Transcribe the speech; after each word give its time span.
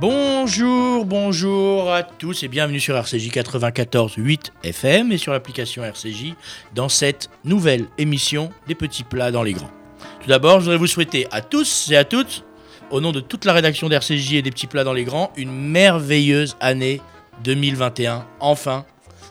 Bonjour, 0.00 1.04
bonjour 1.04 1.92
à 1.92 2.04
tous 2.04 2.44
et 2.44 2.48
bienvenue 2.48 2.78
sur 2.78 2.96
RCJ 2.96 3.30
94.8 3.30 4.52
FM 4.62 5.10
et 5.10 5.18
sur 5.18 5.32
l'application 5.32 5.82
RCJ 5.82 6.34
dans 6.72 6.88
cette 6.88 7.28
nouvelle 7.44 7.86
émission 7.98 8.50
des 8.68 8.76
petits 8.76 9.02
plats 9.02 9.32
dans 9.32 9.42
les 9.42 9.54
grands. 9.54 9.72
Tout 10.20 10.28
d'abord, 10.28 10.60
je 10.60 10.66
voudrais 10.66 10.76
vous 10.76 10.86
souhaiter 10.86 11.26
à 11.32 11.40
tous 11.40 11.90
et 11.90 11.96
à 11.96 12.04
toutes, 12.04 12.44
au 12.92 13.00
nom 13.00 13.10
de 13.10 13.18
toute 13.18 13.44
la 13.44 13.52
rédaction 13.52 13.88
d'RCJ 13.88 14.34
et 14.34 14.42
des 14.42 14.52
petits 14.52 14.68
plats 14.68 14.84
dans 14.84 14.92
les 14.92 15.02
grands, 15.02 15.32
une 15.36 15.50
merveilleuse 15.50 16.56
année 16.60 17.00
2021. 17.42 18.24
Enfin, 18.38 18.86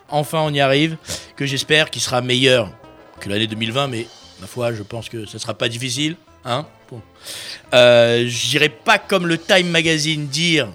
enfin 0.09 0.41
on 0.41 0.53
y 0.53 0.59
arrive, 0.59 0.97
que 1.37 1.45
j'espère 1.45 1.89
qu'il 1.89 2.01
sera 2.01 2.19
meilleur 2.19 2.73
que 3.21 3.29
l'année 3.29 3.47
2020, 3.47 3.87
mais 3.87 4.05
ma 4.41 4.47
foi, 4.47 4.73
je 4.73 4.83
pense 4.83 5.07
que 5.07 5.25
ce 5.25 5.37
ne 5.37 5.39
sera 5.39 5.53
pas 5.53 5.69
difficile. 5.69 6.17
Hein 6.43 6.65
bon. 6.91 7.01
Euh, 7.73 8.25
J'irai 8.27 8.69
pas 8.69 8.99
comme 8.99 9.27
le 9.27 9.37
Time 9.37 9.69
Magazine 9.69 10.27
dire, 10.27 10.69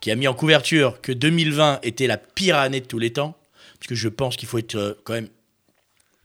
qui 0.00 0.10
a 0.10 0.16
mis 0.16 0.28
en 0.28 0.34
couverture 0.34 1.00
que 1.00 1.12
2020 1.12 1.80
était 1.82 2.06
la 2.06 2.16
pire 2.16 2.56
année 2.56 2.80
de 2.80 2.86
tous 2.86 2.98
les 2.98 3.12
temps, 3.12 3.36
parce 3.78 3.88
que 3.88 3.94
je 3.94 4.08
pense 4.08 4.36
qu'il 4.36 4.48
faut 4.48 4.58
être 4.58 4.74
euh, 4.74 4.94
quand 5.04 5.14
même 5.14 5.28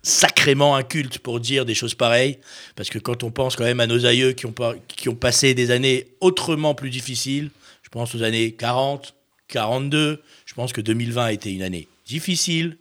sacrément 0.02 0.76
inculte 0.76 1.20
pour 1.20 1.40
dire 1.40 1.66
des 1.66 1.76
choses 1.76 1.96
pareilles, 1.96 2.40
parce 2.76 2.90
que 2.90 3.00
quand 3.00 3.24
on 3.24 3.32
pense 3.32 3.56
quand 3.56 3.66
même 3.66 3.80
à 3.80 3.88
nos 3.88 4.06
aïeux 4.06 4.32
qui 4.32 4.46
ont, 4.46 4.54
qui 4.88 5.10
ont 5.10 5.16
passé 5.16 5.54
des 5.54 5.72
années 5.72 6.08
autrement 6.22 6.74
plus 6.74 6.90
difficiles, 6.90 7.52
je 7.84 7.90
pense 7.90 8.16
aux 8.16 8.24
années 8.24 8.54
40, 8.54 9.14
42, 9.50 10.22
je 10.46 10.54
pense 10.54 10.74
que 10.74 10.82
2020 10.82 11.26
a 11.26 11.32
été 11.34 11.52
une 11.54 11.64
année 11.64 11.88
difficile, 12.06 12.78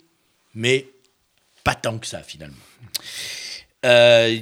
mais 0.55 0.87
pas 1.65 1.75
tant 1.75 1.99
que 1.99 2.07
ça 2.07 2.23
finalement. 2.23 2.57
Euh, 3.85 4.39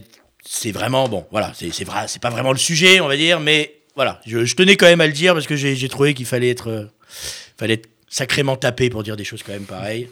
c'est 0.48 0.72
vraiment 0.72 1.08
bon, 1.08 1.26
voilà, 1.30 1.52
c'est 1.54 1.84
vrai, 1.84 2.06
c'est 2.08 2.22
pas 2.22 2.30
vraiment 2.30 2.52
le 2.52 2.58
sujet, 2.58 3.00
on 3.00 3.08
va 3.08 3.16
dire, 3.16 3.40
mais 3.40 3.74
voilà, 3.94 4.20
je, 4.26 4.54
tenais 4.54 4.76
quand 4.76 4.86
même 4.86 5.00
à 5.00 5.06
le 5.06 5.12
dire 5.12 5.34
parce 5.34 5.46
que 5.46 5.56
j'ai 5.56 5.88
trouvé 5.88 6.14
qu'il 6.14 6.26
fallait 6.26 6.50
être, 6.50 6.68
euh, 6.68 6.84
fallait 7.58 7.74
être 7.74 7.88
sacrément 8.08 8.56
tapé 8.56 8.88
pour 8.88 9.02
dire 9.02 9.16
des 9.16 9.24
choses 9.24 9.42
quand 9.42 9.52
même 9.52 9.64
pareilles. 9.64 10.08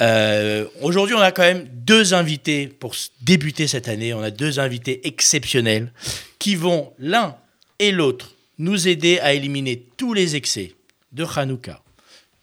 Euh, 0.00 0.66
Aujourd'hui, 0.80 1.14
on 1.14 1.20
a 1.20 1.32
quand 1.32 1.42
même 1.42 1.68
deux 1.70 2.14
invités 2.14 2.66
pour 2.66 2.94
débuter 3.20 3.66
cette 3.68 3.88
année. 3.88 4.14
On 4.14 4.22
a 4.22 4.30
deux 4.30 4.58
invités 4.58 5.06
exceptionnels 5.06 5.92
qui 6.38 6.56
vont 6.56 6.92
l'un 6.98 7.36
et 7.78 7.92
l'autre 7.92 8.34
nous 8.58 8.88
aider 8.88 9.18
à 9.20 9.34
éliminer 9.34 9.84
tous 9.96 10.14
les 10.14 10.36
excès 10.36 10.72
de 11.12 11.24
Hanouka, 11.24 11.80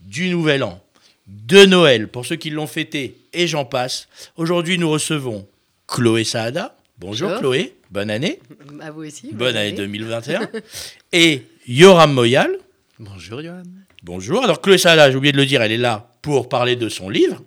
du 0.02 0.30
Nouvel 0.30 0.64
An, 0.64 0.82
de 1.28 1.66
Noël 1.66 2.08
pour 2.08 2.26
ceux 2.26 2.36
qui 2.36 2.50
l'ont 2.50 2.68
fêté 2.68 3.18
et 3.34 3.48
j'en 3.48 3.66
passe. 3.66 4.08
Aujourd'hui, 4.38 4.78
nous 4.78 4.90
recevons 4.90 5.48
Chloé 5.88 6.24
Saada. 6.24 6.76
Bonjour 7.02 7.30
Bonjour. 7.30 7.40
Chloé, 7.40 7.74
bonne 7.90 8.12
année, 8.12 8.40
À 8.80 8.92
vous 8.92 9.02
aussi. 9.04 9.32
bonne 9.34 9.56
année 9.58 9.72
2021. 9.72 10.48
et 11.14 11.42
Yoram 11.68 12.14
Moyal. 12.14 12.56
Bonjour 13.00 13.42
Johan. 13.42 13.64
Bonjour. 14.04 14.44
Alors 14.44 14.62
Chloé 14.62 14.78
Saada, 14.78 15.10
j'ai 15.10 15.18
oublié 15.18 15.32
de 15.32 15.38
le 15.38 15.48
dire, 15.48 15.64
elle 15.64 15.72
est 15.72 15.78
là 15.78 16.12
pour 16.22 16.48
parler 16.48 16.76
de 16.76 16.90
son 16.90 17.10
livre, 17.10 17.42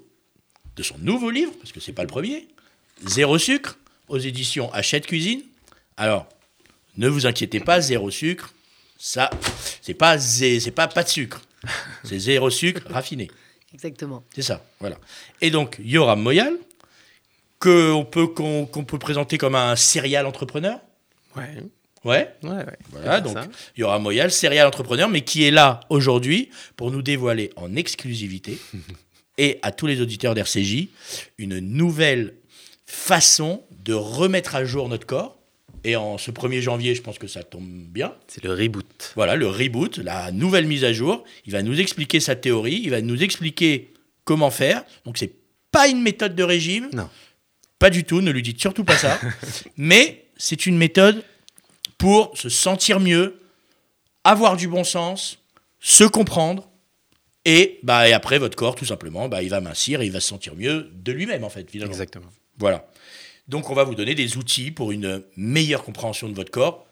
de 0.75 0.83
son 0.83 0.99
nouveau 0.99 1.31
livre, 1.31 1.53
parce 1.61 1.71
que 1.71 1.79
c'est 1.79 1.93
pas 1.93 2.03
le 2.03 2.09
premier, 2.09 2.49
Zéro 3.07 3.39
sucre, 3.39 3.79
aux 4.09 4.19
éditions 4.19 4.73
Hachette 4.73 5.07
Cuisine. 5.07 5.43
Alors, 5.97 6.27
ne 6.97 7.09
vous 7.09 7.25
inquiétez 7.27 7.61
pas, 7.61 7.81
zéro 7.81 8.11
sucre, 8.11 8.53
ça, 8.99 9.31
c'est 9.81 9.95
pas 9.95 10.17
zé- 10.19 10.59
c'est 10.59 10.71
pas 10.73 10.89
pas 10.89 11.05
de 11.05 11.09
sucre, 11.09 11.41
c'est 12.03 12.19
zéro 12.19 12.51
sucre 12.51 12.83
raffiné. 12.91 13.31
Exactement. 13.73 14.25
C'est 14.35 14.43
ça, 14.43 14.65
voilà. 14.81 14.97
Et 15.41 15.51
donc, 15.51 15.79
Yoram 15.85 16.21
Moyal, 16.21 16.55
qu'on 17.65 18.05
peut, 18.05 18.27
qu'on 18.27 18.67
peut 18.85 18.99
présenter 18.99 19.39
comme 19.39 19.55
un 19.55 19.75
serial 19.77 20.27
entrepreneur. 20.27 20.79
Ouais, 21.37 21.49
Ouais, 22.05 22.29
ouais, 22.43 22.51
ouais. 22.51 22.65
voilà, 22.91 23.23
donc 23.23 23.33
ça. 23.33 23.47
Yoram 23.79 24.03
Moyal, 24.03 24.31
serial 24.31 24.67
entrepreneur, 24.67 25.09
mais 25.09 25.23
qui 25.23 25.45
est 25.45 25.51
là 25.51 25.81
aujourd'hui 25.89 26.51
pour 26.77 26.91
nous 26.91 27.01
dévoiler 27.01 27.51
en 27.57 27.75
exclusivité 27.77 28.59
et 29.39 29.59
à 29.63 29.73
tous 29.73 29.87
les 29.87 30.03
auditeurs 30.03 30.35
d'RCJ 30.35 30.89
une 31.39 31.61
nouvelle 31.61 32.35
façon 32.85 33.63
de 33.85 33.95
remettre 33.95 34.55
à 34.55 34.67
jour 34.67 34.91
notre 34.91 35.07
corps. 35.07 35.39
Et 35.83 35.97
en 35.97 36.19
ce 36.19 36.31
1er 36.31 36.61
janvier, 36.61 36.95
je 36.95 37.01
pense 37.03 37.19
que 37.19 37.27
ça 37.27 37.43
tombe 37.43 37.67
bien. 37.69 38.15
C'est 38.27 38.45
le 38.45 38.53
reboot. 38.53 39.13
Voilà, 39.17 39.35
le 39.35 39.49
reboot, 39.49 39.97
la 39.99 40.31
nouvelle 40.31 40.67
mise 40.67 40.85
à 40.85 40.93
jour. 40.93 41.25
Il 41.47 41.53
va 41.53 41.63
nous 41.63 41.79
expliquer 41.81 42.21
sa 42.21 42.37
théorie, 42.37 42.81
il 42.85 42.91
va 42.91 43.01
nous 43.03 43.23
expliquer 43.23 43.93
comment 44.25 44.51
faire. 44.51 44.85
Donc, 45.07 45.17
c'est 45.19 45.33
pas 45.71 45.89
une 45.89 46.03
méthode 46.03 46.35
de 46.35 46.43
régime. 46.43 46.89
Non. 46.93 47.09
Pas 47.85 47.91
du 47.91 48.05
tout, 48.05 48.23
ne 48.23 48.31
lui 48.31 48.41
dites 48.41 48.59
surtout 48.59 48.83
pas 48.83 48.97
ça. 48.97 49.21
Mais 49.77 50.25
c'est 50.39 50.65
une 50.65 50.79
méthode 50.79 51.23
pour 51.99 52.33
se 52.35 52.49
sentir 52.49 52.99
mieux, 52.99 53.39
avoir 54.25 54.57
du 54.57 54.69
bon 54.69 54.85
sens, 54.85 55.39
se 55.81 56.05
comprendre. 56.05 56.67
Et, 57.45 57.81
bah, 57.83 58.09
et 58.09 58.15
après, 58.15 58.39
votre 58.39 58.57
corps, 58.57 58.75
tout 58.75 58.87
simplement, 58.87 59.29
bah, 59.29 59.43
il 59.43 59.51
va 59.51 59.61
mincir 59.61 60.01
et 60.01 60.07
il 60.07 60.13
va 60.13 60.21
se 60.21 60.29
sentir 60.29 60.57
mieux 60.57 60.91
de 60.95 61.13
lui-même, 61.13 61.45
en 61.45 61.51
fait, 61.51 61.71
finalement. 61.71 61.93
Exactement. 61.93 62.31
Voilà. 62.57 62.89
Donc, 63.49 63.69
on 63.69 63.75
va 63.75 63.85
vous 63.85 63.95
donner 63.95 64.15
des 64.15 64.39
outils 64.39 64.71
pour 64.71 64.91
une 64.91 65.23
meilleure 65.37 65.85
compréhension 65.85 66.31
de 66.31 66.35
votre 66.35 66.51
corps 66.51 66.87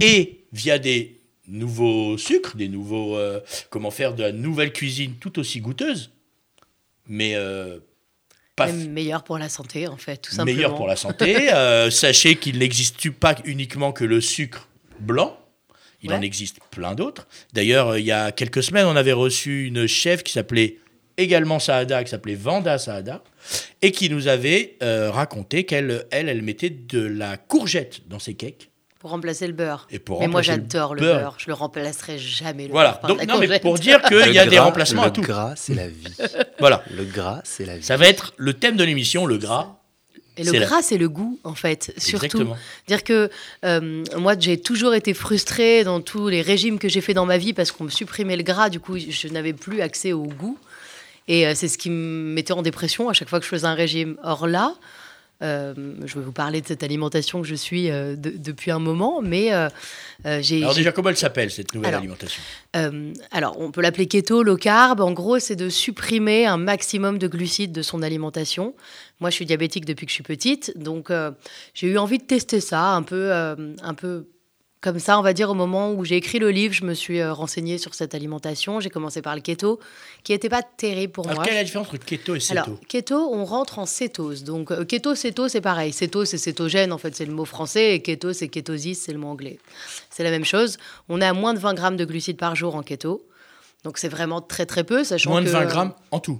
et 0.00 0.40
via 0.52 0.80
des 0.80 1.20
nouveaux 1.46 2.18
sucres, 2.18 2.56
des 2.56 2.68
nouveaux. 2.68 3.16
euh, 3.16 3.38
comment 3.70 3.92
faire 3.92 4.12
de 4.16 4.24
la 4.24 4.32
nouvelle 4.32 4.72
cuisine 4.72 5.14
tout 5.20 5.38
aussi 5.38 5.60
goûteuse, 5.60 6.10
mais 7.06 7.36
euh, 7.36 7.78
pas 8.56 8.72
meilleur 8.72 9.22
pour 9.22 9.38
la 9.38 9.50
santé, 9.50 9.86
en 9.86 9.98
fait, 9.98 10.16
tout 10.16 10.32
simplement. 10.32 10.56
meilleur 10.56 10.74
pour 10.74 10.86
la 10.86 10.96
santé. 10.96 11.52
Euh, 11.52 11.90
sachez 11.90 12.36
qu'il 12.36 12.58
n'existe 12.58 13.10
pas 13.10 13.36
uniquement 13.44 13.92
que 13.92 14.04
le 14.04 14.20
sucre 14.20 14.68
blanc. 14.98 15.38
Il 16.02 16.12
en 16.12 16.20
existe 16.20 16.58
plein 16.70 16.94
d'autres. 16.94 17.26
D'ailleurs, 17.52 17.88
euh, 17.90 18.00
il 18.00 18.06
y 18.06 18.12
a 18.12 18.32
quelques 18.32 18.62
semaines, 18.62 18.86
on 18.86 18.96
avait 18.96 19.12
reçu 19.12 19.66
une 19.66 19.86
chef 19.86 20.22
qui 20.22 20.32
s'appelait 20.32 20.78
également 21.16 21.58
Saada, 21.58 22.04
qui 22.04 22.10
s'appelait 22.10 22.34
Vanda 22.34 22.78
Saada, 22.78 23.22
et 23.82 23.90
qui 23.90 24.08
nous 24.08 24.28
avait 24.28 24.76
euh, 24.82 25.10
raconté 25.10 25.64
qu'elle, 25.64 26.06
elle, 26.10 26.28
elle 26.28 26.42
mettait 26.42 26.70
de 26.70 27.00
la 27.00 27.36
courgette 27.36 28.08
dans 28.08 28.18
ses 28.18 28.34
cakes. 28.34 28.70
Pour 29.06 29.12
remplacer 29.12 29.46
le 29.46 29.52
beurre. 29.52 29.86
Et 29.92 30.00
pour 30.00 30.18
Mais 30.18 30.26
moi, 30.26 30.40
le 30.40 30.44
j'adore 30.46 30.96
le 30.96 31.00
beurre. 31.00 31.20
beurre. 31.20 31.34
Je 31.38 31.46
le 31.46 31.52
remplacerai 31.54 32.18
jamais. 32.18 32.66
Le 32.66 32.72
Voilà. 32.72 32.98
beurre 33.00 33.14
Donc, 33.16 33.24
non, 33.28 33.38
mais 33.38 33.60
pour 33.60 33.78
dire 33.78 34.02
qu'il 34.02 34.32
y 34.32 34.38
a 34.40 34.44
Le 34.44 34.50
des 34.50 34.58
remplacements 34.58 35.02
à 35.02 35.06
Le 35.06 35.12
tout. 35.12 35.20
gras, 35.20 35.52
c'est 35.54 35.74
la 35.74 35.86
vie. 35.86 36.12
Voilà. 36.58 36.82
Le 36.90 37.04
gras, 37.04 37.40
c'est 37.44 37.64
la 37.64 37.76
vie. 37.76 37.84
Ça 37.84 37.96
va 37.96 38.08
être 38.08 38.34
le 38.36 38.52
thème 38.54 38.76
de 38.76 38.82
l'émission, 38.82 39.24
le 39.24 39.38
gras. 39.38 39.76
Et 40.36 40.42
le 40.42 40.50
gras, 40.58 40.82
c'est 40.82 40.98
le 40.98 41.08
goût, 41.08 41.38
en 41.44 41.54
fait, 41.54 41.94
surtout. 41.98 42.24
Exactement. 42.26 42.56
Dire 42.88 43.04
que 43.04 43.30
euh, 43.64 44.02
moi, 44.18 44.34
j'ai 44.36 44.58
toujours 44.60 44.94
été 44.94 45.14
frustrée 45.14 45.84
dans 45.84 46.00
tous 46.00 46.26
les 46.28 46.42
régimes 46.42 46.80
que 46.80 46.88
j'ai 46.88 47.00
fait 47.00 47.14
dans 47.14 47.26
ma 47.26 47.38
vie 47.38 47.52
parce 47.52 47.70
qu'on 47.70 47.84
me 47.84 47.90
supprimait 47.90 48.36
le 48.36 48.42
gras. 48.42 48.70
Du 48.70 48.80
coup, 48.80 48.98
je 48.98 49.28
n'avais 49.28 49.52
plus 49.52 49.82
accès 49.82 50.12
au 50.12 50.24
goût. 50.24 50.58
Et 51.28 51.46
euh, 51.46 51.52
c'est 51.54 51.68
ce 51.68 51.78
qui 51.78 51.90
me 51.90 52.32
mettait 52.34 52.52
en 52.54 52.62
dépression 52.62 53.08
à 53.08 53.12
chaque 53.12 53.28
fois 53.28 53.38
que 53.38 53.44
je 53.44 53.50
faisais 53.50 53.66
un 53.68 53.74
régime. 53.74 54.16
Or 54.24 54.48
là, 54.48 54.74
euh, 55.42 55.74
je 56.04 56.14
vais 56.18 56.24
vous 56.24 56.32
parler 56.32 56.60
de 56.60 56.66
cette 56.66 56.82
alimentation 56.82 57.42
que 57.42 57.46
je 57.46 57.54
suis 57.54 57.90
euh, 57.90 58.16
de- 58.16 58.34
depuis 58.36 58.70
un 58.70 58.78
moment, 58.78 59.20
mais 59.22 59.52
euh, 59.52 59.68
j'ai. 60.40 60.62
Alors 60.62 60.74
déjà, 60.74 60.92
comment 60.92 61.10
elle 61.10 61.16
s'appelle, 61.16 61.50
cette 61.50 61.74
nouvelle 61.74 61.88
Alors, 61.88 62.00
alimentation? 62.00 62.42
alors, 63.30 63.58
on 63.60 63.70
peut 63.70 63.80
l'appeler 63.82 64.06
keto, 64.06 64.42
low 64.42 64.56
carb. 64.56 65.00
En 65.00 65.12
gros, 65.12 65.38
c'est 65.38 65.56
de 65.56 65.68
supprimer 65.68 66.46
un 66.46 66.56
maximum 66.56 67.18
de 67.18 67.28
glucides 67.28 67.72
de 67.72 67.82
son 67.82 68.02
alimentation. 68.02 68.74
Moi, 69.20 69.30
je 69.30 69.34
suis 69.36 69.46
diabétique 69.46 69.84
depuis 69.84 70.06
que 70.06 70.10
je 70.10 70.14
suis 70.14 70.22
petite, 70.22 70.72
donc 70.76 71.10
j'ai 71.74 71.86
eu 71.88 71.98
envie 71.98 72.18
de 72.18 72.24
tester 72.24 72.60
ça, 72.60 72.90
un 72.94 73.02
peu, 73.02 73.32
un 73.32 73.94
peu 73.94 74.26
comme 74.86 75.00
ça, 75.00 75.18
on 75.18 75.22
va 75.22 75.32
dire. 75.32 75.50
Au 75.50 75.54
moment 75.54 75.90
où 75.92 76.04
j'ai 76.04 76.14
écrit 76.14 76.38
le 76.38 76.48
livre, 76.52 76.72
je 76.72 76.84
me 76.84 76.94
suis 76.94 77.18
euh, 77.18 77.32
renseignée 77.32 77.76
sur 77.76 77.92
cette 77.96 78.14
alimentation. 78.14 78.78
J'ai 78.78 78.88
commencé 78.88 79.20
par 79.20 79.34
le 79.34 79.40
keto, 79.40 79.80
qui 80.22 80.30
n'était 80.30 80.48
pas 80.48 80.62
terrible 80.62 81.12
pour 81.12 81.26
Alors, 81.26 81.38
moi. 81.38 81.44
quelle 81.44 81.54
est 81.54 81.58
la 81.58 81.64
différence 81.64 81.88
entre 81.88 81.98
keto 81.98 82.36
et 82.36 82.40
céto 82.40 82.60
Alors, 82.60 82.80
keto, 82.86 83.16
on 83.16 83.44
rentre 83.44 83.80
en 83.80 83.86
cétose. 83.86 84.44
Donc, 84.44 84.70
euh, 84.70 84.84
keto, 84.84 85.16
céto, 85.16 85.48
c'est 85.48 85.60
pareil. 85.60 85.92
Céto, 85.92 86.24
c'est 86.24 86.38
cétogène, 86.38 86.92
en 86.92 86.98
fait, 86.98 87.16
c'est 87.16 87.26
le 87.26 87.32
mot 87.32 87.44
français. 87.44 87.96
Et 87.96 88.00
keto, 88.00 88.32
c'est 88.32 88.46
kétosis, 88.46 89.00
c'est 89.00 89.12
le 89.12 89.18
mot 89.18 89.26
anglais. 89.26 89.58
C'est 90.08 90.22
la 90.22 90.30
même 90.30 90.44
chose. 90.44 90.78
On 91.08 91.20
est 91.20 91.26
à 91.26 91.32
moins 91.32 91.52
de 91.52 91.58
20 91.58 91.74
grammes 91.74 91.96
de 91.96 92.04
glucides 92.04 92.36
par 92.36 92.54
jour 92.54 92.76
en 92.76 92.84
keto. 92.84 93.26
Donc, 93.82 93.98
c'est 93.98 94.08
vraiment 94.08 94.40
très, 94.40 94.66
très 94.66 94.84
peu, 94.84 95.02
sachant 95.02 95.30
Moins 95.30 95.40
de 95.40 95.46
que, 95.46 95.50
20 95.50 95.64
grammes 95.64 95.94
en 96.12 96.20
tout. 96.20 96.38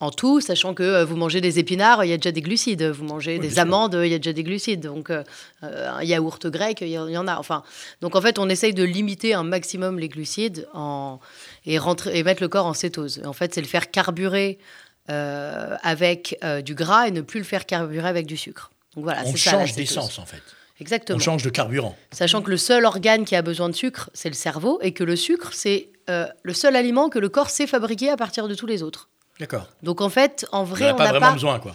En 0.00 0.10
tout, 0.10 0.40
sachant 0.40 0.74
que 0.74 0.82
euh, 0.82 1.04
vous 1.04 1.14
mangez 1.14 1.40
des 1.40 1.60
épinards, 1.60 2.04
il 2.04 2.08
y 2.08 2.12
a 2.12 2.16
déjà 2.16 2.32
des 2.32 2.42
glucides. 2.42 2.82
Vous 2.82 3.04
mangez 3.04 3.34
Oui, 3.38 3.46
des 3.46 3.60
amandes, 3.60 3.96
il 4.02 4.08
y 4.10 4.14
a 4.14 4.18
déjà 4.18 4.32
des 4.32 4.42
glucides. 4.42 4.80
Donc, 4.80 5.10
euh, 5.10 5.22
euh, 5.62 5.88
un 5.92 6.02
yaourt 6.02 6.44
grec, 6.48 6.78
il 6.80 6.88
y, 6.88 6.98
en- 6.98 7.06
il 7.06 7.12
y 7.12 7.16
en 7.16 7.28
a. 7.28 7.36
Enfin, 7.36 7.62
donc, 8.00 8.16
en 8.16 8.20
fait, 8.20 8.40
on 8.40 8.48
essaye 8.48 8.74
de 8.74 8.82
limiter 8.82 9.32
un 9.32 9.44
maximum 9.44 10.00
les 10.00 10.08
glucides 10.08 10.66
en, 10.74 11.20
et, 11.66 11.78
rentrer, 11.78 12.18
et 12.18 12.24
mettre 12.24 12.42
le 12.42 12.48
corps 12.48 12.66
en 12.66 12.74
cétose. 12.74 13.22
En 13.24 13.32
fait, 13.32 13.54
c'est 13.54 13.60
le 13.60 13.68
faire 13.68 13.92
carburer 13.92 14.58
euh, 15.08 15.76
avec 15.84 16.36
du 16.64 16.74
gras 16.74 17.06
et 17.06 17.12
ne 17.12 17.20
plus 17.20 17.38
le 17.38 17.44
faire 17.46 17.64
carburer 17.64 18.08
avec 18.08 18.26
du 18.26 18.36
sucre. 18.36 18.72
Donc 18.96 19.04
voilà, 19.04 19.22
On 19.24 19.36
change 19.36 19.74
d'essence, 19.74 20.18
en 20.18 20.26
fait. 20.26 20.42
Exactement. 20.80 21.16
On 21.16 21.20
change 21.20 21.44
de 21.44 21.50
carburant. 21.50 21.96
Sachant 22.10 22.42
que 22.42 22.50
le 22.50 22.56
seul 22.56 22.84
organe 22.86 23.24
qui 23.24 23.36
a 23.36 23.42
besoin 23.42 23.68
de 23.68 23.74
sucre, 23.74 24.10
c'est 24.14 24.28
le 24.28 24.34
cerveau, 24.34 24.80
et 24.82 24.90
que 24.92 25.04
le 25.04 25.14
sucre, 25.14 25.50
c'est 25.52 25.90
le 26.08 26.52
seul 26.54 26.74
aliment 26.74 27.08
que 27.08 27.20
le 27.20 27.28
corps 27.28 27.50
sait 27.50 27.68
fabriquer 27.68 28.10
à 28.10 28.16
partir 28.16 28.48
de 28.48 28.54
tous 28.56 28.66
les 28.66 28.82
autres. 28.82 29.08
D'accord. 29.40 29.68
Donc 29.82 30.00
en 30.00 30.08
fait, 30.08 30.46
en 30.52 30.60
On 30.60 30.64
vrai, 30.64 30.86
n'a 30.86 30.94
on 30.94 30.96
pas 30.96 31.04
n'a 31.04 31.10
vraiment 31.10 31.26
pas. 31.28 31.32
besoin, 31.32 31.58
quoi. 31.58 31.74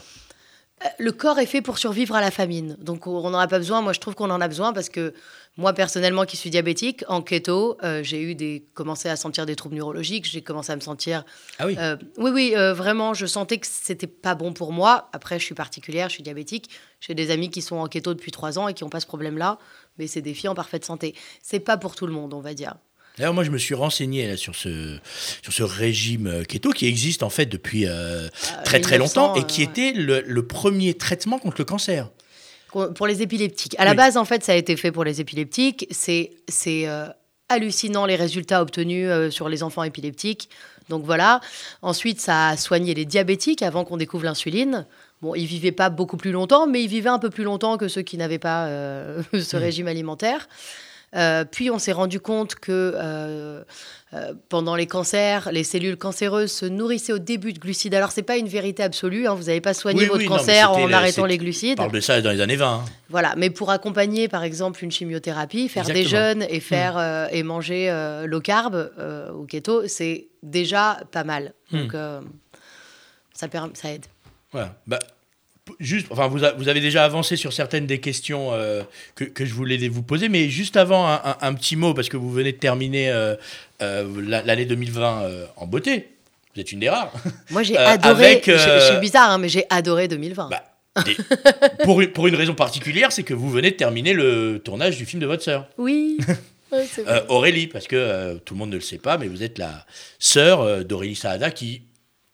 Euh, 0.84 0.88
Le 1.00 1.12
corps 1.12 1.40
est 1.40 1.48
fait 1.48 1.62
pour 1.64 1.80
survivre 1.80 2.16
à 2.16 2.22
la 2.22 2.30
famine. 2.32 2.78
Donc 2.80 3.08
on 3.08 3.30
n'en 3.30 3.40
a 3.40 3.48
pas 3.48 3.58
besoin. 3.58 3.82
Moi, 3.82 3.94
je 3.94 4.00
trouve 4.00 4.14
qu'on 4.16 4.30
en 4.30 4.40
a 4.42 4.48
besoin 4.48 4.74
parce 4.74 4.90
que 4.90 5.14
moi, 5.58 5.74
personnellement, 5.74 6.26
qui 6.26 6.38
suis 6.38 6.52
diabétique, 6.52 7.04
en 7.08 7.24
keto, 7.24 7.78
euh, 7.84 8.04
j'ai 8.04 8.22
eu 8.22 8.36
des, 8.36 8.64
commencé 8.76 9.10
à 9.10 9.16
sentir 9.16 9.48
des 9.48 9.56
troubles 9.56 9.76
neurologiques. 9.76 10.26
J'ai 10.26 10.44
commencé 10.44 10.72
à 10.72 10.76
me 10.76 10.82
sentir. 10.82 11.26
Ah 11.58 11.66
oui. 11.66 11.76
euh, 11.80 11.98
oui, 12.18 12.30
oui, 12.32 12.54
euh, 12.56 12.76
vraiment, 12.76 13.16
je 13.16 13.26
sentais 13.26 13.58
que 13.58 13.66
c'était 13.68 14.06
pas 14.06 14.36
bon 14.36 14.54
pour 14.54 14.72
moi. 14.72 15.10
Après, 15.14 15.40
je 15.40 15.46
suis 15.46 15.56
particulière, 15.56 16.10
je 16.10 16.14
suis 16.14 16.24
diabétique. 16.24 16.70
J'ai 17.02 17.16
des 17.16 17.32
amis 17.32 17.50
qui 17.50 17.64
sont 17.64 17.78
en 17.78 17.88
keto 17.88 18.14
depuis 18.14 18.32
trois 18.32 18.60
ans 18.60 18.68
et 18.68 18.76
qui 18.76 18.84
n'ont 18.84 18.92
pas 18.92 19.00
ce 19.00 19.08
problème-là. 19.08 19.58
Mais 19.98 20.06
c'est 20.06 20.22
des 20.22 20.36
filles 20.36 20.50
en 20.50 20.56
parfaite 20.56 20.86
santé. 20.86 21.16
C'est 21.42 21.60
pas 21.60 21.78
pour 21.78 21.96
tout 21.96 22.06
le 22.06 22.14
monde, 22.14 22.36
on 22.36 22.40
va 22.40 22.54
dire. 22.54 22.76
D'ailleurs, 23.18 23.34
moi, 23.34 23.44
je 23.44 23.50
me 23.52 23.58
suis 23.58 23.74
renseigné 23.76 24.28
là, 24.28 24.38
sur, 24.38 24.56
ce, 24.56 24.98
sur 25.42 25.52
ce 25.54 25.64
régime 25.64 26.28
euh, 26.28 26.44
keto 26.44 26.70
qui 26.72 26.86
existe 26.88 27.24
en 27.24 27.30
fait 27.30 27.48
depuis 27.48 27.86
euh, 27.88 28.28
très 28.64 28.80
très 28.80 28.98
1900, 28.98 29.00
longtemps 29.00 29.36
et 29.36 29.40
euh, 29.40 29.44
qui 29.44 29.62
ouais. 29.62 29.68
était 29.68 29.92
le, 29.94 30.22
le 30.26 30.46
premier 30.48 30.94
traitement 30.94 31.40
contre 31.40 31.56
le 31.60 31.66
cancer. 31.66 32.10
Pour 32.96 33.08
les 33.08 33.22
épileptiques. 33.24 33.76
À 33.80 33.86
la 33.86 33.92
Oui. 33.92 33.98
base, 33.98 34.18
en 34.18 34.26
fait, 34.26 34.44
ça 34.44 34.52
a 34.52 34.56
été 34.56 34.76
fait 34.78 34.92
pour 34.92 35.04
les 35.04 35.20
épileptiques. 35.20 35.88
C'est 35.90 36.30
euh, 36.68 37.08
hallucinant 37.50 38.06
les 38.06 38.16
résultats 38.18 38.62
obtenus 38.62 39.08
euh, 39.10 39.32
sur 39.32 39.50
les 39.50 39.64
enfants 39.64 39.84
épileptiques. 39.84 40.50
Donc 40.90 41.04
voilà. 41.04 41.42
Ensuite, 41.82 42.22
ça 42.22 42.50
a 42.50 42.58
soigné 42.58 42.94
les 42.94 43.06
diabétiques 43.06 43.64
avant 43.64 43.84
qu'on 43.84 43.98
découvre 43.98 44.26
l'insuline. 44.26 44.86
Bon, 45.24 45.34
ils 45.34 45.46
vivaient 45.48 45.72
pas 45.72 45.90
beaucoup 45.90 46.18
plus 46.18 46.32
longtemps, 46.32 46.68
mais 46.68 46.84
ils 46.84 46.88
vivaient 46.90 47.10
un 47.10 47.18
peu 47.20 47.32
plus 47.32 47.44
longtemps 47.46 47.78
que 47.78 47.88
ceux 47.88 48.04
qui 48.04 48.18
n'avaient 48.18 48.38
pas 48.38 48.68
euh, 48.68 49.24
ce 49.34 49.56
Mm. 49.58 49.60
régime 49.60 49.88
alimentaire. 49.88 50.48
Euh, 51.16 51.46
puis 51.50 51.72
on 51.72 51.80
s'est 51.80 51.94
rendu 51.94 52.20
compte 52.20 52.56
que 52.56 52.94
euh, 52.96 53.64
euh, 54.14 54.34
pendant 54.50 54.76
les 54.76 54.88
cancers, 54.88 55.50
les 55.54 55.64
cellules 55.64 55.98
cancéreuses 55.98 56.52
se 56.52 56.66
nourrissaient 56.66 57.14
au 57.14 57.18
début 57.18 57.54
de 57.54 57.60
glucides. 57.60 57.96
Alors 57.96 58.12
c'est 58.12 58.24
pas 58.24 58.38
une 58.38 58.48
vérité 58.48 58.84
absolue, 58.84 59.26
hein, 59.26 59.34
vous 59.34 59.46
n'avez 59.46 59.62
pas 59.62 59.74
soigné 59.74 60.02
Oui, 60.02 60.06
votre 60.08 60.20
oui, 60.20 60.26
cancer 60.26 60.72
en 60.72 60.92
arrêtant 60.92 61.26
les 61.26 61.36
On 61.36 61.38
glucides. 61.38 61.78
parle 61.78 61.94
de 61.94 62.02
ça 62.02 62.22
dans 62.22 62.32
les 62.32 62.42
années 62.42 62.58
20. 62.58 62.74
hein. 62.74 62.86
Voilà, 63.10 63.36
mais 63.38 63.50
pour 63.50 63.72
accompagner 63.72 64.28
par 64.28 64.44
exemple 64.44 64.84
une 64.84 64.92
chimiothérapie, 64.92 65.70
faire 65.70 65.86
des 65.86 66.04
jeûnes 66.04 66.46
et 66.50 66.60
faire 66.60 66.98
euh, 66.98 67.28
et 67.32 67.44
manger 67.44 67.90
low 68.26 68.42
carb 68.42 68.92
ou 69.34 69.46
keto, 69.46 69.88
c'est 69.88 70.28
déjà 70.44 71.00
pas 71.12 71.24
mal. 71.24 71.54
Hmm. 71.72 71.78
Donc 71.88 71.96
ça, 73.34 73.48
ça 73.74 73.92
aide. 73.92 74.06
Voilà. 74.52 74.76
Bah, 74.88 75.00
juste, 75.80 76.08
enfin, 76.10 76.28
vous, 76.28 76.44
a- 76.44 76.54
vous 76.54 76.68
avez 76.68 76.80
déjà 76.82 77.04
avancé 77.06 77.36
sur 77.36 77.54
certaines 77.54 77.86
des 77.88 78.00
questions 78.00 78.50
euh, 78.54 78.84
que, 79.16 79.24
que 79.24 79.46
je 79.46 79.54
voulais 79.54 79.78
vous 79.88 80.04
poser, 80.04 80.30
mais 80.30 80.50
juste 80.50 80.78
avant, 80.78 81.08
un, 81.08 81.22
un- 81.24 81.38
un 81.42 81.54
petit 81.54 81.76
mot, 81.76 81.94
parce 81.94 82.10
que 82.10 82.18
vous 82.18 82.32
venez 82.32 82.52
de 82.54 82.58
terminer 82.58 83.10
euh, 83.10 83.36
euh, 83.82 84.06
la- 84.26 84.42
l'année 84.44 84.66
2020 84.66 85.22
euh, 85.24 85.46
en 85.56 85.68
beauté. 85.68 86.10
Vous 86.56 86.62
êtes 86.62 86.72
une 86.72 86.80
des 86.80 86.90
rares. 86.90 87.14
Moi 87.52 87.64
j'ai 87.64 87.78
adoré, 87.78 88.42
je- 88.46 88.88
suis 88.92 89.00
bizarre, 89.00 89.32
hein, 89.32 89.38
mais 89.38 89.50
j'ai 89.50 89.66
adoré 89.70 90.08
2020. 90.08 90.50
Bah, 90.50 90.64
des- 91.06 91.16
pour, 91.84 92.02
une, 92.02 92.10
pour 92.12 92.28
une 92.28 92.36
raison 92.36 92.56
particulière, 92.56 93.12
c'est 93.12 93.24
que 93.24 93.34
vous 93.36 93.50
venez 93.50 93.70
de 93.72 93.76
terminer 93.76 94.14
le 94.14 94.60
tournage 94.64 94.98
du 94.98 95.06
film 95.06 95.22
de 95.22 95.28
votre 95.28 95.44
sœur, 95.44 95.68
Oui, 95.78 96.18
Ouais, 96.72 96.86
euh, 97.08 97.22
Aurélie, 97.30 97.68
parce 97.68 97.88
que 97.88 97.96
euh, 97.96 98.36
tout 98.44 98.54
le 98.54 98.58
monde 98.60 98.72
ne 98.72 98.76
le 98.76 98.82
sait 98.82 98.98
pas, 98.98 99.18
mais 99.18 99.28
vous 99.28 99.42
êtes 99.42 99.58
la 99.58 99.86
sœur 100.20 100.60
euh, 100.62 100.84
d'Aurélie 100.84 101.16
Saada 101.16 101.50
qui 101.50 101.84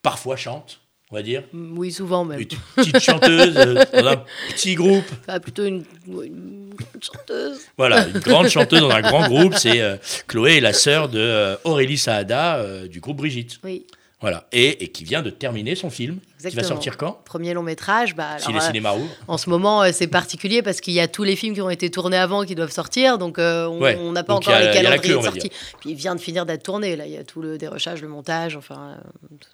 parfois 0.02 0.38
chante, 0.38 0.80
on 1.14 1.16
va 1.16 1.22
dire. 1.22 1.44
oui, 1.54 1.92
souvent 1.92 2.26
même. 2.26 2.40
Une 2.40 2.48
petite 2.48 3.00
chanteuse 3.00 3.56
euh, 3.56 3.76
dans 3.94 4.08
un 4.08 4.24
petit 4.50 4.74
groupe. 4.74 5.06
Enfin, 5.22 5.40
plutôt 5.40 5.64
une, 5.64 5.84
une 6.08 6.74
grande 6.74 7.04
chanteuse. 7.04 7.60
Voilà, 7.78 8.08
une 8.08 8.20
grande 8.20 8.48
chanteuse 8.48 8.80
dans 8.80 8.90
un 8.90 9.02
grand 9.02 9.28
groupe. 9.30 9.54
C'est 9.54 9.80
euh, 9.80 9.98
Chloé, 10.28 10.60
la 10.60 10.74
sœur 10.74 11.10
de 11.10 11.20
euh, 11.20 11.56
Aurélie 11.66 12.00
Saada 12.00 12.56
euh, 12.56 12.88
du 12.88 13.00
groupe 13.00 13.18
Brigitte. 13.18 13.60
Oui, 13.64 13.86
Voilà, 14.24 14.48
et, 14.52 14.84
et 14.84 14.88
qui 14.88 15.04
vient 15.04 15.22
de 15.22 15.30
terminer 15.30 15.76
son 15.76 15.90
film. 15.92 16.16
Qui 16.16 16.22
va 16.44 16.48
Exactement. 16.50 16.68
sortir 16.70 16.98
quand? 16.98 17.22
Premier 17.26 17.54
long 17.54 17.62
métrage. 17.62 18.16
Bah, 18.16 18.40
Si 18.40 18.46
alors, 18.48 18.58
les 18.60 18.64
euh, 18.64 18.68
cinémas 18.68 18.96
ouvrent. 18.96 19.14
En 19.28 19.38
ce 19.38 19.50
moment, 19.50 19.84
euh, 19.84 19.90
c'est 19.94 20.08
particulier 20.08 20.62
parce 20.64 20.80
qu'il 20.82 20.94
y 20.94 21.00
a 21.02 21.08
tous 21.08 21.24
les 21.24 21.36
films 21.36 21.54
qui 21.54 21.62
ont 21.62 21.70
été 21.70 21.92
tournés 21.92 22.18
avant 22.18 22.44
qui 22.46 22.56
doivent 22.56 22.72
sortir, 22.72 23.18
donc 23.20 23.38
euh, 23.38 23.68
on 23.68 23.80
Ouais. 23.82 23.96
n'a 24.12 24.24
pas 24.24 24.34
Donc, 24.34 24.44
encore 24.44 24.56
a- 24.56 24.62
les 24.64 24.72
calendriers 24.72 25.16
de 25.18 25.22
sortie. 25.22 25.52
Puis 25.82 25.90
il 25.92 25.96
vient 25.96 26.16
de 26.16 26.22
finir 26.22 26.46
d'être 26.46 26.64
tourné, 26.64 26.96
là, 26.96 27.06
il 27.06 27.12
y 27.12 27.18
a 27.18 27.24
tout 27.24 27.42
le 27.42 27.58
dérochage, 27.58 28.02
le 28.02 28.08
montage, 28.08 28.56
enfin 28.56 28.98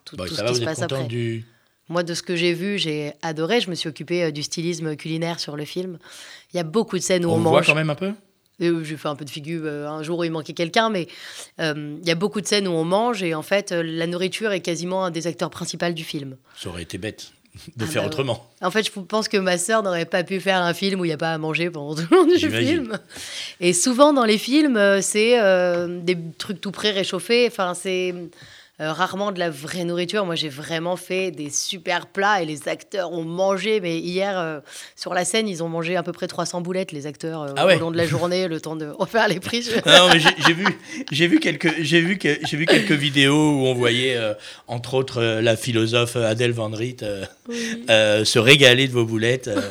tout, 0.05 0.15
Bon, 0.15 0.23
tout 0.25 0.35
ça 0.35 0.37
ce 0.37 0.41
va, 0.43 0.47
qui 0.47 0.53
vous 0.53 0.55
se 0.57 0.61
êtes 0.61 0.67
passe 0.69 0.81
après. 0.83 1.03
du. 1.05 1.45
Moi, 1.91 2.03
de 2.03 2.13
ce 2.13 2.21
que 2.21 2.35
j'ai 2.35 2.53
vu, 2.53 2.77
j'ai 2.77 3.13
adoré. 3.23 3.61
Je 3.61 3.71
me 3.71 3.73
suis 3.75 3.89
occupée 3.89 4.31
du 4.31 4.43
stylisme 4.43 4.95
culinaire 4.95 5.39
sur 5.39 5.55
le 5.57 5.65
film. 5.65 5.97
Il 6.53 6.57
y 6.57 6.59
a 6.59 6.63
beaucoup 6.63 6.95
de 6.99 7.01
scènes 7.03 7.25
où 7.25 7.31
On 7.31 7.37
on, 7.37 7.39
voit 7.39 7.63
quand 7.63 7.73
même 7.73 7.89
un 7.89 7.95
peu? 7.95 8.11
J'ai 8.59 8.97
fait 8.97 9.07
un 9.07 9.15
peu 9.15 9.25
de 9.25 9.29
figure 9.29 9.61
euh, 9.65 9.87
un 9.87 10.03
jour 10.03 10.19
où 10.19 10.23
il 10.23 10.31
manquait 10.31 10.53
quelqu'un, 10.53 10.89
mais 10.89 11.07
euh, 11.59 11.97
il 12.01 12.07
y 12.07 12.11
a 12.11 12.15
beaucoup 12.15 12.41
de 12.41 12.47
scènes 12.47 12.67
où 12.67 12.71
on 12.71 12.85
mange 12.85 13.23
et 13.23 13.33
en 13.33 13.41
fait, 13.41 13.71
euh, 13.71 13.81
la 13.83 14.07
nourriture 14.07 14.51
est 14.51 14.61
quasiment 14.61 15.05
un 15.05 15.11
des 15.11 15.27
acteurs 15.27 15.49
principaux 15.49 15.89
du 15.91 16.03
film. 16.03 16.35
Ça 16.57 16.69
aurait 16.69 16.83
été 16.83 16.97
bête 16.97 17.31
de 17.75 17.85
Ah 17.85 17.87
faire 17.87 18.01
bah 18.03 18.07
autrement. 18.07 18.49
En 18.61 18.71
fait, 18.71 18.85
je 18.85 18.91
pense 18.91 19.27
que 19.27 19.37
ma 19.37 19.57
sœur 19.57 19.83
n'aurait 19.83 20.05
pas 20.05 20.23
pu 20.23 20.39
faire 20.39 20.61
un 20.61 20.73
film 20.73 20.99
où 20.99 21.05
il 21.05 21.09
n'y 21.09 21.13
a 21.13 21.17
pas 21.17 21.33
à 21.33 21.37
manger 21.37 21.69
pendant 21.69 21.95
tout 21.95 22.07
le 22.11 22.17
long 22.17 22.25
du 22.25 22.37
film. 22.49 22.99
Et 23.59 23.73
souvent 23.73 24.13
dans 24.13 24.25
les 24.25 24.37
films, 24.37 25.01
c'est 25.01 25.39
euh, 25.39 25.99
des 26.01 26.17
trucs 26.37 26.61
tout 26.61 26.71
prêts 26.71 26.91
réchauffés. 26.91 27.47
Enfin, 27.47 27.73
c'est 27.73 28.13
euh, 28.81 28.91
rarement 28.93 29.31
de 29.31 29.39
la 29.39 29.49
vraie 29.49 29.83
nourriture. 29.83 30.25
Moi, 30.25 30.35
j'ai 30.35 30.49
vraiment 30.49 30.95
fait 30.95 31.31
des 31.31 31.49
super 31.49 32.07
plats 32.07 32.41
et 32.41 32.45
les 32.45 32.67
acteurs 32.67 33.11
ont 33.11 33.23
mangé. 33.23 33.79
Mais 33.81 33.99
hier, 33.99 34.37
euh, 34.39 34.59
sur 34.95 35.13
la 35.13 35.25
scène, 35.25 35.47
ils 35.47 35.61
ont 35.63 35.69
mangé 35.69 35.95
à 35.95 36.03
peu 36.03 36.11
près 36.11 36.27
300 36.27 36.61
boulettes, 36.61 36.91
les 36.91 37.05
acteurs, 37.07 37.41
euh, 37.43 37.53
Ah 37.57 37.65
ouais. 37.65 37.75
au 37.75 37.79
long 37.79 37.91
de 37.91 37.97
la 37.97 38.05
journée, 38.05 38.47
le 38.47 38.61
temps 38.61 38.75
de 38.75 38.87
refaire 38.87 39.27
les 39.27 39.39
prises. 39.39 39.71
Non, 39.85 40.09
mais 40.13 40.19
j'ai 40.19 40.53
vu, 40.53 40.65
j'ai 41.11 41.27
vu 41.27 41.39
quelques, 41.39 41.81
j'ai 41.81 41.99
vu 42.01 42.17
que, 42.17 42.37
j'ai 42.45 42.57
vu 42.57 42.65
quelques 42.65 42.91
vidéos 42.91 43.51
où 43.51 43.65
on 43.67 43.73
voyait, 43.73 44.15
euh, 44.15 44.33
entre 44.67 44.93
autres, 44.93 45.21
euh, 45.21 45.41
la 45.41 45.55
philosophe 45.57 46.15
Adèle 46.15 46.51
Van 46.53 46.69
Riet 46.69 46.97
euh, 47.03 47.25
euh, 47.89 48.23
se 48.25 48.39
régaler 48.39 48.87
de 48.87 48.93
vos 48.93 49.05
boulettes. 49.05 49.47
euh. 49.49 49.61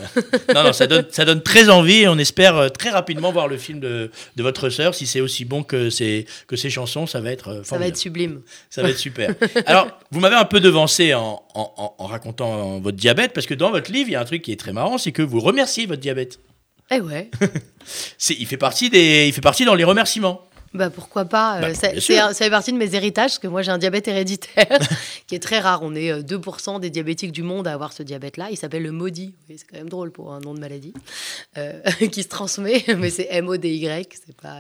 Non, 0.55 0.65
non, 0.65 0.73
ça 0.73 0.87
donne, 0.87 1.07
ça 1.11 1.25
donne 1.25 1.43
très 1.43 1.69
envie 1.71 2.03
et 2.03 2.09
on 2.09 2.19
espère 2.19 2.57
euh, 2.57 2.69
très 2.69 2.91
rapidement 2.91 3.33
voir 3.33 3.49
le 3.49 3.57
film 3.57 3.81
de, 3.81 4.11
de 4.37 4.43
votre 4.43 4.69
sœur. 4.71 4.95
Si 4.95 5.07
c'est 5.07 5.21
aussi 5.21 5.45
bon 5.45 5.63
que 5.63 5.89
ses, 5.91 6.27
que 6.47 6.57
ses 6.57 6.71
chansons, 6.71 7.07
ça 7.07 7.21
va 7.21 7.31
être 7.31 7.49
euh, 7.49 7.63
Ça 7.65 7.79
va 7.79 7.87
être 7.87 7.97
sublime. 7.97 8.41
Ça 8.71 8.83
va 8.83 8.91
être 8.91 8.98
super. 8.99 9.35
Alors, 9.67 9.89
vous 10.11 10.21
m'avez 10.21 10.37
un 10.37 10.45
peu 10.45 10.61
devancé 10.61 11.15
en, 11.15 11.43
en- 11.55 11.73
en- 11.77 11.95
en 11.99 12.07
racontant 12.07 12.79
votre 12.81 12.97
diabète, 12.97 13.33
parce 13.33 13.47
que 13.47 13.55
dans 13.55 13.71
votre 13.71 13.91
livre, 13.91 14.09
il 14.11 14.13
y 14.13 14.17
a 14.17 14.21
un 14.21 14.25
truc 14.25 14.43
qui 14.43 14.53
est 14.53 14.61
très 14.61 14.73
marrant, 14.73 14.99
c'est 14.99 15.13
que 15.13 15.23
vous 15.23 15.41
remerciez 15.41 15.87
votre 15.87 16.01
diabète. 16.01 16.41
Eh 16.91 17.01
ouais. 17.01 17.31
Il, 18.31 18.47
fait 18.47 18.57
partie 18.57 18.91
des, 18.91 19.27
il 19.29 19.33
fait 19.33 19.41
partie 19.41 19.65
dans 19.65 19.75
les 19.75 19.85
remerciements. 19.85 20.43
Bah 20.75 20.91
pourquoi 20.91 21.25
pas 21.25 21.57
euh, 21.57 21.61
Bah, 21.61 21.75
ça, 21.75 21.91
fait 22.35 22.51
partie 22.51 22.73
de 22.73 22.79
mes 22.79 22.95
héritages, 22.95 23.31
parce 23.31 23.39
que 23.39 23.47
moi 23.49 23.63
j'ai 23.63 23.71
un 23.71 23.79
diabète 23.79 24.07
héréditaire 24.09 24.79
qui 25.27 25.35
est 25.35 25.39
très 25.43 25.59
rare. 25.61 25.81
On 25.83 25.95
est 25.95 26.11
euh, 26.11 26.23
2% 26.23 26.81
des 26.81 26.91
diabétiques 26.91 27.33
du 27.33 27.43
monde 27.43 27.67
à 27.67 27.73
avoir 27.73 27.93
ce 27.93 28.03
diabète-là. 28.03 28.49
Il 28.51 28.57
s'appelle 28.57 28.83
le 28.83 28.93
maudit. 28.93 29.35
C'est 29.49 29.67
quand 29.71 29.79
même 29.79 29.89
drôle 29.89 30.11
pour 30.13 30.33
un 30.33 30.41
nom 30.41 30.55
de 30.55 30.61
maladie 30.61 30.93
euh, 31.57 31.81
qui 32.13 32.23
se 32.23 32.29
transmet, 32.29 32.85
mais 32.99 33.11
c'est 33.11 33.29
M-O-D-Y. 33.31 34.09
Pas. 34.43 34.59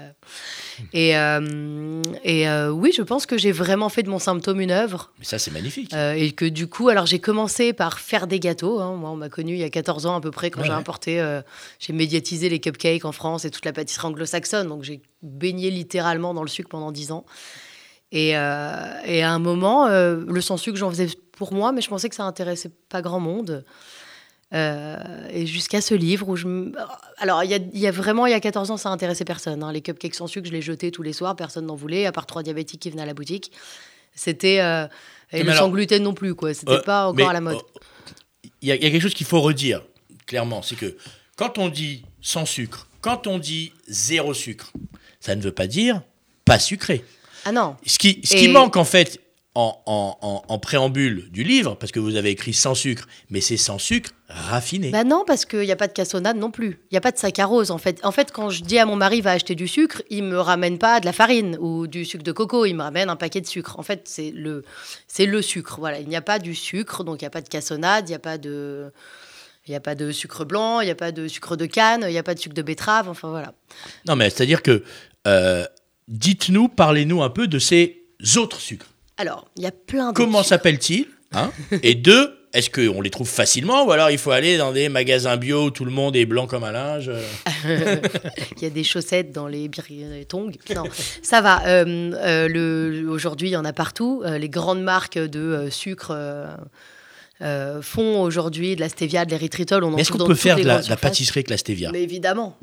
Et, 0.92 1.16
euh, 1.16 2.02
et 2.24 2.48
euh, 2.48 2.70
oui, 2.70 2.92
je 2.96 3.02
pense 3.02 3.26
que 3.26 3.36
j'ai 3.38 3.52
vraiment 3.52 3.88
fait 3.88 4.02
de 4.02 4.08
mon 4.10 4.18
symptôme 4.18 4.60
une 4.60 4.70
œuvre. 4.70 5.12
Mais 5.18 5.24
ça, 5.24 5.38
c'est 5.38 5.50
magnifique. 5.50 5.92
Euh, 5.94 6.12
et 6.14 6.32
que 6.32 6.44
du 6.44 6.66
coup, 6.68 6.88
alors 6.88 7.06
j'ai 7.06 7.18
commencé 7.20 7.72
par 7.72 7.98
faire 8.00 8.26
des 8.26 8.40
gâteaux. 8.40 8.80
hein. 8.80 8.94
Moi, 8.96 9.10
on 9.10 9.16
m'a 9.16 9.28
connu 9.28 9.52
il 9.52 9.58
y 9.58 9.64
a 9.64 9.70
14 9.70 10.06
ans 10.06 10.16
à 10.16 10.20
peu 10.20 10.30
près 10.30 10.50
quand 10.50 10.60
Ouais, 10.60 10.66
j'ai 10.66 10.72
ouais. 10.72 10.78
importé, 10.78 11.20
euh, 11.20 11.42
j'ai 11.78 11.92
médiatisé 11.92 12.48
les 12.48 12.58
cupcakes 12.60 13.04
en 13.04 13.12
France 13.12 13.44
et 13.44 13.50
toute 13.50 13.64
la 13.64 13.72
pâtisserie 13.72 14.06
anglo-saxonne. 14.08 14.68
Donc 14.68 14.82
j'ai 14.82 15.00
baigné 15.22 15.70
littéralement 15.70 16.34
dans 16.34 16.42
le 16.42 16.48
sucre 16.48 16.68
pendant 16.68 16.92
10 16.92 17.12
ans. 17.12 17.24
Et, 18.12 18.36
euh, 18.36 19.00
et 19.04 19.22
à 19.22 19.30
un 19.32 19.38
moment, 19.38 19.86
euh, 19.86 20.24
le 20.26 20.40
sans 20.40 20.56
sucre, 20.56 20.78
j'en 20.78 20.90
faisais 20.90 21.08
pour 21.32 21.52
moi, 21.52 21.72
mais 21.72 21.80
je 21.82 21.88
pensais 21.88 22.08
que 22.08 22.14
ça 22.14 22.24
intéressait 22.24 22.70
pas 22.88 23.02
grand 23.02 23.20
monde. 23.20 23.64
Euh, 24.54 24.96
et 25.30 25.46
jusqu'à 25.46 25.82
ce 25.82 25.94
livre 25.94 26.26
où 26.28 26.36
je. 26.36 26.72
Alors, 27.18 27.44
il 27.44 27.50
y 27.50 27.54
a, 27.54 27.58
y 27.74 27.86
a 27.86 27.90
vraiment, 27.90 28.24
il 28.26 28.30
y 28.30 28.34
a 28.34 28.40
14 28.40 28.70
ans, 28.70 28.76
ça 28.78 28.88
intéressait 28.88 29.26
personne. 29.26 29.62
hein. 29.62 29.72
Les 29.72 29.82
cupcakes 29.82 30.14
sans 30.14 30.26
sucre, 30.26 30.48
je 30.48 30.52
les 30.52 30.62
jetais 30.62 30.90
tous 30.90 31.02
les 31.02 31.12
soirs, 31.12 31.36
personne 31.36 31.66
n'en 31.66 31.74
voulait, 31.74 32.06
à 32.06 32.12
part 32.12 32.24
trois 32.24 32.42
diabétiques 32.42 32.80
qui 32.80 32.88
venaient 32.90 33.02
à 33.02 33.06
la 33.06 33.12
boutique. 33.14 33.52
C'était. 34.14 34.54
et 34.56 34.88
Mais 35.34 35.42
le 35.42 35.50
alors- 35.50 35.64
sans 35.64 35.68
gluten 35.68 36.02
non 36.02 36.14
plus, 36.14 36.34
quoi. 36.34 36.54
C'était 36.54 36.80
pas 36.80 37.08
encore 37.08 37.28
à 37.28 37.34
la 37.34 37.42
mode. 37.42 37.58
Il 38.62 38.68
y, 38.68 38.72
a- 38.72 38.76
il 38.76 38.82
y 38.82 38.86
a 38.86 38.90
quelque 38.90 39.02
chose 39.02 39.12
qu'il 39.14 39.26
faut 39.26 39.40
redire, 39.42 39.82
clairement, 40.26 40.62
c'est 40.62 40.76
que 40.76 40.96
quand 41.36 41.58
on 41.58 41.68
dit 41.68 42.04
sans 42.22 42.46
sucre, 42.46 42.88
quand 43.02 43.26
on 43.26 43.38
dit 43.38 43.72
zéro 43.86 44.32
sucre, 44.32 44.72
ça 45.28 45.36
ne 45.36 45.42
veut 45.42 45.52
pas 45.52 45.66
dire 45.66 46.00
pas 46.46 46.58
sucré. 46.58 47.04
Ah 47.44 47.52
non. 47.52 47.76
Ce 47.86 47.98
qui, 47.98 48.20
ce 48.24 48.34
qui 48.34 48.48
manque 48.48 48.76
en 48.78 48.84
fait 48.84 49.20
en, 49.54 49.78
en- 49.86 50.16
en- 50.22 50.42
en 50.48 50.58
préambule 50.58 51.28
du 51.30 51.42
livre, 51.44 51.74
parce 51.74 51.92
que 51.92 52.00
vous 52.00 52.16
avez 52.16 52.30
écrit 52.30 52.54
sans 52.54 52.74
sucre, 52.74 53.06
mais 53.28 53.40
c'est 53.42 53.56
sans 53.58 53.78
sucre 53.78 54.10
raffiné. 54.28 54.90
Bah 54.90 55.04
non, 55.04 55.24
parce 55.26 55.44
qu'il 55.44 55.60
n'y 55.60 55.72
a 55.72 55.76
pas 55.76 55.88
de 55.88 55.92
cassonade 55.92 56.36
non 56.36 56.50
plus. 56.50 56.78
Il 56.90 56.94
n'y 56.94 56.98
a 56.98 57.00
pas 57.00 57.10
de 57.12 57.18
saccharose, 57.18 57.70
en 57.70 57.78
fait. 57.78 57.98
En 58.04 58.12
fait, 58.12 58.30
quand 58.32 58.48
je 58.50 58.62
dis 58.62 58.78
à 58.78 58.86
mon 58.86 58.96
mari, 58.96 59.20
va 59.20 59.32
acheter 59.32 59.54
du 59.54 59.66
sucre, 59.68 60.02
il 60.10 60.22
me 60.24 60.38
ramène 60.38 60.78
pas 60.78 61.00
de 61.00 61.06
la 61.06 61.12
farine 61.12 61.56
ou 61.60 61.86
du 61.86 62.04
sucre 62.04 62.24
de 62.24 62.32
coco, 62.32 62.64
il 62.66 62.74
me 62.74 62.82
ramène 62.82 63.10
un 63.10 63.16
paquet 63.16 63.40
de 63.42 63.46
sucre. 63.46 63.78
En 63.78 63.82
fait, 63.82 64.02
c'est 64.06 64.30
le, 64.30 64.64
c'est 65.06 65.26
le 65.26 65.42
sucre. 65.42 65.76
Voilà, 65.80 65.98
il 66.00 66.08
n'y 66.08 66.16
a 66.16 66.22
pas 66.22 66.38
du 66.38 66.54
sucre, 66.54 67.04
donc 67.04 67.20
il 67.20 67.24
n'y 67.24 67.28
a 67.28 67.30
pas 67.30 67.42
de 67.42 67.48
cassonade, 67.48 68.08
il 68.08 68.12
n'y 68.12 68.16
a 68.16 68.20
pas 68.20 68.38
de... 68.38 68.90
Il 69.66 69.72
n'y 69.72 69.76
a 69.76 69.80
pas 69.80 69.94
de 69.94 70.12
sucre 70.12 70.46
blanc, 70.46 70.80
il 70.80 70.86
n'y 70.86 70.90
a 70.90 70.94
pas 70.94 71.12
de 71.12 71.28
sucre 71.28 71.54
de 71.54 71.66
canne, 71.66 72.02
il 72.08 72.10
n'y 72.12 72.16
a 72.16 72.22
pas 72.22 72.32
de 72.34 72.38
sucre 72.40 72.54
de 72.54 72.62
betterave, 72.62 73.06
enfin 73.06 73.28
voilà. 73.28 73.52
Non, 74.06 74.16
mais 74.16 74.30
c'est-à-dire 74.30 74.62
que 74.62 74.82
euh, 75.28 75.64
dites-nous, 76.08 76.68
parlez-nous 76.68 77.22
un 77.22 77.30
peu 77.30 77.46
de 77.46 77.58
ces 77.58 78.02
autres 78.36 78.60
sucres. 78.60 78.86
Alors, 79.16 79.48
il 79.56 79.62
y 79.62 79.66
a 79.66 79.72
plein 79.72 80.12
de 80.12 80.16
Comment 80.16 80.42
s'appellent-ils 80.42 81.06
hein 81.32 81.50
Et 81.82 81.94
deux, 81.94 82.34
est-ce 82.54 82.70
qu'on 82.70 83.00
les 83.00 83.10
trouve 83.10 83.28
facilement 83.28 83.84
ou 83.84 83.92
alors 83.92 84.10
il 84.10 84.16
faut 84.16 84.30
aller 84.30 84.56
dans 84.56 84.72
des 84.72 84.88
magasins 84.88 85.36
bio 85.36 85.66
où 85.66 85.70
tout 85.70 85.84
le 85.84 85.90
monde 85.90 86.16
est 86.16 86.24
blanc 86.24 86.46
comme 86.46 86.64
un 86.64 86.72
linge? 86.72 87.10
Il 87.64 88.62
y 88.62 88.66
a 88.66 88.70
des 88.70 88.84
chaussettes 88.84 89.32
dans 89.32 89.48
les, 89.48 89.68
tongs. 90.26 90.52
Non, 90.74 90.84
ça 91.22 91.40
va. 91.40 91.66
Euh, 91.66 92.12
euh, 92.14 93.08
Aujourd'hui, 93.08 93.48
il 93.48 93.52
y 93.52 93.56
en 93.56 93.64
a 93.64 93.72
partout. 93.72 94.22
Les 94.24 94.48
grandes 94.48 94.82
marques 94.82 95.18
de 95.18 95.68
sucre 95.70 96.16
euh, 97.40 97.80
font 97.82 98.20
aujourd'hui 98.22 98.74
de 98.74 98.80
la 98.80 98.88
stevia, 98.88 99.24
de 99.24 99.30
l'érythritol. 99.30 99.84
Est-ce 99.96 100.10
qu'on 100.10 100.26
peut 100.26 100.34
faire 100.34 100.56
de 100.56 100.62
la, 100.62 100.80
la 100.80 100.96
pâtisserie 100.96 101.38
avec 101.38 101.50
la 101.50 101.56
stevia? 101.56 101.90
Mais 101.92 102.02
évidemment. 102.02 102.58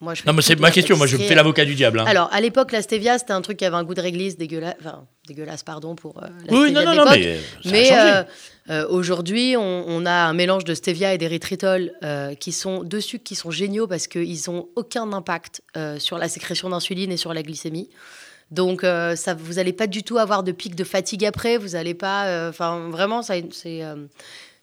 Moi, 0.00 0.14
je 0.14 0.22
fais 0.22 0.30
Non, 0.30 0.34
mais 0.34 0.40
c'est 0.42 0.58
ma 0.58 0.70
question. 0.70 0.96
Moi, 0.96 1.06
je 1.06 1.16
fais 1.18 1.34
l'avocat 1.34 1.64
du 1.66 1.74
diable. 1.74 2.00
hein. 2.00 2.04
Alors, 2.06 2.30
à 2.32 2.40
l'époque, 2.40 2.72
la 2.72 2.80
stevia, 2.80 3.18
c'était 3.18 3.32
un 3.32 3.42
truc 3.42 3.58
qui 3.58 3.66
avait 3.66 3.76
un 3.76 3.84
goût 3.84 3.94
de 3.94 4.00
réglisse 4.00 4.38
dégueulasse. 4.38 4.76
Enfin, 4.80 5.04
dégueulasse, 5.28 5.62
pardon, 5.62 5.94
pour 5.94 6.22
euh, 6.22 6.28
la 6.46 6.52
oui, 6.56 6.70
stevia 6.70 6.84
non, 6.84 6.94
non, 6.94 7.04
non, 7.04 7.10
mais 7.10 7.26
euh, 7.26 7.38
ça 7.62 7.70
Mais 7.70 7.90
euh, 7.92 8.22
euh, 8.70 8.88
aujourd'hui, 8.88 9.56
on, 9.58 9.84
on 9.86 10.06
a 10.06 10.12
un 10.12 10.32
mélange 10.32 10.64
de 10.64 10.74
stevia 10.74 11.12
et 11.12 11.18
d'érythritol 11.18 11.92
qui 12.40 12.52
sont 12.52 12.82
deux 12.82 13.00
sucres 13.00 13.24
qui 13.24 13.34
sont 13.34 13.50
géniaux 13.50 13.86
parce 13.86 14.06
qu'ils 14.06 14.38
n'ont 14.48 14.68
aucun 14.74 15.12
impact 15.12 15.60
sur 15.98 16.16
la 16.18 16.28
sécrétion 16.28 16.70
d'insuline 16.70 17.12
et 17.12 17.16
sur 17.18 17.34
la 17.34 17.42
glycémie. 17.42 17.90
Donc, 18.50 18.80
ça, 18.82 19.34
vous 19.34 19.54
n'allez 19.54 19.72
pas 19.74 19.86
du 19.86 20.02
tout 20.02 20.16
avoir 20.18 20.42
de 20.42 20.52
pic 20.52 20.74
de 20.74 20.84
fatigue 20.84 21.24
après. 21.26 21.58
Vous 21.58 21.70
n'allez 21.70 21.94
pas. 21.94 22.48
Enfin, 22.48 22.88
vraiment, 22.88 23.22
ça, 23.22 23.34
c'est. 23.52 23.82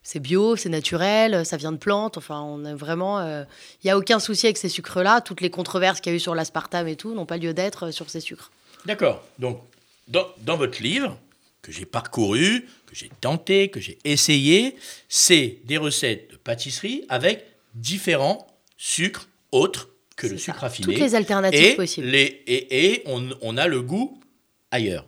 Euh, 0.08 0.12
c'est 0.12 0.20
bio, 0.20 0.56
c'est 0.56 0.70
naturel, 0.70 1.46
ça 1.46 1.58
vient 1.58 1.72
de 1.74 1.78
plantes. 1.78 2.18
Enfin, 2.18 2.42
on 2.42 2.64
a 2.66 2.74
vraiment. 2.76 3.22
Il 3.22 3.46
n'y 3.86 3.92
a 3.92 3.98
aucun 3.98 4.20
souci 4.20 4.46
avec 4.48 4.58
ces 4.58 4.70
sucres-là. 4.70 5.22
Toutes 5.22 5.42
les 5.42 5.50
controverses 5.50 6.00
qu'il 6.00 6.12
y 6.12 6.14
a 6.14 6.18
eu 6.18 6.20
sur 6.20 6.36
l'aspartame 6.36 6.88
et 6.88 6.96
tout 6.96 7.14
n'ont 7.14 7.26
pas 7.26 7.38
lieu 7.38 7.54
d'être 7.54 7.88
euh, 7.88 7.92
sur 7.92 8.10
ces 8.10 8.22
sucres. 8.22 8.52
D'accord. 8.86 9.24
Donc, 9.40 9.62
dans, 10.08 10.28
dans 10.40 10.56
votre 10.56 10.82
livre, 10.82 11.18
que 11.62 11.72
j'ai 11.72 11.86
parcouru, 11.86 12.66
que 12.86 12.96
j'ai 12.96 13.12
tenté, 13.20 13.70
que 13.70 13.82
j'ai 13.82 13.98
essayé, 14.06 14.78
c'est 15.10 15.58
des 15.66 15.78
recettes 15.78 16.32
de 16.32 16.38
pâtisserie 16.38 17.04
avec 17.10 17.46
différents 17.76 18.48
sucres 18.78 19.28
autres 19.52 19.90
que 20.16 20.28
le 20.28 20.38
ça. 20.38 20.46
sucre 20.46 20.60
raffiné. 20.60 20.94
Toutes 20.94 21.04
les 21.04 21.16
alternatives 21.16 21.62
et 21.62 21.76
possibles. 21.76 22.08
Les, 22.08 22.44
et 22.48 22.94
et 22.94 23.04
on, 23.06 23.30
on 23.42 23.58
a 23.58 23.68
le 23.68 23.82
goût 23.82 24.20
ailleurs. 24.72 25.06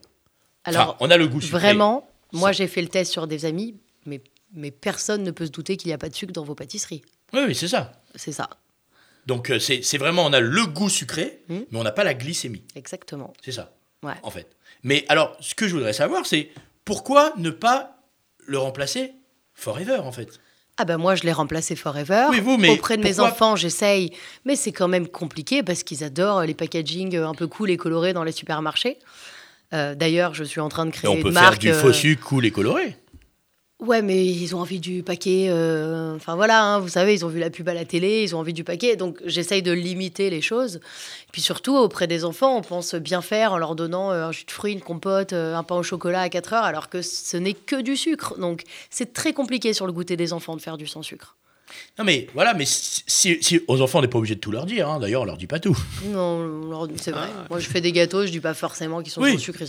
Alors, 0.66 0.82
enfin, 0.90 0.98
on 1.00 1.10
a 1.10 1.18
le 1.18 1.28
goût 1.28 1.40
sucré. 1.40 1.60
Vraiment, 1.60 2.08
moi 2.34 2.52
j'ai 2.52 2.68
fait 2.68 2.82
le 2.82 2.90
test 2.90 3.12
sur 3.12 3.26
des 3.26 3.46
amis, 3.46 3.76
mais, 4.54 4.72
personne 4.72 5.24
ne 5.24 5.32
peut 5.32 5.46
se 5.46 5.52
douter 5.52 5.78
qu'il 5.78 5.90
n'y 5.90 5.94
a 5.94 5.98
pas 5.98 6.10
de 6.10 6.16
sucre 6.16 6.34
dans 6.34 6.44
vos 6.44 6.56
pâtisseries. 6.56 7.02
Oui, 7.34 7.42
oui, 7.48 7.56
c'est 7.56 7.68
ça. 7.68 7.92
C'est 8.16 8.32
ça, 8.32 8.50
Donc, 9.28 9.52
euh, 9.52 9.60
c'est 9.60 9.98
vraiment, 9.98 10.26
on 10.26 10.34
a 10.34 10.40
le 10.40 10.66
goût 10.66 10.90
sucré, 10.90 11.42
Mm. 11.50 11.58
mais 11.72 11.80
on 11.80 11.84
n'a 11.84 11.92
pas 11.92 12.04
la 12.04 12.14
glycémie. 12.16 12.64
exactement. 12.76 13.34
C'est 13.44 13.52
ça, 13.52 13.72
Ouais. 14.04 14.14
en 14.24 14.32
fait. 14.32 14.48
Mais 14.84 15.06
alors, 15.10 15.36
ce 15.40 15.54
que 15.56 15.68
je 15.68 15.74
voudrais 15.76 15.94
savoir, 15.94 16.26
c'est 16.26 16.50
pourquoi 16.86 17.34
ne 17.38 17.50
pas 17.52 17.98
le 18.48 18.58
remplacer 18.58 19.14
forever, 19.54 19.98
en 20.04 20.12
fait? 20.12 20.40
Ah 20.82 20.86
ben 20.86 20.98
moi 20.98 21.14
je 21.16 21.24
l'ai 21.24 21.34
remplacé 21.34 21.76
forever. 21.76 22.28
Oui, 22.30 22.40
vous, 22.40 22.58
mais 22.58 22.70
Auprès 22.70 22.96
de 22.96 23.04
mes 23.04 23.20
enfants, 23.20 23.58
j'essaye, 23.58 24.14
mais 24.46 24.56
c'est 24.56 24.72
quand 24.72 24.88
même 24.88 25.10
compliqué 25.10 25.62
parce 25.62 25.84
qu'ils 25.84 26.06
adorent 26.06 26.44
les 26.44 26.54
packaging 26.54 27.18
un 27.18 27.34
peu 27.34 27.48
cool 27.48 27.70
et 27.70 27.76
colorés 27.76 28.14
dans 28.14 28.24
les 28.24 28.32
supermarchés. 28.32 28.98
Euh, 29.74 29.94
D'ailleurs, 29.94 30.34
je 30.34 30.46
suis 30.46 30.62
en 30.62 30.70
train 30.70 30.86
de 30.86 30.92
Et 30.92 30.94
créer 30.94 31.12
on 31.12 31.18
une 31.18 31.24
peut 31.24 31.32
faire 31.34 31.58
du 31.58 31.70
euh, 31.70 31.74
faux 31.80 31.92
sucre 31.92 32.26
cool 32.26 32.46
et 32.46 32.52
coloré. 32.52 32.96
Ouais, 33.80 34.02
mais 34.02 34.26
ils 34.26 34.54
ont 34.58 34.60
envie 34.60 34.80
du 34.82 35.04
paquet. 35.04 35.48
euh, 35.50 36.14
Enfin 36.16 36.36
voilà, 36.36 36.62
hein, 36.66 36.80
vous 36.80 36.90
savez, 36.90 37.14
ils 37.14 37.24
ont 37.24 37.30
vu 37.30 37.40
la 37.40 37.50
pub 37.50 37.68
à 37.70 37.74
la 37.74 37.86
télé, 37.86 38.24
ils 38.24 38.36
ont 38.36 38.40
envie 38.40 38.52
du 38.54 38.66
paquet. 38.66 38.98
Donc 38.98 39.20
j'essaye 39.26 39.62
de 39.64 39.72
limiter 39.72 40.30
les 40.30 40.42
choses. 40.42 40.82
Puis 41.32 41.42
surtout, 41.42 41.78
auprès 41.78 42.06
des 42.06 42.26
enfants, 42.26 42.58
on 42.58 42.62
pense 42.62 42.96
bien 42.96 43.22
faire 43.22 43.54
en 43.54 43.58
leur 43.58 43.76
donnant 43.76 44.12
euh, 44.12 44.26
un 44.28 44.32
jus 44.34 44.44
de 44.44 44.52
fruits, 44.52 44.74
une 44.74 44.82
compote, 44.82 45.32
euh, 45.32 45.56
un 45.56 45.64
pain 45.64 45.76
au 45.76 45.84
chocolat 45.84 46.22
à 46.22 46.30
4 46.30 46.54
heures, 46.54 46.64
alors 46.66 46.90
que 46.90 47.02
ce 47.02 47.38
n'est 47.38 47.54
que 47.54 47.82
du 47.82 47.96
sucre. 47.96 48.38
Donc 48.38 48.64
c'est 48.90 49.14
très 49.14 49.32
compliqué 49.32 49.72
sur 49.74 49.86
le 49.88 49.94
goûter 49.94 50.18
des 50.18 50.34
enfants 50.34 50.58
de 50.58 50.62
faire 50.62 50.76
du 50.78 50.86
sans 50.86 51.02
sucre. 51.02 51.38
Non, 51.98 52.06
mais 52.06 52.28
voilà, 52.34 52.54
mais 52.54 52.66
si, 52.66 53.04
si- 53.08 53.38
si- 53.42 53.62
aux 53.68 53.82
enfants, 53.82 54.00
on 54.00 54.02
n'est 54.02 54.08
pas 54.08 54.18
obligé 54.18 54.36
de 54.36 54.40
tout 54.40 54.52
leur 54.52 54.66
dire. 54.66 54.88
hein. 54.90 55.00
D'ailleurs, 55.00 55.22
on 55.24 55.26
leur 55.26 55.38
dit 55.38 55.48
pas 55.48 55.60
tout. 55.60 55.78
Non, 56.06 56.88
c'est 56.96 57.12
vrai. 57.12 57.28
Moi, 57.50 57.60
je 57.60 57.68
fais 57.68 57.82
des 57.82 57.92
gâteaux, 57.92 58.26
je 58.26 58.32
dis 58.32 58.40
pas 58.40 58.54
forcément 58.54 59.02
qu'ils 59.02 59.12
sont 59.12 59.22
Oui. 59.22 59.34
sans 59.34 59.38
sucre. 59.40 59.60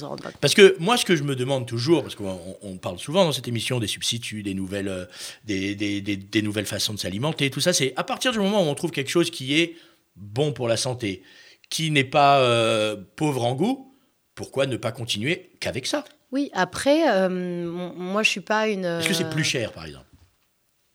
Parce 0.40 0.54
que 0.54 0.76
moi, 0.78 0.97
ce 0.97 1.04
que 1.04 1.16
je 1.16 1.23
me 1.25 1.35
demande 1.35 1.66
toujours, 1.66 2.02
parce 2.02 2.14
qu'on 2.14 2.38
on 2.62 2.76
parle 2.76 2.99
souvent 2.99 3.25
dans 3.25 3.33
cette 3.33 3.49
émission 3.49 3.80
des 3.80 3.87
substituts, 3.88 4.42
des 4.42 4.54
nouvelles, 4.54 4.88
euh, 4.88 5.04
des, 5.45 5.75
des- 5.75 6.00
des- 6.00 6.16
des 6.16 6.42
nouvelles 6.42 6.66
façons 6.66 6.95
de 6.95 6.99
s'alimenter, 6.99 7.50
tout 7.50 7.61
ça, 7.61 7.73
c'est 7.73 7.92
à 7.97 8.04
partir 8.04 8.33
du 8.33 8.38
moment 8.38 8.62
où 8.62 8.66
on 8.66 8.75
trouve 8.75 8.90
quelque 8.92 9.11
chose 9.11 9.30
qui 9.30 9.59
est 9.61 9.75
bon 10.16 10.52
pour 10.52 10.69
la 10.69 10.76
santé, 10.76 11.23
qui 11.71 11.90
n'est 11.90 12.04
pas 12.04 12.38
euh, 12.40 12.97
pauvre 13.16 13.45
en 13.45 13.54
goût, 13.54 13.92
pourquoi 14.35 14.66
ne 14.66 14.76
pas 14.76 14.92
continuer 14.92 15.50
qu'avec 15.61 15.87
ça? 15.87 16.04
Oui, 16.33 16.50
après, 16.52 17.09
euh, 17.11 17.28
moi, 17.28 18.23
je 18.23 18.30
suis 18.30 18.40
pas 18.40 18.69
une. 18.69 18.85
Est-ce 18.85 19.09
que 19.09 19.14
c'est 19.14 19.28
plus 19.30 19.45
cher, 19.45 19.73
par 19.73 19.85
exemple? 19.87 20.07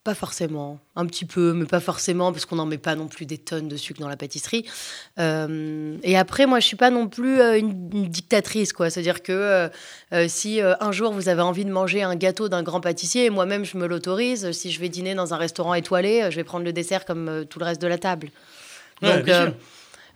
Pas 0.05 0.13
forcément, 0.13 0.79
un 0.95 1.07
petit 1.07 1.25
peu, 1.25 1.51
mais 1.53 1.65
pas 1.65 1.79
forcément, 1.79 2.31
parce 2.31 2.45
qu'on 2.45 2.57
n'en 2.57 2.67
met 2.67 2.77
pas 2.77 2.93
non 2.93 3.07
plus 3.07 3.25
des 3.25 3.39
tonnes 3.39 3.67
de 3.67 3.75
sucre 3.75 3.99
dans 3.99 4.07
la 4.07 4.15
pâtisserie. 4.15 4.63
Euh, 5.17 5.97
et 6.03 6.15
après, 6.15 6.45
moi, 6.45 6.59
je 6.59 6.67
suis 6.67 6.75
pas 6.75 6.91
non 6.91 7.07
plus 7.07 7.41
euh, 7.41 7.57
une, 7.57 7.89
une 7.91 8.07
dictatrice, 8.07 8.71
quoi. 8.71 8.91
C'est-à-dire 8.91 9.23
que 9.23 9.31
euh, 10.13 10.27
si 10.27 10.61
euh, 10.61 10.75
un 10.79 10.91
jour 10.91 11.11
vous 11.11 11.27
avez 11.27 11.41
envie 11.41 11.65
de 11.65 11.71
manger 11.71 12.03
un 12.03 12.15
gâteau 12.15 12.49
d'un 12.49 12.61
grand 12.61 12.81
pâtissier, 12.81 13.31
moi-même 13.31 13.65
je 13.65 13.77
me 13.77 13.87
l'autorise, 13.87 14.51
si 14.51 14.71
je 14.71 14.79
vais 14.79 14.89
dîner 14.89 15.15
dans 15.15 15.33
un 15.33 15.37
restaurant 15.37 15.73
étoilé, 15.73 16.27
je 16.29 16.35
vais 16.35 16.43
prendre 16.43 16.65
le 16.65 16.71
dessert 16.73 17.05
comme 17.05 17.45
tout 17.49 17.57
le 17.57 17.65
reste 17.65 17.81
de 17.81 17.87
la 17.87 17.97
table. 17.97 18.29
Ouais, 19.01 19.23
bien 19.23 19.45
sûr. 19.45 19.53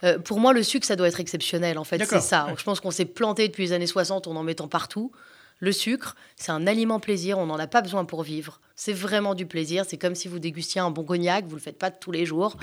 euh, 0.03 0.19
pour 0.19 0.39
moi, 0.39 0.53
le 0.53 0.61
sucre, 0.61 0.85
ça 0.85 0.95
doit 0.97 1.07
être 1.07 1.19
exceptionnel, 1.19 1.79
en 1.79 1.83
fait. 1.83 1.97
C'est 2.05 2.21
ça. 2.21 2.45
ouais. 2.45 2.53
Je 2.57 2.63
pense 2.63 2.79
qu'on 2.79 2.91
s'est 2.91 3.05
planté 3.05 3.47
depuis 3.47 3.63
les 3.63 3.73
années 3.73 3.87
60 3.87 4.27
en 4.27 4.35
en 4.35 4.43
mettant 4.43 4.67
partout. 4.67 5.11
Le 5.59 5.71
sucre, 5.71 6.15
c'est 6.37 6.51
un 6.51 6.65
aliment 6.67 6.99
plaisir, 6.99 7.37
on 7.37 7.45
n'en 7.45 7.59
a 7.59 7.67
pas 7.67 7.81
besoin 7.81 8.05
pour 8.05 8.23
vivre. 8.23 8.61
C'est 8.75 8.93
vraiment 8.93 9.35
du 9.35 9.45
plaisir. 9.45 9.83
C'est 9.85 9.97
comme 9.97 10.15
si 10.15 10.29
vous 10.29 10.39
dégustiez 10.39 10.79
un 10.79 10.89
bon 10.89 11.03
cognac, 11.03 11.45
vous 11.45 11.55
le 11.55 11.61
faites 11.61 11.77
pas 11.77 11.91
tous 11.91 12.11
les 12.11 12.25
jours. 12.25 12.55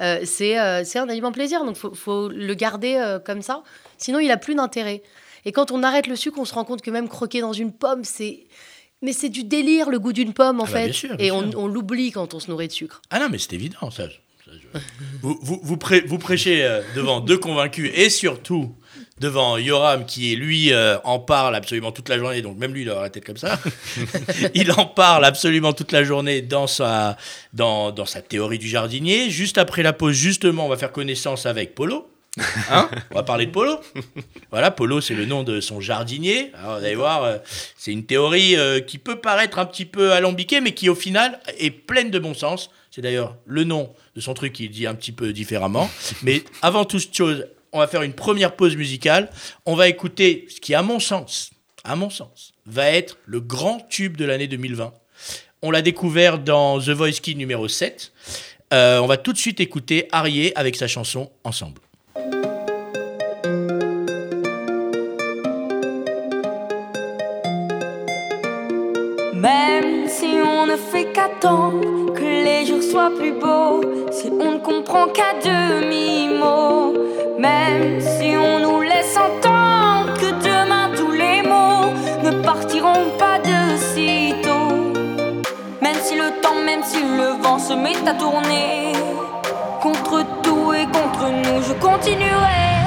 Euh, 0.00 0.20
c'est 0.24 0.58
euh, 0.58 0.82
c'est 0.84 0.98
un 0.98 1.08
aliment 1.10 1.30
plaisir, 1.30 1.62
donc 1.64 1.76
faut, 1.76 1.92
faut 1.94 2.28
le 2.28 2.54
garder 2.54 2.94
euh, 2.94 3.18
comme 3.18 3.42
ça. 3.42 3.62
Sinon, 3.98 4.18
il 4.18 4.30
a 4.30 4.38
plus 4.38 4.54
d'intérêt. 4.54 5.02
Et 5.44 5.52
quand 5.52 5.70
on 5.70 5.82
arrête 5.82 6.06
le 6.06 6.16
sucre, 6.16 6.38
on 6.38 6.46
se 6.46 6.54
rend 6.54 6.64
compte 6.64 6.80
que 6.80 6.90
même 6.90 7.08
croquer 7.08 7.40
dans 7.42 7.52
une 7.52 7.72
pomme, 7.72 8.02
c'est 8.04 8.46
mais 9.02 9.12
c'est 9.12 9.28
du 9.28 9.44
délire 9.44 9.90
le 9.90 9.98
goût 10.00 10.12
d'une 10.14 10.32
pomme 10.32 10.60
en 10.60 10.64
Ah 10.64 10.66
bah, 10.66 10.72
fait. 10.78 10.84
bien 10.86 10.92
sûr, 10.92 11.16
bien 11.16 11.26
Et 11.26 11.30
on, 11.30 11.68
l'oublie 11.68 12.10
quand 12.12 12.32
on 12.34 12.40
se 12.40 12.50
nourrit 12.50 12.66
de 12.68 12.72
sucre. 12.72 13.00
Ah 13.10 13.20
non, 13.20 13.28
mais 13.30 13.38
c'est 13.38 13.52
évident, 13.52 13.90
ça. 13.90 14.08
ça, 14.08 14.52
je- 14.52 14.78
vous, 15.22 15.38
vous, 15.42 15.60
vous, 15.62 15.76
prê- 15.76 16.04
vous 16.06 16.18
prêchez 16.18 16.62
devant 16.96 17.20
deux 17.20 17.36
convaincus 17.38 17.90
et 17.94 18.08
surtout 18.10 18.74
devant 19.20 19.58
Yoram 19.58 20.04
qui, 20.04 20.36
lui, 20.36 20.72
euh, 20.72 20.98
en 21.04 21.18
parle 21.18 21.54
absolument 21.54 21.92
toute 21.92 22.08
la 22.08 22.18
journée. 22.18 22.42
Donc 22.42 22.58
même 22.58 22.72
lui, 22.72 22.82
il 22.82 22.90
aura 22.90 23.02
la 23.02 23.10
tête 23.10 23.24
comme 23.24 23.36
ça. 23.36 23.58
il 24.54 24.72
en 24.72 24.86
parle 24.86 25.24
absolument 25.24 25.72
toute 25.72 25.92
la 25.92 26.04
journée 26.04 26.42
dans 26.42 26.66
sa, 26.66 27.16
dans, 27.52 27.90
dans 27.92 28.06
sa 28.06 28.22
théorie 28.22 28.58
du 28.58 28.68
jardinier. 28.68 29.30
Juste 29.30 29.58
après 29.58 29.82
la 29.82 29.92
pause, 29.92 30.14
justement, 30.14 30.66
on 30.66 30.68
va 30.68 30.76
faire 30.76 30.92
connaissance 30.92 31.46
avec 31.46 31.74
Polo. 31.74 32.08
Hein? 32.70 32.88
On 33.10 33.16
va 33.16 33.22
parler 33.22 33.46
de 33.46 33.50
Polo. 33.50 33.80
Voilà, 34.50 34.70
Polo, 34.70 35.00
c'est 35.00 35.14
le 35.14 35.26
nom 35.26 35.42
de 35.42 35.60
son 35.60 35.80
jardinier. 35.80 36.52
Alors, 36.54 36.78
vous 36.78 36.84
allez 36.84 36.94
voir, 36.94 37.24
euh, 37.24 37.38
c'est 37.76 37.92
une 37.92 38.04
théorie 38.04 38.56
euh, 38.56 38.80
qui 38.80 38.98
peut 38.98 39.16
paraître 39.16 39.58
un 39.58 39.66
petit 39.66 39.84
peu 39.84 40.12
alambiquée, 40.12 40.60
mais 40.60 40.72
qui 40.72 40.88
au 40.88 40.94
final 40.94 41.40
est 41.58 41.70
pleine 41.70 42.10
de 42.10 42.18
bon 42.18 42.34
sens. 42.34 42.70
C'est 42.90 43.02
d'ailleurs 43.02 43.36
le 43.46 43.64
nom 43.64 43.92
de 44.16 44.20
son 44.20 44.34
truc 44.34 44.52
qu'il 44.52 44.70
dit 44.70 44.86
un 44.86 44.94
petit 44.94 45.12
peu 45.12 45.32
différemment. 45.32 45.90
Mais 46.22 46.42
avant 46.62 46.84
toute 46.84 47.14
chose, 47.14 47.46
on 47.72 47.78
va 47.78 47.86
faire 47.86 48.02
une 48.02 48.12
première 48.12 48.56
pause 48.56 48.76
musicale. 48.76 49.30
On 49.66 49.74
va 49.74 49.88
écouter 49.88 50.46
ce 50.48 50.60
qui, 50.60 50.74
à 50.74 50.82
mon 50.82 51.00
sens, 51.00 51.50
à 51.84 51.96
mon 51.96 52.10
sens, 52.10 52.52
va 52.66 52.90
être 52.90 53.18
le 53.26 53.40
grand 53.40 53.80
tube 53.88 54.16
de 54.16 54.24
l'année 54.24 54.46
2020. 54.46 54.92
On 55.62 55.70
l'a 55.70 55.82
découvert 55.82 56.38
dans 56.38 56.78
The 56.78 56.90
Voice 56.90 57.20
Kid 57.22 57.36
numéro 57.38 57.68
7. 57.68 58.12
Euh, 58.72 59.00
on 59.00 59.06
va 59.06 59.16
tout 59.16 59.32
de 59.32 59.38
suite 59.38 59.60
écouter 59.60 60.08
Arié 60.12 60.56
avec 60.56 60.76
sa 60.76 60.86
chanson 60.86 61.30
Ensemble. 61.44 61.80
Même 69.34 70.08
si 70.08 70.26
on 70.44 70.66
ne 70.66 70.76
fait 70.76 71.12
qu'attendre 71.12 72.12
que 72.12 72.22
les 72.22 72.66
jours 72.66 72.82
soient 72.82 73.14
plus 73.16 73.32
beaux, 73.32 73.80
si 74.10 74.28
on 74.28 74.54
ne 74.54 74.58
comprend 74.58 75.08
qu'à 75.08 75.34
demi-mot, 75.42 77.07
même 77.38 78.00
si 78.00 78.36
on 78.36 78.58
nous 78.58 78.80
laisse 78.82 79.16
entendre 79.16 80.12
que 80.14 80.30
demain 80.42 80.90
tous 80.96 81.12
les 81.12 81.42
mots 81.42 81.92
ne 82.24 82.42
partiront 82.42 83.10
pas 83.16 83.38
de 83.38 83.76
sitôt, 83.76 84.92
même 85.80 85.96
si 86.02 86.16
le 86.16 86.40
temps, 86.42 86.60
même 86.66 86.82
si 86.82 87.00
le 87.00 87.40
vent 87.40 87.58
se 87.58 87.74
met 87.74 87.96
à 88.06 88.14
tourner, 88.14 88.92
contre 89.80 90.24
tout 90.42 90.72
et 90.72 90.86
contre 90.86 91.30
nous, 91.30 91.62
je 91.62 91.72
continuerai. 91.74 92.77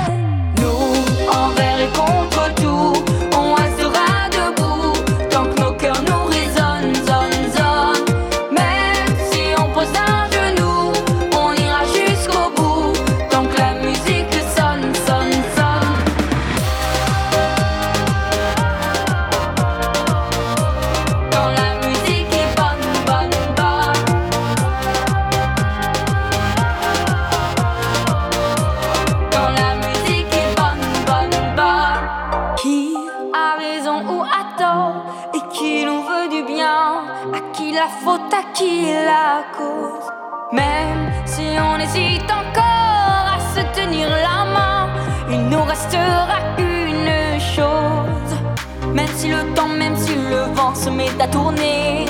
Tourner, 51.27 52.05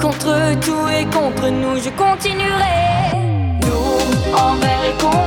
contre 0.00 0.58
tout 0.60 0.88
et 0.88 1.04
contre 1.06 1.48
nous, 1.48 1.76
je 1.76 1.90
continuerai. 1.90 3.12
Nous, 3.62 4.36
envers 4.36 4.84
et 4.84 5.02
contre 5.02 5.25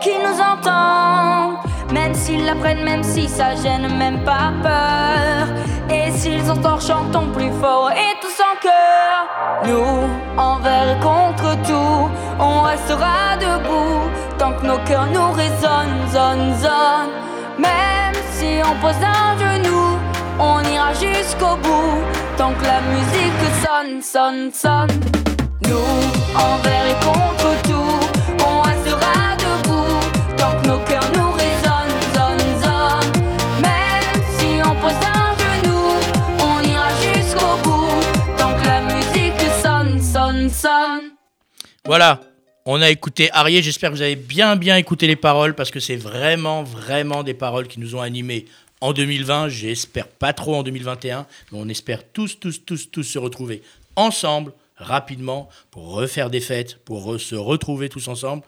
qu'ils 0.00 0.20
nous 0.22 0.40
entendent 0.40 1.58
Même 1.92 2.14
s'ils 2.14 2.44
l'apprennent, 2.44 2.84
même 2.84 3.02
si 3.02 3.28
ça 3.28 3.54
gêne, 3.56 3.88
même 3.96 4.22
pas 4.24 4.52
peur. 4.62 5.48
Et 5.90 6.10
s'ils 6.12 6.50
entendent, 6.50 6.80
chantons 6.80 7.26
plus 7.32 7.50
fort 7.60 7.90
et 7.90 8.14
tous 8.20 8.40
en 8.40 8.56
cœur. 8.60 9.26
Nous, 9.66 10.40
envers 10.40 10.96
et 10.96 11.00
contre 11.00 11.56
tout, 11.62 12.08
on 12.38 12.60
restera 12.62 13.36
debout. 13.40 14.10
Tant 14.38 14.52
que 14.52 14.66
nos 14.66 14.78
cœurs 14.78 15.08
nous 15.12 15.32
résonnent, 15.32 16.06
zone, 16.12 16.54
zone. 16.60 17.12
Même 17.58 18.14
si 18.32 18.60
on 18.64 18.74
pose 18.80 18.94
un 19.02 19.36
genou 19.38 19.98
on 20.38 20.62
ira 20.62 20.92
jusqu'au 20.92 21.56
bout. 21.62 22.02
Tant 22.36 22.52
que 22.52 22.64
la 22.64 22.80
musique 22.80 23.42
sonne, 23.62 24.02
sonne, 24.02 24.50
sonne. 24.52 25.00
Nous, 25.62 25.76
envers 26.34 26.86
et 26.86 27.04
contre 27.04 27.62
tout, 27.62 27.67
Voilà, 41.84 42.20
on 42.64 42.80
a 42.80 42.90
écouté 42.90 43.30
Arié, 43.32 43.62
j'espère 43.62 43.90
que 43.90 43.96
vous 43.96 44.02
avez 44.02 44.16
bien 44.16 44.56
bien 44.56 44.76
écouté 44.76 45.06
les 45.06 45.16
paroles 45.16 45.54
parce 45.54 45.70
que 45.70 45.80
c'est 45.80 45.96
vraiment 45.96 46.62
vraiment 46.62 47.22
des 47.22 47.34
paroles 47.34 47.66
qui 47.66 47.80
nous 47.80 47.94
ont 47.94 48.00
animés 48.00 48.46
en 48.80 48.92
2020, 48.92 49.48
j'espère 49.48 50.08
pas 50.08 50.32
trop 50.32 50.54
en 50.54 50.62
2021, 50.62 51.26
mais 51.50 51.58
on 51.60 51.68
espère 51.68 52.02
tous 52.12 52.38
tous 52.38 52.64
tous 52.64 52.90
tous 52.90 53.02
se 53.02 53.18
retrouver 53.18 53.62
ensemble 53.96 54.52
rapidement 54.76 55.48
pour 55.70 55.92
refaire 55.92 56.30
des 56.30 56.40
fêtes, 56.40 56.78
pour 56.84 57.20
se 57.20 57.34
retrouver 57.34 57.88
tous 57.88 58.08
ensemble 58.08 58.42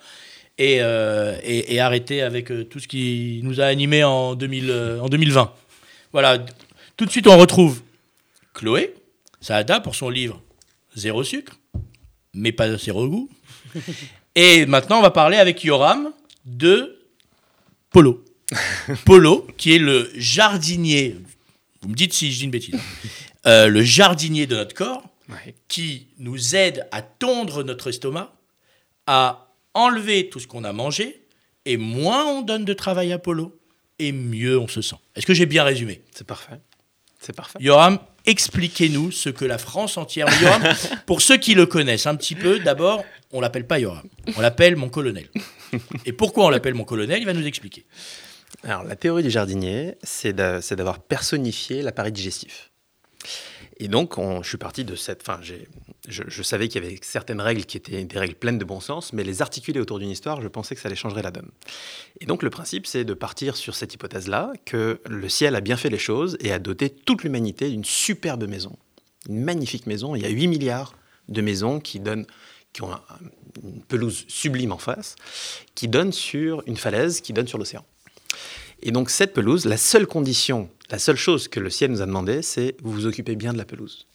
et, 0.59 0.79
euh, 0.81 1.39
et, 1.43 1.81
arrêter 1.81 2.23
avec 2.23 2.51
euh, 2.51 2.65
tout 2.65 2.81
ce 2.81 2.89
qui 2.89 3.41
nous 3.43 3.61
a 3.61 3.65
animés 3.65 4.05
en, 4.05 4.35
2000, 4.35 4.71
euh, 4.71 5.01
en 5.01 5.09
2020. 5.09 5.53
Voilà, 6.13 6.39
tout 6.97 7.07
de 7.07 7.11
suite 7.11 7.27
on 7.27 7.39
retrouve 7.39 7.83
Chloé, 8.53 8.95
Saada 9.41 9.81
pour 9.81 9.95
son 9.95 10.11
livre 10.11 10.43
Zéro 10.95 11.25
sucre, 11.25 11.60
mais 12.35 12.53
pas 12.53 12.77
zéro 12.77 13.09
goût. 13.09 13.29
Et 14.35 14.66
maintenant, 14.66 14.99
on 14.99 15.03
va 15.03 15.11
parler 15.11 15.37
avec 15.37 15.62
Yoram 15.64 16.12
de 16.45 16.99
Polo. 17.90 18.25
Polo, 19.05 19.47
qui 19.57 19.75
est 19.75 19.79
le 19.79 20.11
jardinier, 20.14 21.16
vous 21.83 21.88
me 21.88 21.95
dites 21.95 22.12
si 22.12 22.31
je 22.33 22.38
dis 22.38 22.45
une 22.45 22.51
bêtise, 22.51 22.75
hein. 22.75 23.09
Euh, 23.47 23.69
le 23.69 23.83
jardinier 23.83 24.47
de 24.47 24.57
notre 24.57 24.75
corps, 24.75 25.03
Ouais. 25.31 25.55
qui 25.69 26.09
nous 26.19 26.57
aide 26.57 26.87
à 26.90 27.03
tondre 27.03 27.62
notre 27.62 27.88
estomac, 27.88 28.33
à 29.07 29.55
enlever 29.75 30.29
tout 30.29 30.40
ce 30.40 30.49
qu'on 30.49 30.64
a 30.64 30.73
mangé, 30.73 31.23
et 31.66 31.77
moins 31.77 32.25
on 32.27 32.43
donne 32.43 32.64
de 32.64 32.73
travail 32.73 33.12
à 33.12 33.19
Polo, 33.21 33.57
et 34.01 34.11
mieux 34.11 34.59
on 34.59 34.66
se 34.66 34.83
sent. 34.83 34.97
Est-ce 35.14 35.27
que 35.27 35.33
j'ai 35.35 35.47
bien 35.47 35.62
résumé? 35.62 36.03
C'est 36.12 36.27
parfait. 36.27 36.59
C'est 37.21 37.35
parfait. 37.35 37.59
Yoram, 37.62 37.99
expliquez-nous 38.27 39.11
ce 39.11 39.29
que 39.29 39.45
la 39.45 39.59
France 39.59 39.97
entière. 39.97 40.27
Yoram, 40.43 40.63
pour 41.07 41.21
ceux 41.23 41.37
qui 41.37 41.55
le 41.55 41.67
connaissent 41.67 42.07
un 42.07 42.17
petit 42.17 42.35
peu, 42.35 42.59
d'abord, 42.59 43.05
on 43.33 43.41
l'appelle 43.41 43.67
pas 43.67 43.79
Yoram, 43.79 44.09
on 44.37 44.41
l'appelle 44.41 44.77
mon 44.77 44.89
colonel. 44.89 45.29
Et 46.07 46.13
pourquoi 46.13 46.47
on 46.47 46.51
l'appelle 46.51 46.75
mon 46.75 46.85
colonel? 46.85 47.21
Il 47.21 47.27
va 47.27 47.33
nous 47.33 47.47
expliquer. 47.47 47.85
Alors, 48.65 48.85
la 48.85 48.97
théorie 48.97 49.23
du 49.23 49.31
jardinier, 49.31 49.95
c'est 50.03 50.33
d'avoir 50.35 50.99
personnifié 51.01 51.83
l'appareil 51.83 52.13
digestif. 52.13 52.70
Et 53.83 53.88
donc, 53.88 54.19
on- 54.19 54.43
je 54.43 54.49
suis 54.51 54.59
parti 54.59 54.85
de 54.85 54.95
cette. 54.95 55.23
Enfin, 55.23 55.40
je, 55.43 56.43
savais 56.43 56.69
qu'il 56.69 56.83
y 56.83 56.87
avait 56.87 56.99
certaines 57.03 57.40
règles 57.40 57.64
qui 57.64 57.79
étaient 57.79 58.05
des 58.05 58.19
règles 58.19 58.35
pleines 58.35 58.59
de 58.59 58.64
bon 58.64 58.79
sens, 58.79 59.14
mais 59.14 59.25
les 59.25 59.40
articuler 59.40 59.81
autour 59.81 59.99
d'une 59.99 60.11
histoire, 60.11 60.43
je 60.43 60.49
pensais 60.49 60.75
que 60.75 60.83
ça 60.83 60.88
allait 60.88 60.97
changer 60.97 61.23
la 61.23 61.31
donne. 61.31 61.49
Et 62.21 62.27
donc, 62.27 62.43
le 62.43 62.51
principe, 62.51 62.87
c'est 62.87 63.05
de 63.05 63.14
partir 63.14 63.57
sur 63.57 63.75
cette 63.75 63.95
hypothèse-là, 63.95 64.53
que 64.66 65.01
le 65.09 65.29
ciel 65.31 65.57
a 65.57 65.62
bien 65.62 65.79
fait 65.79 65.88
les 65.88 65.99
choses 65.99 66.37
et 66.40 66.53
a 66.53 66.59
doté 66.59 66.90
toute 66.90 67.25
l'humanité 67.25 67.71
d'une 67.71 67.85
superbe 67.85 68.47
maison. 68.47 68.77
Une 69.29 69.43
magnifique 69.43 69.87
maison. 69.87 70.14
Il 70.14 70.23
y 70.23 70.27
a 70.27 70.31
8 70.31 70.47
milliards 70.49 70.95
de 71.29 71.40
maisons 71.40 71.81
qui 71.81 72.01
donnent 72.01 72.27
qui 72.73 72.83
ont 72.83 72.93
un- 72.93 73.03
une 73.64 73.83
pelouse 73.83 74.25
sublime 74.29 74.71
en 74.71 74.79
face, 74.79 75.16
qui 75.75 75.88
donne 75.88 76.12
sur 76.12 76.62
une 76.66 76.77
falaise, 76.77 77.21
qui 77.21 77.33
donne 77.33 77.49
sur 77.49 77.59
l'océan. 77.59 77.85
Et 78.83 78.93
donc 78.93 79.11
cette 79.11 79.33
pelouse, 79.33 79.64
la 79.64 79.77
seule 79.77 80.07
condition, 80.07 80.71
la 80.90 80.98
seule 80.98 81.16
chose 81.16 81.48
que 81.48 81.61
le 81.61 81.70
ciel 81.70 81.90
nous 81.90 82.03
a 82.03 82.07
demandé, 82.07 82.42
c'est 82.42 82.76
vous 82.83 82.92
vous 82.92 83.07
occupez 83.07 83.37
bien 83.37 83.53
de 83.53 83.59
la 83.59 83.64
pelouse. 83.64 84.07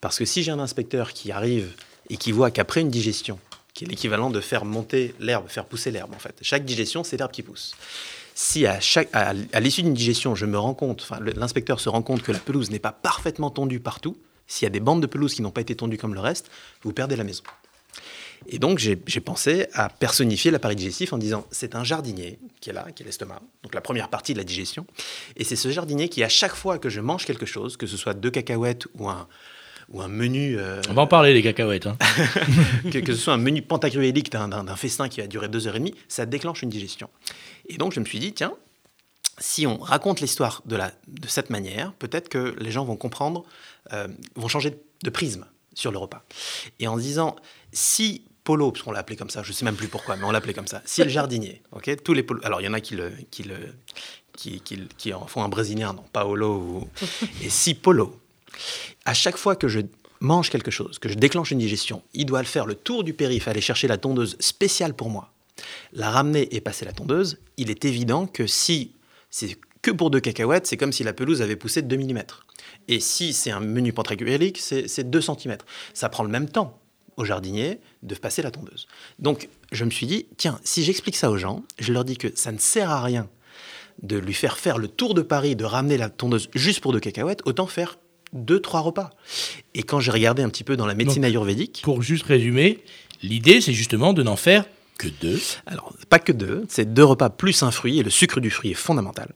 Parce 0.00 0.18
que 0.18 0.24
si 0.24 0.42
j'ai 0.42 0.50
un 0.50 0.58
inspecteur 0.58 1.12
qui 1.12 1.32
arrive 1.32 1.72
et 2.08 2.16
qui 2.16 2.32
voit 2.32 2.50
qu'après 2.50 2.80
une 2.80 2.90
digestion, 2.90 3.38
qui 3.74 3.84
est 3.84 3.88
l'équivalent 3.88 4.30
de 4.30 4.40
faire 4.40 4.64
monter 4.64 5.14
l'herbe, 5.20 5.48
faire 5.48 5.64
pousser 5.64 5.90
l'herbe 5.90 6.12
en 6.14 6.18
fait, 6.18 6.36
chaque 6.42 6.64
digestion, 6.64 7.04
c'est 7.04 7.16
l'herbe 7.16 7.32
qui 7.32 7.42
pousse. 7.42 7.74
Si 8.34 8.64
à, 8.66 8.80
l'issue 9.60 9.82
d'une 9.82 9.94
digestion, 9.94 10.34
je 10.34 10.46
me 10.46 10.58
rends 10.58 10.74
compte, 10.74 11.06
l'inspecteur 11.36 11.80
se 11.80 11.88
rend 11.88 12.02
compte 12.02 12.22
que 12.22 12.32
la 12.32 12.38
pelouse 12.38 12.70
n'est 12.70 12.78
pas 12.78 12.92
parfaitement 12.92 13.50
tondue 13.50 13.80
partout, 13.80 14.16
s'il 14.46 14.64
y 14.64 14.66
a 14.66 14.70
des 14.70 14.80
bandes 14.80 15.02
de 15.02 15.06
pelouse 15.06 15.34
qui 15.34 15.42
n'ont 15.42 15.50
pas 15.50 15.60
été 15.60 15.76
tondues 15.76 15.98
comme 15.98 16.14
le 16.14 16.20
reste, 16.20 16.50
vous 16.82 16.92
perdez 16.92 17.16
la 17.16 17.24
maison. 17.24 17.42
Et 18.46 18.58
donc, 18.58 18.78
j'ai 18.78 18.96
pensé 18.96 19.66
à 19.74 19.88
personnifier 19.88 20.50
l'appareil 20.50 20.76
digestif 20.76 21.12
en 21.12 21.18
disant 21.18 21.46
c'est 21.50 21.74
un 21.74 21.84
jardinier 21.84 22.38
qui 22.60 22.70
est 22.70 22.72
là, 22.72 22.86
qui 22.94 23.02
est 23.02 23.06
l'estomac, 23.06 23.40
donc 23.62 23.74
la 23.74 23.80
première 23.80 24.08
partie 24.08 24.32
de 24.32 24.38
la 24.38 24.44
digestion. 24.44 24.86
Et 25.36 25.44
c'est 25.44 25.56
ce 25.56 25.70
jardinier 25.70 26.08
qui, 26.08 26.22
à 26.24 26.28
chaque 26.28 26.54
fois 26.54 26.78
que 26.78 26.88
je 26.88 27.00
mange 27.00 27.24
quelque 27.26 27.46
chose, 27.46 27.76
que 27.76 27.86
ce 27.86 27.96
soit 27.96 28.14
deux 28.14 28.30
cacahuètes 28.30 28.86
ou 28.98 29.08
un, 29.08 29.28
ou 29.90 30.00
un 30.00 30.08
menu. 30.08 30.56
euh, 30.58 30.80
On 30.88 30.94
va 30.94 31.02
en 31.02 31.06
parler 31.06 31.32
des 31.34 31.42
cacahuètes. 31.42 31.86
hein. 31.86 31.96
que, 32.90 32.98
que 32.98 33.12
ce 33.12 33.18
soit 33.20 33.34
un 33.34 33.38
menu 33.38 33.62
pantagruélique 33.62 34.30
d'un- 34.32 34.76
festin 34.76 35.08
qui 35.08 35.20
va 35.20 35.26
durer 35.26 35.48
deux 35.48 35.66
heures 35.66 35.76
et 35.76 35.80
demie, 35.80 35.94
ça 36.08 36.26
déclenche 36.26 36.62
une 36.62 36.70
digestion. 36.70 37.08
Et 37.68 37.76
donc, 37.76 37.92
je 37.92 38.00
me 38.00 38.04
suis 38.04 38.18
dit 38.18 38.32
tiens, 38.32 38.54
si 39.38 39.66
on 39.66 39.78
raconte 39.78 40.20
l'histoire 40.20 40.62
de, 40.66 40.76
la- 40.76 40.92
de 41.08 41.28
cette 41.28 41.50
manière, 41.50 41.92
peut-être 41.94 42.28
que 42.28 42.54
les 42.58 42.70
gens 42.70 42.84
vont 42.84 42.96
comprendre, 42.96 43.44
euh, 43.92 44.08
vont 44.36 44.48
changer 44.48 44.74
de 45.02 45.10
prisme 45.10 45.46
sur 45.74 45.92
le 45.92 45.98
repas. 45.98 46.24
Et 46.78 46.88
en 46.88 46.96
se 46.96 47.02
disant, 47.02 47.36
si 47.72 48.24
Polo, 48.44 48.72
parce 48.72 48.82
qu'on 48.82 48.92
l'a 48.92 49.00
appelé 49.00 49.16
comme 49.16 49.30
ça, 49.30 49.42
je 49.42 49.48
ne 49.50 49.52
sais 49.54 49.64
même 49.64 49.76
plus 49.76 49.88
pourquoi, 49.88 50.16
mais 50.16 50.24
on 50.24 50.30
l'appelait 50.30 50.54
comme 50.54 50.66
ça, 50.66 50.82
si 50.84 51.02
le 51.02 51.08
jardinier, 51.10 51.62
ok, 51.72 52.02
tous 52.02 52.12
les 52.14 52.22
polos, 52.22 52.42
alors 52.44 52.60
il 52.60 52.64
y 52.64 52.68
en 52.68 52.72
a 52.72 52.80
qui, 52.80 52.94
le, 52.96 53.12
qui, 53.30 53.42
le, 53.42 53.56
qui, 54.36 54.60
qui- 54.60 54.88
qui 54.96 55.12
en 55.12 55.26
font 55.26 55.42
un 55.42 55.48
brésilien, 55.48 55.92
non, 55.92 56.04
Paolo, 56.12 56.56
ou, 56.56 56.88
et 57.42 57.50
si 57.50 57.74
Polo, 57.74 58.18
à 59.04 59.14
chaque 59.14 59.36
fois 59.36 59.56
que 59.56 59.68
je 59.68 59.80
mange 60.20 60.50
quelque 60.50 60.70
chose, 60.70 60.98
que 60.98 61.08
je 61.08 61.14
déclenche 61.14 61.50
une 61.50 61.58
digestion, 61.58 62.02
il 62.14 62.26
doit 62.26 62.40
le 62.40 62.46
faire 62.46 62.66
le 62.66 62.74
tour 62.74 63.04
du 63.04 63.12
périph', 63.14 63.48
aller 63.48 63.60
chercher 63.60 63.88
la 63.88 63.98
tondeuse 63.98 64.36
spéciale 64.40 64.94
pour 64.94 65.10
moi, 65.10 65.32
la 65.92 66.10
ramener 66.10 66.54
et 66.54 66.60
passer 66.60 66.84
la 66.84 66.92
tondeuse, 66.92 67.38
il 67.56 67.70
est 67.70 67.84
évident 67.84 68.26
que 68.26 68.46
si 68.46 68.92
c'est 69.30 69.56
que 69.82 69.90
pour 69.90 70.10
deux 70.10 70.20
cacahuètes, 70.20 70.66
c'est 70.66 70.76
comme 70.76 70.92
si 70.92 71.04
la 71.04 71.12
pelouse 71.14 71.40
avait 71.40 71.56
poussé 71.56 71.80
de 71.80 71.88
2 71.94 71.96
mm. 71.96 72.22
Et 72.88 73.00
si 73.00 73.32
c'est 73.32 73.50
un 73.50 73.60
menu 73.60 73.92
pentaculique, 73.94 74.58
c'est 74.58 75.08
2 75.08 75.20
cm. 75.22 75.56
Ça 75.94 76.08
prend 76.10 76.22
le 76.22 76.28
même 76.28 76.48
temps 76.50 76.78
au 77.16 77.24
jardinier 77.24 77.78
de 78.02 78.14
passer 78.14 78.42
la 78.42 78.50
tondeuse. 78.50 78.86
Donc, 79.18 79.48
je 79.72 79.84
me 79.84 79.90
suis 79.90 80.06
dit, 80.06 80.26
tiens, 80.36 80.60
si 80.64 80.82
j'explique 80.82 81.16
ça 81.16 81.30
aux 81.30 81.36
gens, 81.36 81.62
je 81.78 81.92
leur 81.92 82.04
dis 82.04 82.16
que 82.16 82.28
ça 82.34 82.52
ne 82.52 82.58
sert 82.58 82.90
à 82.90 83.02
rien 83.02 83.28
de 84.02 84.16
lui 84.16 84.34
faire 84.34 84.58
faire 84.58 84.78
le 84.78 84.88
tour 84.88 85.14
de 85.14 85.22
Paris, 85.22 85.56
de 85.56 85.64
ramener 85.64 85.98
la 85.98 86.08
tondeuse 86.08 86.48
juste 86.54 86.80
pour 86.80 86.92
deux 86.92 87.00
cacahuètes, 87.00 87.42
autant 87.44 87.66
faire 87.66 87.98
deux, 88.32 88.60
trois 88.60 88.80
repas. 88.80 89.10
Et 89.74 89.82
quand 89.82 90.00
j'ai 90.00 90.10
regardé 90.10 90.42
un 90.42 90.48
petit 90.48 90.64
peu 90.64 90.76
dans 90.76 90.86
la 90.86 90.94
médecine 90.94 91.24
ayurvédique... 91.24 91.80
Pour 91.82 92.02
juste 92.02 92.24
résumer, 92.24 92.78
l'idée, 93.22 93.60
c'est 93.60 93.72
justement 93.72 94.12
de 94.12 94.22
n'en 94.22 94.36
faire 94.36 94.64
que 95.00 95.08
deux 95.08 95.40
Alors, 95.66 95.94
pas 96.10 96.18
que 96.18 96.32
deux, 96.32 96.64
c'est 96.68 96.92
deux 96.92 97.04
repas 97.04 97.30
plus 97.30 97.62
un 97.62 97.70
fruit, 97.70 97.98
et 97.98 98.02
le 98.02 98.10
sucre 98.10 98.38
du 98.40 98.50
fruit 98.50 98.72
est 98.72 98.74
fondamental. 98.74 99.30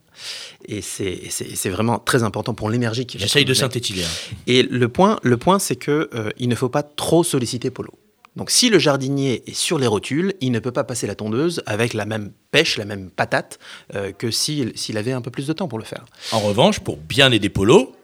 Et 0.67 0.81
c'est 0.81 1.69
vraiment 1.69 1.97
très 1.97 2.23
important 2.23 2.53
pour 2.53 2.69
l'énergie 2.69 3.05
qui 3.05 3.17
J'essaye 3.17 3.45
de 3.45 3.53
synthétiser. 3.53 4.03
Hein. 4.03 4.35
Et 4.47 4.63
le 4.63 4.87
point, 4.89 5.19
le 5.23 5.37
point 5.37 5.59
c'est 5.59 5.75
qu'il 5.75 6.07
euh, 6.13 6.29
il 6.37 6.49
ne 6.49 6.55
faut 6.55 6.69
pas 6.69 6.83
trop 6.83 7.23
solliciter 7.23 7.71
Polo. 7.71 7.91
Donc 8.35 8.51
si 8.51 8.69
le 8.69 8.79
jardinier 8.79 9.43
est 9.47 9.53
sur 9.53 9.79
les 9.79 9.87
rotules, 9.87 10.33
il 10.41 10.51
ne 10.51 10.59
peut 10.59 10.71
pas 10.71 10.83
passer 10.83 11.07
la 11.07 11.15
tondeuse 11.15 11.63
avec 11.65 11.93
la 11.93 12.05
même 12.05 12.31
pêche, 12.51 12.77
la 12.77 12.85
même 12.85 13.09
patate 13.09 13.59
euh, 13.95 14.11
que 14.11 14.29
s'il 14.29 14.97
avait 14.97 15.13
un 15.13 15.21
peu 15.21 15.31
plus 15.31 15.47
de 15.47 15.53
temps 15.53 15.67
pour 15.67 15.79
le 15.79 15.85
faire. 15.85 16.05
En 16.31 16.41
revanche, 16.41 16.79
pour 16.81 16.97
bien 16.97 17.31
aider 17.31 17.49
Polo, 17.49 17.95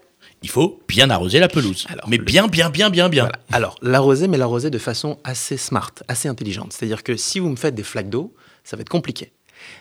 il 0.41 0.49
faut 0.49 0.79
bien 0.87 1.09
arroser 1.09 1.39
la 1.39 1.47
pelouse. 1.47 1.87
mais 2.07 2.17
bien, 2.17 2.47
bien, 2.47 2.69
bien, 2.69 2.89
bien, 2.89 3.09
bien. 3.09 3.29
Alors, 3.51 3.75
l'arroser, 3.81 4.27
mais 4.27 4.37
l'arroser 4.37 4.69
de 4.69 4.77
façon 4.77 5.19
assez 5.23 5.57
smart, 5.57 5.91
assez 6.07 6.27
intelligente. 6.27 6.73
C'est-à-dire 6.73 7.03
que 7.03 7.15
si 7.15 7.39
vous 7.39 7.49
me 7.49 7.55
faites 7.55 7.75
des 7.75 7.83
flaques 7.83 8.09
d'eau, 8.09 8.33
ça 8.63 8.75
va 8.75 8.81
être 8.81 8.89
compliqué. 8.89 9.31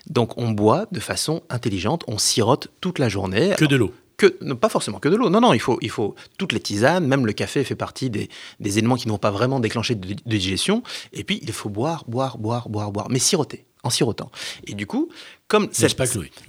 Donc, 0.08 0.36
on 0.36 0.50
boit 0.50 0.86
de 0.92 1.00
façon 1.00 1.42
intelligente, 1.48 2.04
on 2.06 2.18
sirote 2.18 2.68
toute 2.80 2.98
la 2.98 3.08
journée. 3.08 3.54
Que 3.56 3.64
de 3.64 3.76
l'eau 3.76 3.94
que, 4.20 4.52
pas 4.52 4.68
forcément 4.68 4.98
que 4.98 5.08
de 5.08 5.16
l'eau. 5.16 5.30
Non, 5.30 5.40
non, 5.40 5.54
il 5.54 5.60
faut, 5.60 5.78
il 5.80 5.88
faut 5.88 6.14
toutes 6.36 6.52
les 6.52 6.60
tisanes, 6.60 7.06
même 7.06 7.24
le 7.24 7.32
café 7.32 7.64
fait 7.64 7.74
partie 7.74 8.10
des, 8.10 8.28
éléments 8.60 8.96
qui 8.96 9.06
ne 9.06 9.12
vont 9.12 9.18
pas 9.18 9.30
vraiment 9.30 9.60
déclencher 9.60 9.94
de, 9.94 10.08
de, 10.08 10.14
digestion. 10.26 10.82
Et 11.14 11.24
puis, 11.24 11.40
il 11.42 11.50
faut 11.52 11.70
boire, 11.70 12.04
boire, 12.06 12.36
boire, 12.36 12.68
boire, 12.68 12.92
boire, 12.92 13.08
mais 13.08 13.18
siroter 13.18 13.64
en 13.82 13.90
sirotant. 13.90 14.30
Et 14.66 14.74
du 14.74 14.86
coup, 14.86 15.08
comme 15.48 15.68
cette, 15.72 15.96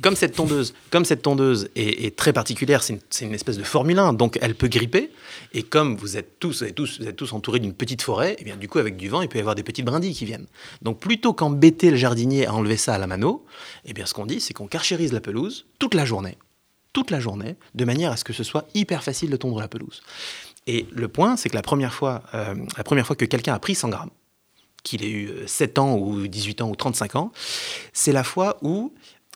comme 0.02 0.16
cette 0.16 0.36
tondeuse, 0.36 0.74
comme 0.92 1.06
cette 1.06 1.22
tondeuse 1.22 1.70
est, 1.76 2.16
très 2.16 2.34
particulière, 2.34 2.84
c'est 2.84 3.00
une, 3.22 3.34
espèce 3.34 3.58
de 3.58 3.64
Formule 3.64 3.98
1, 3.98 4.14
donc 4.14 4.38
elle 4.42 4.54
peut 4.54 4.68
gripper. 4.68 5.10
Et 5.54 5.64
comme 5.64 5.96
vous 5.96 6.18
êtes 6.18 6.40
tous, 6.40 6.64
vous 6.64 6.72
tous, 6.72 7.00
vous 7.00 7.08
êtes 7.08 7.16
tous 7.16 7.34
entourés 7.34 7.60
d'une 7.60 7.74
petite 7.74 8.02
forêt, 8.02 8.34
et 8.34 8.38
eh 8.40 8.44
bien 8.44 8.58
du 8.58 8.68
coup 8.68 8.80
avec 8.80 8.98
du 8.98 9.10
vent, 9.10 9.22
il 9.22 9.28
peut 9.28 9.38
y 9.38 9.42
avoir 9.42 9.56
des 9.56 9.64
petites 9.64 9.86
brindilles 9.86 10.14
qui 10.14 10.26
viennent. 10.26 10.48
Donc 10.82 11.00
plutôt 11.00 11.34
qu'embêter 11.34 11.90
le 11.90 11.98
jardinier 11.98 12.46
à 12.46 12.54
enlever 12.54 12.78
ça 12.78 12.94
à 12.94 12.98
la 12.98 13.08
mano, 13.08 13.46
et 13.86 13.90
eh 13.92 13.94
bien 13.94 14.06
ce 14.06 14.14
qu'on 14.14 14.26
dit, 14.26 14.40
c'est 14.40 14.54
qu'on 14.54 14.68
carchérise 14.68 15.14
la 15.14 15.22
pelouse 15.22 15.66
toute 15.80 15.94
la 15.94 16.06
journée, 16.06 16.38
toute 16.94 17.12
la 17.12 17.20
journée, 17.20 17.56
de 17.74 17.86
manière 17.86 18.12
à 18.12 18.18
ce 18.18 18.24
que 18.24 18.34
ce 18.34 18.44
soit 18.44 18.68
hyper 18.76 19.04
facile 19.04 19.30
de 19.30 19.38
tondre 19.38 19.60
la 19.60 19.68
pelouse. 19.68 20.04
Et 20.68 20.86
le 20.92 21.08
point, 21.08 21.38
c'est 21.38 21.50
que 21.50 21.56
la 21.56 21.64
première 21.64 21.94
fois, 21.94 22.22
euh, 22.36 22.54
la 22.78 22.84
première 22.84 23.08
fois 23.08 23.16
que 23.16 23.26
quelqu'un 23.26 23.54
a 23.54 23.60
pris 23.60 23.74
100 23.74 23.90
grammes, 23.90 24.12
qu'il 24.84 25.04
ait 25.04 25.10
eu 25.10 25.32
7 25.46 25.78
euh, 25.78 25.82
ans 25.82 25.98
ou 25.98 26.28
18 26.28 26.62
ans 26.62 26.70
ou 26.70 26.76
35 26.76 27.16
ans, 27.16 27.32
c'est 27.94 28.12
la 28.12 28.24
fois 28.24 28.58
où 28.62 28.94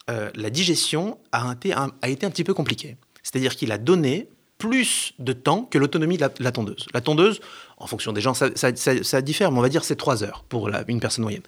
euh, 0.10 0.30
la 0.36 0.50
digestion 0.50 1.18
a 1.32 1.54
été, 1.54 1.74
un, 1.74 1.90
petit 2.30 2.44
peu 2.44 2.54
compliquée. 2.54 2.98
C'est-à-dire 3.24 3.56
qu'il 3.56 3.72
a 3.72 3.78
donné 3.78 4.30
plus 4.58 5.14
de 5.20 5.34
temps 5.34 5.64
que 5.64 5.78
l'autonomie 5.78 6.18
de 6.18 6.28
la, 6.40 6.52
tondeuse. 6.52 6.86
La 6.94 7.02
tondeuse, 7.02 7.42
en 7.78 7.88
fonction 7.88 8.14
des 8.14 8.22
gens, 8.22 8.34
ça, 8.34 8.50
ça, 8.56 9.22
diffère, 9.22 9.52
mais 9.52 9.60
on 9.60 9.62
va 9.62 9.70
dire 9.70 9.84
c'est 9.84 9.96
3 9.96 10.24
heures 10.24 10.46
pour 10.48 10.70
une 10.88 11.00
personne 11.00 11.24
moyenne. 11.24 11.44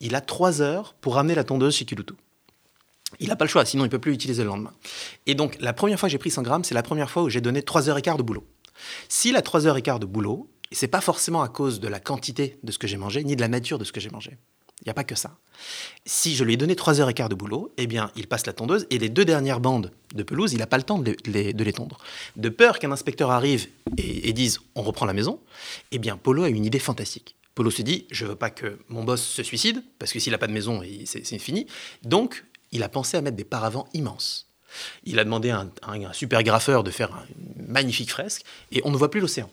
Il 0.00 0.14
a 0.14 0.20
3 0.20 0.62
heures 0.62 0.94
pour 1.00 1.14
ramener 1.14 1.34
la 1.34 1.44
tondeuse 1.44 1.74
chez 1.74 1.84
Kiloutou. 1.84 2.16
Il 3.20 3.28
n'a 3.28 3.36
pas 3.36 3.44
le 3.44 3.50
choix, 3.50 3.64
sinon 3.64 3.84
il 3.84 3.88
ne 3.88 3.90
peut 3.90 3.98
plus 3.98 4.12
l'utiliser 4.12 4.42
le 4.42 4.48
lendemain. 4.48 4.72
Et 5.26 5.34
donc, 5.34 5.56
la 5.60 5.72
première 5.72 5.98
fois 5.98 6.08
que 6.08 6.12
j'ai 6.12 6.18
pris 6.18 6.30
100 6.30 6.42
grammes, 6.42 6.64
c'est 6.64 6.74
la 6.74 6.82
première 6.82 7.10
fois 7.10 7.22
où 7.22 7.28
j'ai 7.28 7.40
donné 7.40 7.62
3 7.62 7.88
heures 7.88 7.98
et 7.98 8.02
quart 8.02 8.16
de 8.16 8.22
boulot. 8.22 8.44
S'il 9.08 9.36
a 9.36 9.42
3 9.42 9.66
heures 9.66 9.76
et 9.76 9.82
quart 9.82 10.00
de 10.00 10.06
boulot, 10.06 10.48
et 10.72 10.74
c'est 10.74 10.88
pas 10.88 11.02
forcément 11.02 11.42
à 11.42 11.50
cause 11.50 11.80
de 11.80 11.88
la 11.88 12.00
quantité 12.00 12.58
de 12.62 12.72
ce 12.72 12.78
que 12.78 12.86
j'ai 12.86 12.96
mangé, 12.96 13.22
ni 13.24 13.36
de 13.36 13.42
la 13.42 13.48
nature 13.48 13.78
de 13.78 13.84
ce 13.84 13.92
que 13.92 14.00
j'ai 14.00 14.08
mangé. 14.08 14.38
Il 14.80 14.86
n'y 14.86 14.90
a 14.90 14.94
pas 14.94 15.04
que 15.04 15.14
ça. 15.14 15.36
Si 16.06 16.34
je 16.34 16.44
lui 16.44 16.54
ai 16.54 16.56
donné 16.56 16.74
3 16.74 16.98
heures 16.98 17.10
et 17.10 17.14
quart 17.14 17.28
de 17.28 17.34
boulot, 17.34 17.74
eh 17.76 17.86
bien, 17.86 18.10
il 18.16 18.26
passe 18.26 18.46
la 18.46 18.54
tondeuse 18.54 18.86
et 18.88 18.98
les 18.98 19.10
deux 19.10 19.26
dernières 19.26 19.60
bandes 19.60 19.92
de 20.14 20.22
pelouse, 20.22 20.54
il 20.54 20.60
n'a 20.60 20.66
pas 20.66 20.78
le 20.78 20.82
temps 20.82 20.98
de 20.98 21.14
les, 21.26 21.52
de 21.52 21.62
les, 21.62 21.72
tondre. 21.74 21.98
De 22.36 22.48
peur 22.48 22.78
qu'un 22.78 22.90
inspecteur 22.90 23.30
arrive 23.30 23.68
et, 23.98 24.32
dise 24.32 24.60
on 24.74 24.80
reprend 24.80 25.04
la 25.04 25.12
maison, 25.12 25.40
eh 25.90 25.98
bien, 25.98 26.16
Polo 26.16 26.42
a 26.42 26.48
une 26.48 26.64
idée 26.64 26.78
fantastique. 26.78 27.36
Polo 27.54 27.70
se 27.70 27.82
dit 27.82 28.06
je 28.10 28.24
veux 28.24 28.34
pas 28.34 28.48
que 28.48 28.78
mon 28.88 29.04
boss 29.04 29.22
se 29.22 29.42
suicide, 29.42 29.84
parce 29.98 30.10
que 30.10 30.20
s'il 30.20 30.32
n'a 30.32 30.38
pas 30.38 30.46
de 30.46 30.54
maison, 30.54 30.80
c'est 31.04 31.38
fini. 31.38 31.66
Donc, 32.02 32.46
il 32.70 32.82
a 32.82 32.88
pensé 32.88 33.18
à 33.18 33.20
mettre 33.20 33.36
des 33.36 33.44
paravents 33.44 33.88
immenses. 33.92 34.48
Il 35.04 35.18
a 35.18 35.24
demandé 35.24 35.50
à 35.50 35.66
un 35.86 36.12
super 36.14 36.42
graffeur 36.42 36.82
de 36.82 36.90
faire 36.90 37.26
une 37.58 37.66
magnifique 37.66 38.10
fresque 38.10 38.42
et 38.70 38.80
on 38.86 38.90
ne 38.90 38.96
voit 38.96 39.10
plus 39.10 39.20
l'océan. 39.20 39.50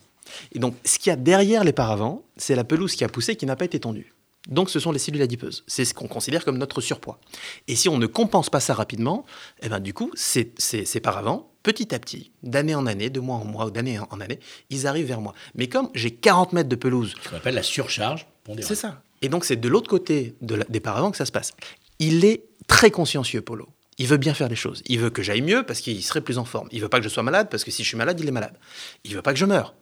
Et 0.51 0.59
donc, 0.59 0.75
ce 0.85 0.99
qu'il 0.99 1.09
y 1.09 1.13
a 1.13 1.15
derrière 1.15 1.63
les 1.63 1.73
paravents, 1.73 2.23
c'est 2.37 2.55
la 2.55 2.63
pelouse 2.63 2.95
qui 2.95 3.03
a 3.03 3.09
poussé 3.09 3.35
qui 3.35 3.45
n'a 3.45 3.55
pas 3.55 3.65
été 3.65 3.79
tondue. 3.79 4.13
Donc, 4.47 4.69
ce 4.69 4.79
sont 4.79 4.91
les 4.91 4.99
cellules 4.99 5.21
adipeuses. 5.21 5.63
C'est 5.67 5.85
ce 5.85 5.93
qu'on 5.93 6.07
considère 6.07 6.45
comme 6.45 6.57
notre 6.57 6.81
surpoids. 6.81 7.19
Et 7.67 7.75
si 7.75 7.89
on 7.89 7.97
ne 7.97 8.07
compense 8.07 8.49
pas 8.49 8.59
ça 8.59 8.73
rapidement, 8.73 9.25
eh 9.61 9.69
ben, 9.69 9.79
du 9.79 9.93
coup, 9.93 10.11
ces, 10.15 10.53
ces, 10.57 10.99
paravents, 10.99 11.51
petit 11.61 11.93
à 11.93 11.99
petit, 11.99 12.31
d'année 12.41 12.73
en 12.73 12.87
année, 12.87 13.09
de 13.09 13.19
mois 13.19 13.35
en 13.35 13.45
mois 13.45 13.65
ou 13.65 13.71
d'année 13.71 13.99
en 13.99 14.21
année, 14.21 14.39
ils 14.69 14.87
arrivent 14.87 15.07
vers 15.07 15.21
moi. 15.21 15.33
Mais 15.55 15.67
comme 15.67 15.89
j'ai 15.93 16.11
40 16.11 16.53
mètres 16.53 16.69
de 16.69 16.75
pelouse. 16.75 17.13
Ce 17.21 17.29
qu'on 17.29 17.35
appelle 17.35 17.55
la 17.55 17.63
surcharge 17.63 18.27
C'est 18.61 18.75
ça. 18.75 19.03
Et 19.21 19.29
donc, 19.29 19.45
c'est 19.45 19.57
de 19.57 19.67
l'autre 19.67 19.89
côté 19.89 20.35
des 20.41 20.79
paravents 20.79 21.11
que 21.11 21.17
ça 21.17 21.25
se 21.25 21.31
passe. 21.31 21.51
Il 21.99 22.23
est 22.23 22.45
très 22.67 22.91
consciencieux, 22.91 23.41
Polo. 23.41 23.67
Il 23.97 24.07
veut 24.07 24.17
bien 24.17 24.33
faire 24.33 24.47
les 24.47 24.55
choses. 24.55 24.81
Il 24.85 24.99
veut 24.99 25.09
que 25.09 25.21
j'aille 25.21 25.41
mieux 25.41 25.63
parce 25.63 25.81
qu'il 25.81 26.01
serait 26.01 26.21
plus 26.21 26.37
en 26.37 26.45
forme. 26.45 26.69
Il 26.71 26.81
veut 26.81 26.87
pas 26.87 26.99
que 26.99 27.03
je 27.03 27.09
sois 27.09 27.21
malade 27.21 27.49
parce 27.51 27.65
que 27.65 27.71
si 27.71 27.83
je 27.83 27.87
suis 27.89 27.97
malade, 27.97 28.17
il 28.19 28.27
est 28.27 28.31
malade. 28.31 28.57
Il 29.03 29.13
veut 29.13 29.21
pas 29.21 29.33
que 29.33 29.39
je 29.39 29.45
meure. 29.45 29.75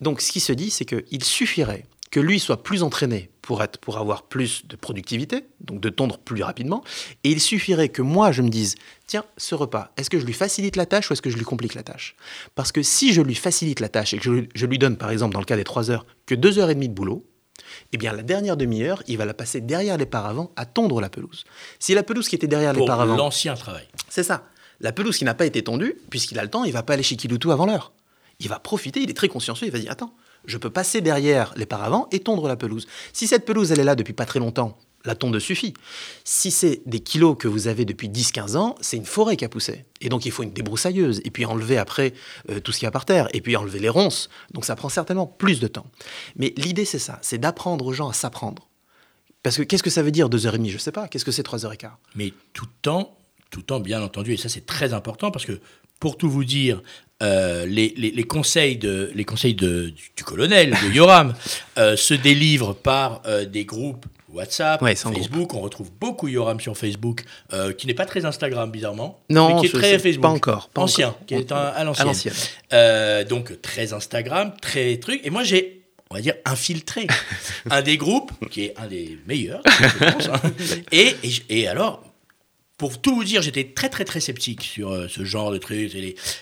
Donc 0.00 0.20
ce 0.20 0.32
qui 0.32 0.40
se 0.40 0.52
dit, 0.52 0.70
c'est 0.70 0.84
qu'il 0.84 1.24
suffirait 1.24 1.84
que 2.10 2.20
lui 2.20 2.40
soit 2.40 2.62
plus 2.62 2.82
entraîné 2.82 3.30
pour, 3.42 3.62
être, 3.62 3.78
pour 3.78 3.98
avoir 3.98 4.24
plus 4.24 4.66
de 4.66 4.76
productivité, 4.76 5.44
donc 5.60 5.80
de 5.80 5.88
tondre 5.88 6.18
plus 6.18 6.42
rapidement, 6.42 6.82
et 7.24 7.30
il 7.30 7.40
suffirait 7.40 7.88
que 7.88 8.02
moi 8.02 8.32
je 8.32 8.42
me 8.42 8.48
dise, 8.48 8.74
tiens, 9.06 9.24
ce 9.36 9.54
repas, 9.54 9.92
est-ce 9.96 10.10
que 10.10 10.18
je 10.18 10.24
lui 10.24 10.32
facilite 10.32 10.76
la 10.76 10.86
tâche 10.86 11.10
ou 11.10 11.12
est-ce 11.12 11.22
que 11.22 11.30
je 11.30 11.36
lui 11.36 11.44
complique 11.44 11.74
la 11.74 11.82
tâche? 11.82 12.16
Parce 12.54 12.72
que 12.72 12.82
si 12.82 13.12
je 13.12 13.22
lui 13.22 13.34
facilite 13.34 13.80
la 13.80 13.88
tâche 13.88 14.14
et 14.14 14.18
que 14.18 14.48
je, 14.54 14.66
lui 14.66 14.78
donne, 14.78 14.96
par 14.96 15.10
exemple, 15.10 15.34
dans 15.34 15.40
le 15.40 15.44
cas 15.44 15.56
des 15.56 15.64
3 15.64 15.90
heures, 15.90 16.06
que 16.26 16.34
2 16.34 16.58
heures 16.58 16.70
et 16.70 16.74
demie 16.74 16.88
de 16.88 16.94
boulot, 16.94 17.24
eh 17.92 17.96
bien, 17.96 18.12
la 18.12 18.22
dernière 18.22 18.56
demi-heure, 18.56 19.02
il 19.06 19.16
va 19.18 19.24
la 19.24 19.34
passer 19.34 19.60
derrière 19.60 19.96
les 19.96 20.06
paravents 20.06 20.52
à 20.56 20.66
tondre 20.66 21.00
la 21.00 21.08
pelouse. 21.08 21.44
Si 21.78 21.94
la 21.94 22.02
pelouse 22.02 22.28
qui 22.28 22.34
était 22.34 22.46
derrière 22.46 22.72
les 22.72 22.84
paravents... 22.84 23.16
l'ancien 23.16 23.54
travail. 23.54 23.86
C'est 24.08 24.22
ça. 24.22 24.44
La 24.80 24.92
pelouse 24.92 25.16
qui 25.16 25.24
n'a 25.24 25.34
pas 25.34 25.46
été 25.46 25.62
tondue, 25.62 25.96
puisqu'il 26.10 26.38
a 26.38 26.42
le 26.42 26.50
temps, 26.50 26.64
il 26.64 26.72
va 26.72 26.82
pas 26.82 26.94
aller 26.94 27.02
chez 27.02 27.16
Kiloutou 27.16 27.50
avant 27.50 27.66
l'heure 27.66 27.92
il 28.40 28.48
va 28.48 28.58
profiter, 28.58 29.00
il 29.00 29.10
est 29.10 29.14
très 29.14 29.28
consciencieux, 29.28 29.66
il 29.66 29.72
va 29.72 29.78
dire 29.78 29.90
attends, 29.90 30.14
je 30.44 30.58
peux 30.58 30.70
passer 30.70 31.00
derrière 31.00 31.52
les 31.56 31.66
paravents 31.66 32.08
et 32.12 32.20
tondre 32.20 32.48
la 32.48 32.56
pelouse. 32.56 32.86
Si 33.12 33.26
cette 33.26 33.44
pelouse 33.44 33.72
elle 33.72 33.80
est 33.80 33.84
là 33.84 33.94
depuis 33.94 34.12
pas 34.12 34.26
très 34.26 34.38
longtemps, 34.38 34.78
la 35.06 35.14
tonde 35.14 35.38
suffit. 35.38 35.74
Si 36.24 36.50
c'est 36.50 36.82
des 36.84 37.00
kilos 37.00 37.36
que 37.38 37.48
vous 37.48 37.68
avez 37.68 37.84
depuis 37.84 38.08
10-15 38.08 38.56
ans, 38.56 38.74
c'est 38.80 38.96
une 38.96 39.06
forêt 39.06 39.36
qui 39.36 39.44
a 39.44 39.48
poussé. 39.48 39.84
Et 40.00 40.08
donc 40.08 40.26
il 40.26 40.32
faut 40.32 40.42
une 40.42 40.52
débroussailleuse, 40.52 41.20
et 41.24 41.30
puis 41.30 41.44
enlever 41.44 41.78
après 41.78 42.12
euh, 42.50 42.60
tout 42.60 42.72
ce 42.72 42.78
qu'il 42.78 42.86
y 42.86 42.88
a 42.88 42.92
par 42.92 43.04
terre, 43.04 43.28
et 43.32 43.40
puis 43.40 43.56
enlever 43.56 43.78
les 43.78 43.88
ronces. 43.88 44.28
Donc 44.52 44.64
ça 44.64 44.76
prend 44.76 44.88
certainement 44.88 45.26
plus 45.26 45.60
de 45.60 45.68
temps. 45.68 45.86
Mais 46.36 46.52
l'idée 46.56 46.84
c'est 46.84 46.98
ça, 46.98 47.18
c'est 47.22 47.38
d'apprendre 47.38 47.86
aux 47.86 47.92
gens 47.92 48.08
à 48.08 48.12
s'apprendre. 48.12 48.68
Parce 49.42 49.56
que 49.56 49.62
qu'est-ce 49.62 49.82
que 49.82 49.90
ça 49.90 50.02
veut 50.02 50.10
dire 50.10 50.28
2h30 50.28 50.68
Je 50.68 50.74
ne 50.74 50.78
sais 50.78 50.92
pas. 50.92 51.06
Qu'est-ce 51.06 51.24
que 51.24 51.30
c'est 51.30 51.46
3h15 51.46 51.90
Mais 52.16 52.32
tout 52.52 52.66
temps, 52.82 53.16
tout 53.50 53.62
temps 53.62 53.78
bien 53.78 54.02
entendu, 54.02 54.32
et 54.32 54.36
ça 54.36 54.48
c'est 54.48 54.66
très 54.66 54.92
important 54.92 55.30
parce 55.30 55.46
que 55.46 55.60
pour 56.00 56.16
tout 56.16 56.30
vous 56.30 56.44
dire, 56.44 56.82
euh, 57.22 57.64
les, 57.66 58.24
conseils, 58.24 58.76
de, 58.76 59.10
les 59.14 59.24
conseils 59.24 59.54
de, 59.54 59.92
du, 60.16 60.24
colonel, 60.24 60.70
de 60.70 60.92
Yoram, 60.92 61.32
euh, 61.78 61.96
se 61.96 62.12
délivrent 62.12 62.74
par 62.74 63.22
euh, 63.26 63.46
des 63.46 63.64
groupes 63.64 64.04
WhatsApp, 64.30 64.80
Facebook. 64.80 65.54
On 65.54 65.60
retrouve 65.60 65.90
beaucoup 65.98 66.28
Yoram 66.28 66.60
sur 66.60 66.76
Facebook, 66.76 67.24
qui 67.78 67.86
n'est 67.86 67.94
pas 67.94 68.04
très 68.04 68.26
Instagram, 68.26 68.70
bizarrement. 68.70 69.18
Non, 69.30 69.54
mais 69.54 69.60
qui 69.60 69.66
est 69.74 69.78
très 69.78 69.98
Facebook. 69.98 70.22
Pas 70.22 70.28
encore. 70.28 70.70
ancien, 70.74 71.14
qui 71.26 71.34
est 71.34 71.50
à 71.52 71.82
l'ancienne. 71.84 72.34
donc, 73.30 73.62
très 73.62 73.94
Instagram, 73.94 74.52
très 74.60 74.98
truc. 74.98 75.22
Et 75.24 75.30
moi, 75.30 75.42
j'ai 75.42 75.76
on 76.10 76.14
va 76.14 76.20
dire, 76.20 76.34
infiltré 76.44 77.06
un 77.70 77.82
des 77.82 77.96
groupes, 77.96 78.30
qui 78.50 78.64
est 78.64 78.74
un 78.78 78.86
des 78.86 79.18
meilleurs, 79.26 79.62
je 79.64 80.04
pense. 80.04 80.28
Hein. 80.28 80.52
et, 80.92 81.16
et, 81.48 81.66
alors, 81.66 82.02
pour 82.78 83.00
tout 83.00 83.14
vous 83.14 83.24
dire, 83.24 83.40
j'étais 83.40 83.64
très 83.64 83.88
très 83.88 84.04
très 84.04 84.20
sceptique 84.20 84.62
sur 84.62 84.90
euh, 84.92 85.08
ce 85.08 85.24
genre 85.24 85.50
de 85.50 85.58
trucs. 85.58 85.96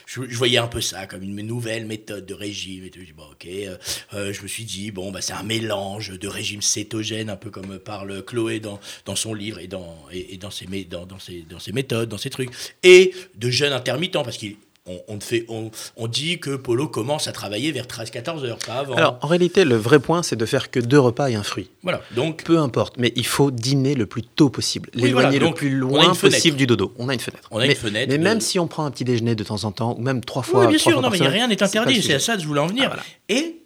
Je, 0.06 0.20
voyais 0.36 0.58
un 0.58 0.66
peu 0.66 0.80
ça 0.80 1.06
comme 1.06 1.22
une 1.22 1.40
nouvelle 1.42 1.86
méthode 1.86 2.26
de 2.26 2.34
régime. 2.34 2.84
Et. 2.84 3.68
Euh, 3.68 3.76
euh, 4.14 4.32
je 4.32 4.42
me 4.42 4.48
suis 4.48 4.64
dit 4.64 4.90
bon, 4.90 5.12
bah, 5.12 5.20
c'est 5.20 5.32
un 5.32 5.42
mélange 5.42 6.18
de 6.18 6.28
régime 6.28 6.62
cétogène, 6.62 7.30
un 7.30 7.36
peu 7.36 7.50
comme 7.50 7.78
parle 7.78 8.24
Chloé 8.24 8.58
dans, 8.58 8.80
dans 9.04 9.16
son 9.16 9.34
livre 9.34 9.58
et 9.58 9.66
dans 9.66 9.96
et, 10.12 10.36
dans 10.36 10.50
ses 10.50 10.66
dans, 10.66 11.18
ses, 11.18 11.42
dans 11.42 11.58
ses 11.58 11.72
méthodes, 11.72 12.08
dans 12.08 12.18
ses 12.18 12.30
trucs, 12.30 12.50
et 12.82 13.12
de 13.36 13.50
jeûne 13.50 13.72
intermittent 13.72 14.14
parce 14.14 14.36
qu'il 14.36 14.56
on, 14.86 15.00
on, 15.08 15.20
fait, 15.20 15.46
on, 15.48 15.70
on, 15.96 16.08
dit 16.08 16.38
que 16.38 16.56
Polo 16.56 16.88
commence 16.88 17.26
à 17.26 17.32
travailler 17.32 17.72
vers 17.72 17.86
13-14 17.86 18.44
heures, 18.44 18.58
pas 18.58 18.74
avant. 18.74 18.94
Alors, 18.94 19.18
en 19.22 19.26
réalité, 19.26 19.64
le 19.64 19.76
vrai 19.76 19.98
point, 19.98 20.22
c'est 20.22 20.36
de 20.36 20.44
faire 20.44 20.70
que 20.70 20.78
deux 20.78 20.98
repas 20.98 21.30
et 21.30 21.34
un 21.34 21.42
fruit. 21.42 21.70
Voilà, 21.82 22.02
donc... 22.14 22.44
Peu 22.44 22.58
importe, 22.58 22.96
mais 22.98 23.12
il 23.16 23.24
faut 23.24 23.50
dîner 23.50 23.94
le 23.94 24.04
plus 24.04 24.22
tôt 24.22 24.50
possible, 24.50 24.90
oui, 24.94 25.04
l'éloigner 25.04 25.38
voilà, 25.38 25.50
le 25.52 25.54
plus 25.54 25.70
loin 25.70 26.14
possible 26.14 26.58
du 26.58 26.66
dodo. 26.66 26.92
On 26.98 27.08
a 27.08 27.14
une 27.14 27.20
fenêtre. 27.20 27.48
On 27.50 27.58
a 27.58 27.62
mais, 27.62 27.70
une 27.70 27.76
fenêtre. 27.76 28.10
Mais 28.10 28.18
même 28.18 28.40
si 28.40 28.58
on 28.58 28.66
prend 28.66 28.84
un 28.84 28.90
petit 28.90 29.04
déjeuner 29.04 29.34
de 29.34 29.44
temps 29.44 29.64
en 29.64 29.72
temps, 29.72 29.96
ou 29.98 30.02
même 30.02 30.22
trois 30.22 30.42
fois, 30.42 30.60
oui, 30.60 30.66
bien 30.68 30.78
trois 30.78 30.92
sûr, 30.92 31.00
fois 31.00 31.10
non, 31.10 31.16
par 31.16 31.18
mais 31.18 31.34
rien 31.34 31.48
n'est 31.48 31.62
interdit, 31.62 32.02
c'est 32.02 32.14
à 32.14 32.20
ça 32.20 32.36
que 32.36 32.42
je 32.42 32.46
voulais 32.46 32.60
en 32.60 32.66
venir. 32.66 32.84
Ah, 32.84 32.88
voilà. 32.88 33.02
Et 33.30 33.60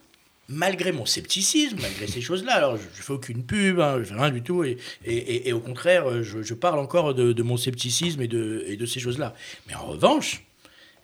malgré 0.48 0.92
mon 0.92 1.04
scepticisme, 1.04 1.78
malgré 1.82 2.06
ces 2.06 2.20
choses-là, 2.20 2.54
alors 2.54 2.76
je 2.76 2.82
ne 2.82 3.04
fais 3.04 3.12
aucune 3.12 3.42
pub, 3.42 3.80
hein, 3.80 3.98
je 3.98 4.04
fais 4.04 4.14
rien 4.14 4.30
du 4.30 4.42
tout, 4.42 4.62
et, 4.62 4.78
et, 5.04 5.16
et, 5.16 5.48
et 5.48 5.52
au 5.52 5.60
contraire, 5.60 6.22
je, 6.22 6.42
je, 6.42 6.54
parle 6.54 6.78
encore 6.78 7.12
de, 7.12 7.32
de, 7.32 7.42
mon 7.42 7.56
scepticisme 7.56 8.22
et 8.22 8.28
de, 8.28 8.64
et 8.68 8.76
de 8.76 8.86
ces 8.86 9.00
choses-là. 9.00 9.34
Mais 9.66 9.74
en 9.74 9.86
revanche, 9.86 10.44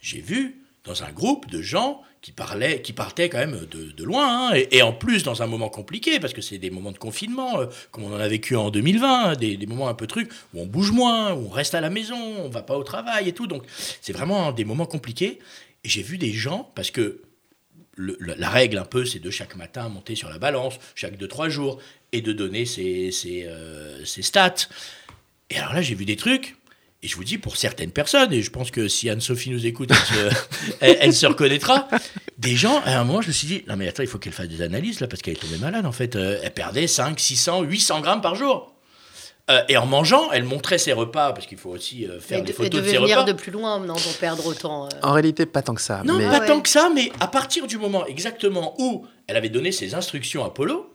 j'ai 0.05 0.21
vu 0.21 0.61
dans 0.85 1.03
un 1.03 1.11
groupe 1.13 1.49
de 1.49 1.63
gens 1.63 2.03
qui 2.21 2.31
parlaient, 2.31 2.83
qui 2.83 2.93
partaient 2.93 3.31
quand 3.31 3.39
même 3.39 3.67
de, 3.71 4.05
loin, 4.05 4.51
hein, 4.51 4.63
et, 4.71 4.83
en 4.83 4.93
plus 4.93 5.23
dans 5.23 5.43
un 5.43 5.47
moment 5.47 5.71
compliqué, 5.71 6.21
parce 6.21 6.35
que 6.35 6.43
c'est 6.43 6.59
des 6.59 6.71
moments 6.71 6.93
de 6.93 6.99
confinement, 6.99 7.59
euh, 7.59 7.67
comme 7.91 8.05
on 8.05 8.15
en 8.15 8.21
a 8.21 8.29
vécu 8.29 8.55
en 8.55 8.71
2020, 8.71 9.25
hein, 9.25 9.35
des, 9.35 9.67
moments 9.67 9.89
un 9.89 9.95
peu 9.95 10.07
trucs, 10.07 10.31
où 10.53 10.61
on 10.61 10.67
bouge 10.67 10.91
moins, 10.91 11.33
où 11.33 11.47
on 11.47 11.49
reste 11.49 11.75
à 11.75 11.81
la 11.81 11.89
maison, 11.89 12.17
on 12.17 12.51
va 12.51 12.61
pas 12.61 12.77
au 12.77 12.83
travail 12.83 13.31
et 13.31 13.33
tout, 13.33 13.47
donc 13.47 13.65
c'est 14.03 14.13
vraiment 14.13 14.53
des 14.53 14.67
moments 14.67 14.85
compliqués. 14.85 15.39
Et 15.85 15.89
j'ai 15.89 16.03
vu 16.03 16.19
des 16.19 16.33
gens, 16.33 16.71
parce 16.75 16.91
que 16.91 17.23
la 17.97 18.51
règle 18.51 18.77
un 18.77 18.85
peu, 18.85 19.07
c'est 19.07 19.21
de 19.21 19.31
chaque 19.31 19.57
matin 19.57 19.89
monter 19.89 20.17
sur 20.17 20.29
la 20.29 20.39
balance, 20.39 20.75
chaque 20.95 21.19
2-3 21.19 21.49
jours, 21.49 21.81
et 22.13 22.21
de 22.21 22.33
donner 22.33 22.67
ses, 22.67 23.11
ses, 23.11 23.45
euh, 23.47 24.05
ses 24.05 24.23
stats. 24.23 24.69
Et 25.49 25.59
alors 25.59 25.73
là, 25.73 25.81
j'ai 25.81 25.95
vu 25.95 26.05
des 26.05 26.17
trucs, 26.17 26.57
et 27.05 27.07
je 27.07 27.17
vous 27.17 27.25
dis, 27.25 27.37
pour 27.37 27.59
certaines 27.59 27.91
personnes, 27.91 28.33
et 28.33 28.41
je 28.41 28.51
pense 28.51 28.71
que 28.71 28.89
si 28.89 29.11
Anne-Sophie 29.11 29.51
nous 29.51 29.67
écoute, 29.67 29.91
elle 29.91 29.97
se, 29.97 30.37
elle, 30.81 30.97
elle 31.01 31.13
se, 31.13 31.27
reconnaîtra, 31.27 31.87
des 32.39 32.57
gens, 32.57 32.81
à 32.87 32.99
un 32.99 33.05
moment, 33.05 33.21
je 33.21 33.29
me 33.29 33.33
suis 33.33 33.47
dit, 33.47 33.63
non 33.69 33.77
mais 33.77 33.87
attends, 33.87 34.03
il 34.03 34.09
faut 34.09 34.19
qu'elle 34.19 34.33
fasse 34.33 34.49
des 34.49 34.63
analyses, 34.63 35.01
là, 35.01 35.07
parce 35.07 35.21
qu'elle 35.21 35.35
est 35.35 35.41
tombée 35.41 35.59
malade, 35.59 35.85
en 35.85 35.93
fait. 35.93 36.17
Euh, 36.17 36.41
elle 36.43 36.55
perdait 36.55 36.87
5, 36.87 37.21
600, 37.21 37.63
800 37.63 38.01
grammes 38.01 38.23
par 38.23 38.37
jour. 38.37 38.73
Euh, 39.51 39.61
et 39.69 39.77
en 39.77 39.85
mangeant, 39.85 40.31
elle 40.33 40.45
montrait 40.45 40.79
ses 40.79 40.95
repas, 40.95 41.35
parce 41.35 41.47
qu'il 41.47 41.59
faut 41.59 41.69
aussi 41.69 42.07
euh, 42.07 42.19
faire 42.19 42.41
des 42.41 42.53
de, 42.53 42.57
photos 42.57 42.81
elle 42.81 42.87
de 42.87 42.91
ses 42.91 42.97
venir 42.97 43.19
repas. 43.19 43.33
de 43.33 43.37
plus 43.37 43.53
loin 43.53 43.79
non, 43.81 43.93
pour 43.93 44.15
perdre 44.15 44.47
autant. 44.47 44.87
euh. 44.87 44.89
En 45.03 45.13
réalité, 45.13 45.45
pas 45.45 45.61
tant 45.61 45.75
que 45.75 45.83
ça. 45.83 46.01
Non, 46.07 46.17
mais... 46.17 46.25
pas 46.25 46.41
ouais. 46.41 46.47
tant 46.47 46.63
que 46.63 46.71
ça, 46.71 46.91
mais 46.95 47.13
à 47.21 47.27
partir 47.27 47.67
du 47.67 47.77
moment 47.77 48.07
exactement 48.07 48.75
où 48.79 49.07
elle 49.27 49.37
avait 49.37 49.51
donné 49.51 49.73
ses 49.73 49.95
instructions 49.95 50.43
à 50.43 50.49
Polo, 50.49 50.94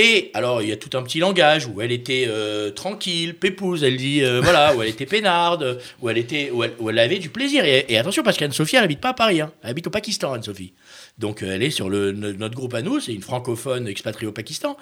et 0.00 0.30
alors, 0.32 0.62
il 0.62 0.68
y 0.68 0.72
a 0.72 0.76
tout 0.76 0.96
un 0.96 1.02
petit 1.02 1.18
langage 1.18 1.66
où 1.66 1.80
elle 1.80 1.90
était 1.90 2.26
euh, 2.28 2.70
tranquille, 2.70 3.34
pépouse, 3.34 3.82
elle 3.82 3.96
dit, 3.96 4.22
euh, 4.22 4.40
voilà, 4.40 4.76
où 4.76 4.80
elle 4.80 4.90
était 4.90 5.06
peinarde, 5.06 5.80
où 6.00 6.08
elle, 6.08 6.18
était, 6.18 6.52
où 6.52 6.62
elle, 6.62 6.72
où 6.78 6.88
elle 6.88 7.00
avait 7.00 7.18
du 7.18 7.30
plaisir. 7.30 7.64
Et, 7.64 7.84
et 7.88 7.98
attention, 7.98 8.22
parce 8.22 8.36
qu'Anne-Sophie, 8.36 8.76
elle 8.76 8.84
habite 8.84 9.00
pas 9.00 9.08
à 9.08 9.14
Paris, 9.14 9.40
hein. 9.40 9.50
elle 9.64 9.70
habite 9.70 9.88
au 9.88 9.90
Pakistan, 9.90 10.34
Anne-Sophie. 10.34 10.72
Donc, 11.18 11.42
euh, 11.42 11.52
elle 11.52 11.64
est 11.64 11.70
sur 11.70 11.90
le, 11.90 12.12
notre 12.12 12.54
groupe 12.54 12.74
à 12.74 12.82
nous, 12.82 13.00
c'est 13.00 13.12
une 13.12 13.22
francophone 13.22 13.88
expatriée 13.88 14.28
au 14.28 14.32
Pakistan. 14.32 14.76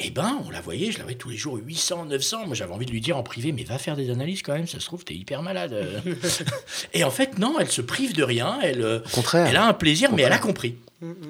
Eh 0.00 0.10
ben, 0.10 0.42
on 0.44 0.50
la 0.50 0.60
voyait, 0.60 0.90
je 0.90 0.98
la 0.98 1.04
voyais 1.04 1.18
tous 1.18 1.28
les 1.28 1.36
jours 1.36 1.60
800, 1.64 2.06
900. 2.06 2.46
Moi, 2.46 2.56
j'avais 2.56 2.72
envie 2.72 2.86
de 2.86 2.90
lui 2.90 3.00
dire 3.00 3.16
en 3.16 3.22
privé, 3.22 3.52
mais 3.52 3.62
va 3.62 3.78
faire 3.78 3.94
des 3.94 4.10
analyses 4.10 4.42
quand 4.42 4.54
même, 4.54 4.66
ça 4.66 4.80
se 4.80 4.86
trouve, 4.86 5.04
t'es 5.04 5.14
hyper 5.14 5.42
malade. 5.42 6.02
et 6.94 7.04
en 7.04 7.12
fait, 7.12 7.38
non, 7.38 7.60
elle 7.60 7.70
se 7.70 7.80
prive 7.80 8.12
de 8.12 8.24
rien, 8.24 8.58
elle, 8.60 8.84
Au 8.84 9.08
contraire. 9.14 9.46
elle 9.46 9.56
a 9.56 9.66
un 9.66 9.72
plaisir, 9.72 10.10
mais 10.12 10.22
elle 10.22 10.32
a 10.32 10.38
compris. 10.38 10.74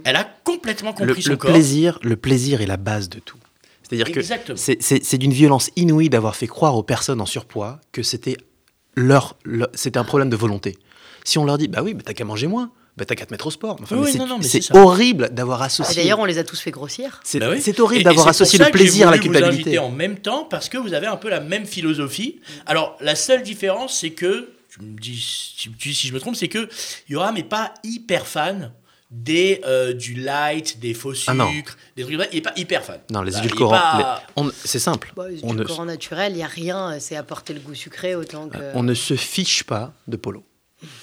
Elle 0.05 0.17
a 0.17 0.25
complètement 0.45 0.95
le, 0.99 1.07
compris 1.07 1.23
son 1.23 1.31
le 1.31 1.37
corps. 1.37 1.51
plaisir, 1.51 1.99
le 2.03 2.17
plaisir 2.17 2.61
est 2.61 2.67
la 2.67 2.77
base 2.77 3.09
de 3.09 3.19
tout. 3.19 3.39
C'est-à-dire 3.83 4.13
que 4.13 4.23
c'est- 4.57 5.19
d'une 5.19 5.33
violence 5.33 5.71
inouïe 5.77 6.09
d'avoir 6.09 6.35
fait 6.37 6.47
croire 6.47 6.77
aux 6.77 6.83
personnes 6.83 7.21
en 7.21 7.27
surpoids 7.27 7.81
que 7.93 8.03
c'était 8.03 8.37
leur, 8.97 9.37
leur- 9.45 9.69
c'était 9.75 9.99
un 9.99 10.05
problème 10.05 10.31
de 10.31 10.37
volonté. 10.37 10.77
Si 11.25 11.39
on 11.39 11.45
leur 11.45 11.59
dit, 11.59 11.69
bah 11.69 11.83
oui, 11.83 11.95
bah 11.95 12.03
t'as 12.05 12.15
qu'à 12.15 12.25
manger 12.25 12.47
moins, 12.47 12.71
bah 12.97 13.05
t'as 13.05 13.15
qu'à 13.15 13.27
te 13.27 13.33
mettre 13.33 13.47
au 13.47 13.51
sport. 13.51 13.77
Enfin, 13.83 13.97
Oui, 13.97 14.13
mais 14.39 14.43
c'est- 14.49 14.75
horrible 14.75 15.31
d'avoir 15.33 15.63
Et 15.63 15.67
associé. 15.67 15.97
D'ailleurs, 16.03 16.19
on 16.19 16.25
les 16.25 16.39
a 16.39 16.45
tous 16.45 16.59
fait 16.61 16.71
grossir. 16.71 17.21
C'est 17.25 17.39
Bah 17.39 17.51
oui. 17.51 17.63
horrible 17.79 18.05
d'avoir 18.05 18.29
associé 18.29 18.59
le 18.59 18.71
plaisir 18.71 19.09
à 19.09 19.11
la 19.13 19.17
Vous 19.19 19.23
culpabilité. 19.25 19.63
inviter 19.63 19.79
en 19.79 19.91
même 19.91 20.19
temps 20.19 20.45
parce 20.45 20.69
que 20.69 20.79
vous 20.79 20.93
avez 20.95 21.07
un 21.07 21.17
peu 21.17 21.29
la 21.31 21.41
même 21.41 21.65
philosophie. 21.67 22.41
Alors 22.67 22.97
la 23.01 23.15
seule 23.15 23.43
différence, 23.43 23.99
c'est 23.99 24.11
que 24.11 24.51
tu 24.71 24.81
me 24.83 24.99
dis, 24.99 25.55
tu 25.59 25.69
me 25.71 25.75
dis 25.77 25.95
si 25.95 26.09
je 26.09 26.15
me 26.15 26.21
trompe, 26.21 26.35
c'est 26.37 26.49
que 26.49 26.69
Yoram 27.09 27.35
n'est 27.35 27.43
pas 27.45 27.73
hyper 27.85 28.27
fan 28.27 28.73
des 29.15 29.61
euh, 29.67 29.93
du 29.93 30.15
light, 30.15 30.81
des 30.81 30.95
faux 30.95 31.13
sucres, 31.13 31.31
Ah 31.39 31.45
des 31.45 31.63
trucs. 31.63 31.77
comme 32.09 32.21
ça. 32.21 32.27
Il 32.33 32.39
est 32.39 32.41
pas 32.41 32.53
hyper 32.57 32.83
fan. 32.85 32.99
Non, 33.11 33.21
les 33.23 33.33
Bah, 33.33 33.39
édulcorants, 33.39 33.71
pas- 33.79 34.23
les- 34.39 34.43
c'est 34.65 34.79
simple. 34.79 35.13
Bah, 35.15 35.27
on, 35.43 35.53
du 35.53 35.61
ne, 35.61 35.65
corps 35.65 35.85
naturel, 35.85 36.33
il 36.33 36.37
n'y 36.37 36.43
a 36.43 36.47
rien, 36.47 36.99
c'est 36.99 37.15
apporter 37.17 37.53
le 37.53 37.61
goût 37.61 37.75
sucré 37.75 38.15
autant 38.15 38.49
que. 38.49 38.57
on 38.75 38.83
ne 38.83 38.95
se 38.95 39.15
fiche 39.15 39.65
pas 39.65 39.93
de 40.09 40.17
Polo. 40.17 40.45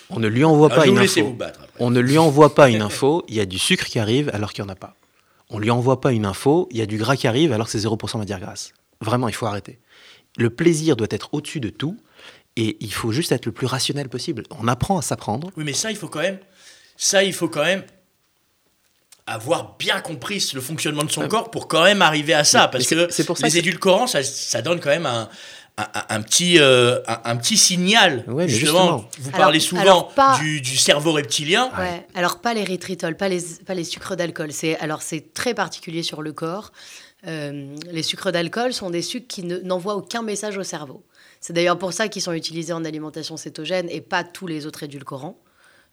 On 0.10 0.20
ne 0.20 0.28
lui 0.28 0.44
envoie 0.44 0.70
Ah, 0.72 0.76
pas 0.76 0.88
une 0.88 0.96
vous 0.96 1.02
laissez 1.02 1.22
info. 1.22 1.30
vous 1.30 1.36
battre. 1.36 1.60
après. 1.64 1.84
On 1.84 1.90
ne 1.92 2.00
lui 2.00 2.18
envoie 2.18 2.54
pas 2.56 2.70
une 2.70 2.82
info, 2.82 3.24
il 3.30 3.36
y 3.36 3.40
a 3.40 3.46
du 3.46 3.60
sucre 3.60 3.86
qui 3.86 4.00
arrive 4.00 4.30
alors 4.34 4.52
qu'il 4.54 4.64
n'y 4.66 4.70
en 4.70 4.74
a 4.74 4.76
pas. 4.76 4.96
On 5.52 5.60
lui 5.60 5.70
envoie 5.72 6.02
pas 6.02 6.12
une 6.12 6.26
info, 6.26 6.68
il 6.72 6.78
y 6.78 6.82
a 6.82 6.86
du 6.86 6.98
gras 6.98 7.16
qui 7.16 7.28
arrive 7.28 7.54
alors 7.54 7.68
que 7.68 7.72
c'est 7.72 7.80
0% 7.88 8.18
matière 8.18 8.40
grasse. 8.40 8.74
Vraiment, 9.02 9.28
il 9.30 9.36
faut 9.36 9.46
arrêter. 9.46 9.80
Le 10.38 10.50
plaisir 10.50 10.96
doit 10.96 11.08
être 11.12 11.30
au-dessus 11.34 11.60
de 11.60 11.70
tout 11.70 11.96
et 12.56 12.76
il 12.82 12.92
faut 12.92 13.12
juste 13.12 13.32
être 13.32 13.46
le 13.46 13.52
plus 13.52 13.68
rationnel 13.68 14.10
possible. 14.10 14.44
On 14.60 14.68
apprend 14.68 14.98
à 14.98 15.02
s'apprendre. 15.02 15.52
Oui, 15.56 15.64
mais 15.64 15.74
ça, 15.74 15.92
il 15.92 15.96
faut 15.98 16.08
quand 16.10 16.20
même, 16.20 16.40
ça, 16.98 17.24
il 17.24 17.34
faut 17.34 17.48
quand 17.48 17.64
même 17.64 17.84
avoir 19.34 19.76
bien 19.78 20.00
compris 20.02 20.44
le 20.54 20.62
fonctionnement 20.62 21.04
de 21.04 21.12
son 21.12 21.22
Ah. 21.22 21.28
corps 21.28 21.52
pour 21.52 21.68
quand 21.68 21.84
même 21.84 22.02
arriver 22.02 22.34
à 22.34 22.44
ça, 22.44 22.62
Mais- 22.66 22.72
parce 22.80 22.92
mais 22.92 23.06
que 23.08 23.14
c'est 23.14 23.26
pour 23.26 23.38
ça 23.38 23.48
les 23.48 23.54
que- 23.54 23.58
édulcorants, 23.60 24.08
ça, 24.08 24.24
ça 24.24 24.62
donne 24.62 24.80
quand 24.80 24.90
même 24.90 25.06
un, 25.06 25.30
un, 25.78 25.88
un 26.10 26.22
petit, 26.22 26.60
euh, 26.60 27.00
un, 27.08 27.20
un 27.24 27.36
petit 27.38 27.56
signal. 27.58 28.26
Ouais, 28.28 28.48
justement, 28.48 28.98
justement. 28.98 29.10
vous 29.20 29.30
Alors- 29.30 29.40
parlez 29.40 29.60
souvent 29.60 29.82
alors 29.82 30.08
pas- 30.14 30.38
du, 30.40 30.62
du 30.62 30.78
cerveau 30.78 31.12
reptilien. 31.14 31.72
Ouais. 31.78 32.06
Alors 32.16 32.42
pas 32.42 32.54
les 32.54 32.64
rétritols, 32.64 33.16
pas 33.16 33.30
les, 33.30 33.42
pas 33.66 33.74
les 33.76 33.84
sucres 33.86 34.16
d'alcool. 34.16 34.52
C'est 34.52 34.78
alors 34.80 35.02
c'est 35.02 35.34
très 35.34 35.54
particulier 35.54 36.04
sur 36.04 36.22
le 36.22 36.34
corps. 36.34 36.72
Euh, 37.28 37.76
les 37.92 38.04
sucres 38.04 38.32
d'alcool 38.32 38.74
sont 38.74 38.90
des 38.90 39.02
sucres 39.02 39.28
qui 39.28 39.44
ne- 39.44 39.60
n'envoient 39.60 39.96
aucun 39.96 40.22
message 40.22 40.58
au 40.58 40.64
cerveau. 40.64 41.04
C'est 41.42 41.54
d'ailleurs 41.54 41.78
pour 41.78 41.94
ça 41.94 42.08
qu'ils 42.10 42.22
sont 42.22 42.34
utilisés 42.34 42.74
en 42.74 42.84
alimentation 42.86 43.38
cétogène 43.38 43.88
et 43.90 44.02
pas 44.02 44.24
tous 44.24 44.48
les 44.48 44.66
autres 44.66 44.84
édulcorants. 44.84 45.38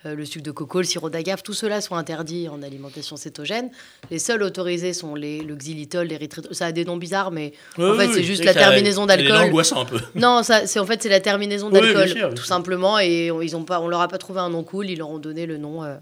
Euh, 0.06 0.14
le 0.14 0.24
sucre 0.24 0.44
de 0.44 0.50
coco, 0.50 0.78
le 0.78 0.84
sirop 0.84 1.10
d'agave, 1.10 1.42
tout 1.42 1.52
cela 1.52 1.80
sont 1.80 1.94
interdits 1.96 2.48
en 2.48 2.62
alimentation 2.62 3.16
cétogène. 3.16 3.70
Les 4.10 4.18
seuls 4.18 4.42
autorisés 4.42 4.92
sont 4.92 5.14
les, 5.14 5.40
le 5.40 5.54
xylitol, 5.56 6.06
l'érythritol. 6.06 6.54
Ça 6.54 6.66
a 6.66 6.72
des 6.72 6.84
noms 6.84 6.96
bizarres, 6.96 7.30
mais 7.30 7.52
Oui, 7.78 7.84
en 7.90 7.94
fait 7.94 8.06
oui, 8.06 8.12
c'est 8.14 8.22
juste 8.22 8.44
la 8.44 8.54
terminaison 8.54 9.06
d'alcool. 9.06 9.52
un 9.76 9.84
peu. 9.84 9.98
Non, 10.14 10.42
c'est 10.42 10.78
en 10.78 10.86
fait 10.86 11.02
c'est 11.02 11.08
la 11.08 11.20
terminaison 11.20 11.70
d'alcool, 11.70 12.34
tout 12.34 12.44
simplement, 12.44 12.98
et 12.98 13.30
on, 13.30 13.42
ils 13.42 13.56
ont 13.56 13.64
pas, 13.64 13.80
on 13.80 13.88
leur 13.88 14.00
a 14.00 14.08
pas 14.08 14.18
trouvé 14.18 14.40
un 14.40 14.50
nom 14.50 14.62
cool, 14.62 14.90
ils 14.90 14.98
leur 14.98 15.10
ont 15.10 15.18
donné 15.18 15.46
le 15.46 15.56
nom. 15.58 15.82
euh. 15.84 15.96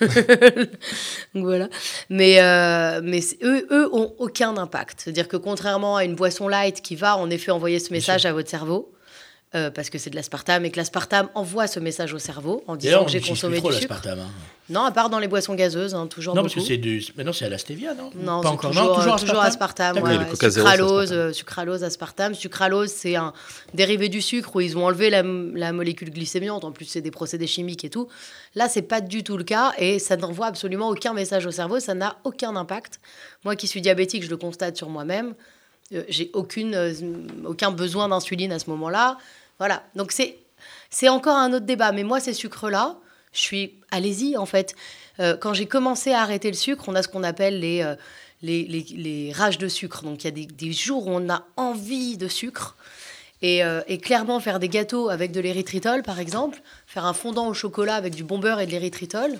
Donc 0.00 0.10
voilà. 1.44 1.68
Mais 2.10 2.40
euh, 2.42 3.00
mais 3.02 3.20
eux, 3.42 3.66
eux 3.70 3.88
ont 3.94 4.14
aucun 4.18 4.56
impact. 4.56 5.00
C'est-à-dire 5.02 5.28
que 5.28 5.36
contrairement 5.36 5.96
à 5.96 6.04
une 6.04 6.14
boisson 6.14 6.48
light 6.48 6.82
qui 6.82 6.96
va 6.96 7.16
en 7.16 7.30
effet 7.30 7.50
envoyer 7.50 7.78
ce 7.78 7.92
message 7.92 8.26
à 8.26 8.32
votre 8.32 8.48
cerveau. 8.50 8.92
Euh, 9.54 9.70
parce 9.70 9.88
que 9.88 9.96
c'est 9.98 10.10
de 10.10 10.16
l'aspartame 10.16 10.64
et 10.66 10.70
que 10.70 10.76
l'aspartame 10.76 11.28
envoie 11.34 11.66
ce 11.66 11.80
message 11.80 12.12
au 12.12 12.18
cerveau 12.18 12.62
en 12.66 12.76
disant 12.76 13.04
que 13.04 13.10
j'ai 13.10 13.20
consommé 13.20 13.54
plus 13.56 13.60
trop 13.62 13.70
du 13.70 13.76
sucre. 13.78 13.94
l'aspartame. 13.94 14.20
hein. 14.26 14.30
Non, 14.70 14.82
à 14.82 14.90
part 14.92 15.08
dans 15.08 15.18
les 15.18 15.28
boissons 15.28 15.54
gazeuses, 15.54 15.94
hein, 15.94 16.06
toujours 16.06 16.34
Non, 16.34 16.42
beaucoup. 16.42 16.54
parce 16.56 16.66
que 16.66 16.74
c'est 16.74 16.76
du. 16.76 17.02
Mais 17.16 17.24
non, 17.24 17.32
c'est 17.32 17.46
à 17.46 17.48
la 17.48 17.56
stevia, 17.56 17.94
non? 17.94 18.10
Non, 18.14 18.42
pas 18.42 18.48
c'est 18.48 18.54
encore. 18.54 18.70
toujours, 18.72 18.84
non, 18.84 18.94
toujours 18.96 19.14
euh, 19.14 19.18
toujours 19.18 19.40
aspartame. 19.40 19.94
D'accord. 19.94 20.10
ouais, 20.10 20.18
sucralose, 20.36 21.02
aspartame. 21.04 21.18
euh, 21.18 21.32
sucralose, 21.32 21.84
aspartame. 21.84 22.34
Sucralose, 22.34 22.90
c'est 22.90 23.16
un 23.16 23.32
dérivé 23.72 24.10
du 24.10 24.20
sucre 24.20 24.54
où 24.56 24.60
ils 24.60 24.76
ont 24.76 24.84
enlevé 24.84 25.08
la, 25.08 25.22
la 25.22 25.72
molécule 25.72 26.10
glycémiante. 26.10 26.64
En 26.64 26.72
plus, 26.72 26.84
c'est 26.84 27.00
des 27.00 27.10
procédés 27.10 27.46
chimiques 27.46 27.86
et 27.86 27.88
tout. 27.90 28.08
Là, 28.54 28.68
c'est 28.68 28.82
pas 28.82 29.00
du 29.00 29.22
tout 29.24 29.38
le 29.38 29.44
cas 29.44 29.72
et 29.78 29.98
ça 29.98 30.18
n'envoie 30.18 30.48
absolument 30.48 30.90
aucun 30.90 31.14
message 31.14 31.46
au 31.46 31.50
cerveau. 31.50 31.80
Ça 31.80 31.94
n'a 31.94 32.18
aucun 32.24 32.54
impact. 32.54 33.00
Moi 33.46 33.56
qui 33.56 33.66
suis 33.66 33.80
diabétique, 33.80 34.22
je 34.22 34.28
le 34.28 34.36
constate 34.36 34.76
sur 34.76 34.90
moi-même. 34.90 35.32
Euh, 35.94 36.02
J'ai 36.10 36.30
aucune, 36.34 36.76
aucun 37.46 37.70
besoin 37.70 38.10
d'insuline 38.10 38.52
à 38.52 38.58
ce 38.58 38.68
moment-là. 38.68 39.16
Voilà. 39.58 39.82
Donc 39.94 40.12
c'est 40.12 40.38
c'est 40.90 41.08
encore 41.08 41.36
un 41.36 41.52
autre 41.52 41.66
débat. 41.66 41.92
Mais 41.92 42.02
moi, 42.02 42.20
ces 42.20 42.32
sucres-là, 42.32 42.96
je 43.32 43.40
suis 43.40 43.74
allez-y 43.90 44.36
en 44.36 44.46
fait. 44.46 44.74
Euh, 45.20 45.36
quand 45.36 45.52
j'ai 45.52 45.66
commencé 45.66 46.12
à 46.12 46.22
arrêter 46.22 46.48
le 46.48 46.56
sucre, 46.56 46.84
on 46.88 46.94
a 46.94 47.02
ce 47.02 47.08
qu'on 47.08 47.24
appelle 47.24 47.60
les, 47.60 47.82
euh, 47.82 47.96
les, 48.42 48.64
les, 48.64 48.86
les 48.90 49.32
rages 49.32 49.58
de 49.58 49.68
sucre. 49.68 50.02
Donc 50.02 50.22
il 50.22 50.26
y 50.26 50.28
a 50.28 50.32
des, 50.32 50.46
des 50.46 50.72
jours 50.72 51.06
où 51.06 51.10
on 51.10 51.28
a 51.28 51.44
envie 51.56 52.16
de 52.16 52.28
sucre. 52.28 52.76
Et, 53.40 53.62
euh, 53.62 53.82
et 53.86 53.98
clairement, 53.98 54.40
faire 54.40 54.58
des 54.58 54.68
gâteaux 54.68 55.10
avec 55.10 55.30
de 55.30 55.40
l'érythritol, 55.40 56.02
par 56.02 56.18
exemple, 56.18 56.60
faire 56.86 57.04
un 57.04 57.12
fondant 57.12 57.46
au 57.46 57.54
chocolat 57.54 57.94
avec 57.94 58.14
du 58.14 58.24
bon 58.24 58.38
beurre 58.38 58.58
et 58.58 58.66
de 58.66 58.72
l'érythritol, 58.72 59.38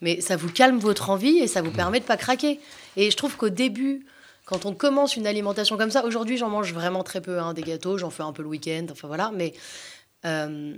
mais 0.00 0.20
ça 0.20 0.36
vous 0.36 0.50
calme 0.50 0.78
votre 0.78 1.10
envie 1.10 1.38
et 1.38 1.48
ça 1.48 1.60
vous 1.60 1.72
permet 1.72 1.98
de 1.98 2.04
pas 2.04 2.16
craquer. 2.16 2.60
Et 2.96 3.10
je 3.10 3.16
trouve 3.16 3.36
qu'au 3.36 3.48
début, 3.48 4.06
quand 4.50 4.66
on 4.66 4.74
commence 4.74 5.16
une 5.16 5.26
alimentation 5.26 5.78
comme 5.78 5.90
ça, 5.90 6.04
aujourd'hui 6.04 6.36
j'en 6.36 6.50
mange 6.50 6.74
vraiment 6.74 7.02
très 7.04 7.20
peu, 7.22 7.38
hein, 7.38 7.54
des 7.54 7.62
gâteaux, 7.62 7.96
j'en 7.96 8.10
fais 8.10 8.22
un 8.24 8.32
peu 8.32 8.42
le 8.42 8.48
week-end, 8.48 8.86
enfin 8.90 9.06
voilà, 9.08 9.30
mais 9.34 9.54
euh, 10.26 10.74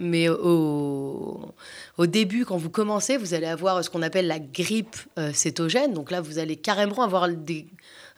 mais 0.00 0.30
au, 0.30 1.52
au 1.98 2.06
début, 2.06 2.46
quand 2.46 2.56
vous 2.56 2.70
commencez, 2.70 3.18
vous 3.18 3.34
allez 3.34 3.46
avoir 3.46 3.84
ce 3.84 3.90
qu'on 3.90 4.00
appelle 4.00 4.26
la 4.26 4.38
grippe 4.38 4.96
euh, 5.18 5.32
cétogène. 5.34 5.92
Donc 5.92 6.10
là, 6.10 6.22
vous 6.22 6.38
allez 6.38 6.56
carrément 6.56 7.02
avoir 7.02 7.28
des, 7.28 7.66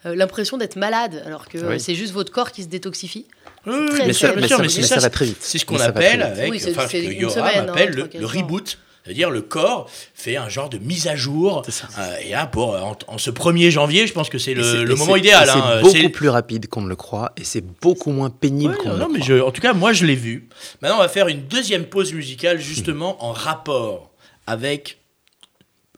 euh, 0.05 0.15
l'impression 0.15 0.55
d'être 0.55 0.77
malade, 0.77 1.21
alors 1.25 1.49
que 1.49 1.57
Oui. 1.57 1.81
c'est 1.81 1.95
juste 1.95 2.13
votre 2.13 2.31
corps 2.31 2.53
qui 2.53 2.63
se 2.63 2.69
détoxifie. 2.69 3.25
Oui, 3.67 3.73
oui, 3.77 3.87
très, 3.89 3.97
bien 3.97 4.07
Mais 4.07 4.13
ça, 4.13 4.27
bien 4.31 4.35
mais 4.41 4.47
sûr, 4.47 4.55
ça- 4.55 4.61
mais 4.61 4.67
mais 4.69 4.73
c'est 4.73 4.81
ça 4.83 4.95
ça, 4.95 5.01
va 5.01 5.09
très 5.09 5.25
vite. 5.25 5.37
C'est 5.41 5.57
ce 5.57 5.65
qu'on 5.65 5.79
appelle 5.81 6.21
avec, 6.21 6.49
Oui, 6.49 6.61
c'est- 6.61 6.71
enfin, 6.71 6.83
ce 6.83 6.91
c'est 6.91 7.01
que 7.03 7.11
une 7.11 7.19
Yoram 7.23 7.33
semaine, 7.49 7.69
hein, 7.69 7.73
appelle 7.73 8.09
le, 8.13 8.25
reboot. 8.25 8.77
C'est-à-dire 9.05 9.29
le 9.31 9.41
corps 9.41 9.89
fait 10.13 10.35
un 10.35 10.49
genre 10.49 10.69
de 10.69 10.77
mise 10.77 11.07
à 11.07 11.15
jour. 11.15 11.63
Euh, 11.97 12.15
et 12.23 12.29
là, 12.31 12.45
pour, 12.45 12.75
en, 12.75 12.95
en 13.07 13.17
ce 13.17 13.31
1er 13.31 13.71
janvier, 13.71 14.05
je 14.05 14.13
pense 14.13 14.29
que 14.29 14.37
c'est 14.37 14.53
le, 14.53 14.95
moment 14.95 15.15
idéal. 15.15 15.49
hein. 15.49 15.79
C'est 15.83 15.89
C'est- 15.89 15.97
beaucoup 16.01 16.11
plus 16.13 16.29
rapide 16.29 16.67
qu'on 16.67 16.81
ne 16.81 16.89
le 16.89 16.95
croit 16.95 17.31
et 17.37 17.43
c'est 17.43 17.63
beaucoup 17.81 18.11
moins 18.11 18.29
pénible 18.29 18.73
Ouais, 18.73 18.83
qu'on 18.83 18.93
ne 18.93 18.97
non, 18.99 19.07
le 19.07 19.13
mais 19.13 19.19
croit. 19.19 19.37
je- 19.37 19.41
en 19.41 19.51
tout 19.51 19.61
cas, 19.61 19.73
moi, 19.73 19.93
je 19.93 20.05
l'ai 20.05 20.15
vu. 20.15 20.47
Maintenant, 20.81 20.97
on 20.97 21.01
va 21.01 21.07
faire 21.09 21.27
une 21.27 21.41
deuxième 21.47 21.85
pause 21.85 22.13
musicale, 22.13 22.59
justement, 22.59 23.23
en 23.25 23.31
rapport 23.31 24.11
avec 24.45 24.97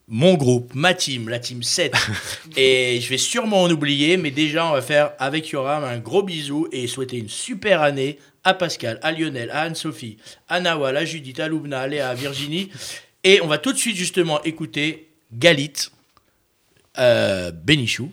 mon 0.07 0.33
groupe, 0.33 0.71
ma 0.75 0.93
team, 0.93 1.29
la 1.29 1.39
team 1.39 1.63
7. 1.63 1.93
et 2.57 2.99
je 3.01 3.09
vais 3.09 3.17
sûrement 3.17 3.63
en 3.63 3.71
oublier, 3.71 4.17
mais 4.17 4.29
déjà, 4.31 4.65
on 4.67 4.73
va 4.73 4.81
faire 4.81 5.11
avec 5.19 5.49
Yoram 5.49 5.83
un 5.83 5.99
gros 5.99 6.21
bisou 6.23 6.67
et 6.71 6.87
souhaiter 6.87 7.17
une 7.17 7.29
super 7.29 7.81
année 7.81 8.19
à 8.43 8.53
Pascal, 8.53 8.99
à 9.01 9.11
Lionel, 9.11 9.49
à 9.51 9.61
Anne-Sophie, 9.61 10.17
à 10.49 10.59
Nawal, 10.59 10.97
à 10.97 11.05
Judith, 11.05 11.39
à 11.39 11.47
Loubna, 11.47 11.81
à 11.81 11.87
Léa, 11.87 12.09
à 12.09 12.13
Virginie. 12.13 12.69
Et 13.23 13.41
on 13.41 13.47
va 13.47 13.57
tout 13.57 13.71
de 13.71 13.77
suite, 13.77 13.95
justement, 13.95 14.41
écouter 14.43 15.09
Galit, 15.33 15.73
euh, 16.97 17.51
Bénichou, 17.51 18.11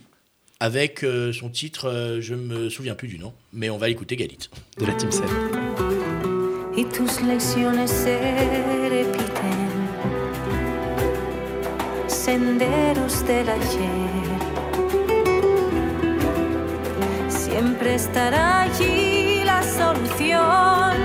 avec 0.59 1.03
euh, 1.03 1.33
son 1.33 1.49
titre, 1.49 1.89
euh, 1.89 2.21
je 2.21 2.35
me 2.35 2.69
souviens 2.69 2.95
plus 2.95 3.07
du 3.07 3.17
nom, 3.17 3.33
mais 3.53 3.69
on 3.69 3.77
va 3.77 3.89
écouter 3.89 4.15
Galit. 4.15 4.49
De 4.77 4.85
la 4.85 4.93
Team 4.93 5.11
7. 5.11 5.23
y 6.79 6.85
tus 6.85 7.21
lecciones 7.21 7.87
se 7.87 8.15
repiten. 8.89 9.69
Senderos 12.07 13.25
del 13.27 13.49
ayer. 13.49 14.39
Siempre 17.27 17.95
estará 17.95 18.61
allí 18.61 19.18
solución. 19.63 20.97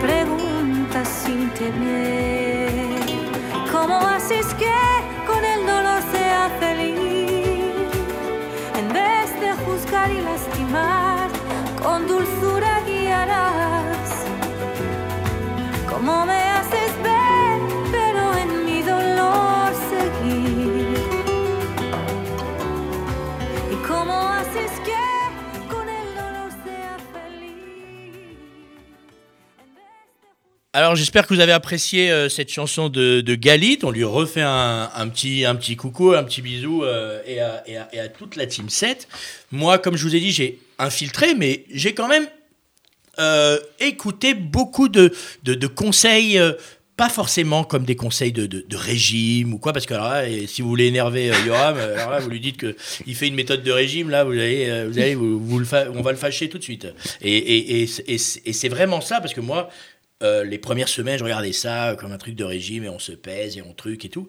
Pregunta 0.00 1.04
sin 1.04 1.50
temer. 1.50 3.00
¿Cómo 3.72 3.98
haces 4.06 4.46
que 4.54 4.70
con 5.26 5.44
el 5.44 5.66
dolor 5.66 6.00
sea 6.12 6.50
feliz? 6.60 6.94
En 8.78 8.88
vez 8.92 9.28
de 9.40 9.52
juzgar 9.64 10.10
y 10.10 10.20
lastimar, 10.20 11.28
con 11.82 12.06
dulzura 12.06 12.73
Alors 30.84 30.96
j'espère 30.96 31.26
que 31.26 31.32
vous 31.32 31.40
avez 31.40 31.52
apprécié 31.52 32.10
euh, 32.10 32.28
cette 32.28 32.50
chanson 32.50 32.90
de, 32.90 33.22
de 33.22 33.34
Galit. 33.36 33.78
On 33.84 33.90
lui 33.90 34.04
refait 34.04 34.42
un, 34.42 35.08
petit, 35.08 35.46
un 35.46 35.54
petit 35.54 35.76
coucou, 35.76 36.12
un 36.12 36.22
petit 36.24 36.42
bisou 36.42 36.84
euh, 36.84 37.22
et, 37.26 37.40
à, 37.40 38.08
toute 38.08 38.36
la 38.36 38.46
Team 38.46 38.68
7. 38.68 39.08
Moi, 39.50 39.78
comme 39.78 39.96
je 39.96 40.06
vous 40.06 40.14
ai 40.14 40.20
dit, 40.20 40.30
j'ai 40.30 40.58
infiltré, 40.78 41.34
mais 41.34 41.64
j'ai 41.70 41.94
quand 41.94 42.06
même 42.06 42.26
euh, 43.18 43.58
écouté 43.80 44.34
beaucoup 44.34 44.90
de, 44.90 45.14
de, 45.44 45.66
conseils. 45.66 46.38
pas 46.98 47.08
forcément 47.08 47.64
comme 47.64 47.84
des 47.84 47.96
conseils 47.96 48.32
de, 48.32 48.76
régime 48.76 49.54
ou 49.54 49.58
quoi, 49.58 49.72
parce 49.72 49.86
que 49.86 49.94
alors 49.94 50.12
si 50.46 50.60
vous 50.60 50.68
voulez 50.68 50.88
énerver 50.88 51.30
euh, 51.30 51.46
Yoram, 51.46 51.78
vous 52.20 52.28
lui 52.28 52.40
dites 52.40 52.58
qu'il 52.58 53.14
fait 53.14 53.28
une 53.28 53.36
méthode 53.36 53.62
de 53.62 53.72
régime, 53.72 54.10
là, 54.10 54.22
vous 54.24 54.32
allez, 54.32 54.84
vous 54.86 54.98
allez 54.98 55.16
on 55.16 56.02
va 56.02 56.10
le 56.10 56.18
fâcher 56.18 56.50
tout 56.50 56.58
de 56.58 56.62
suite. 56.62 56.86
Et, 57.22 57.34
et, 57.34 57.84
et, 57.84 57.88
et 58.06 58.18
c'est 58.52 58.68
vraiment 58.68 59.00
ça, 59.00 59.22
parce 59.22 59.32
que 59.32 59.40
moi, 59.40 59.70
euh, 60.22 60.44
les 60.44 60.58
premières 60.58 60.88
semaines, 60.88 61.18
je 61.18 61.24
regardais 61.24 61.52
ça 61.52 61.96
comme 61.98 62.12
un 62.12 62.18
truc 62.18 62.34
de 62.34 62.44
régime 62.44 62.84
et 62.84 62.88
on 62.88 62.98
se 62.98 63.12
pèse 63.12 63.56
et 63.56 63.62
on 63.62 63.74
truc 63.74 64.04
et 64.04 64.08
tout. 64.08 64.28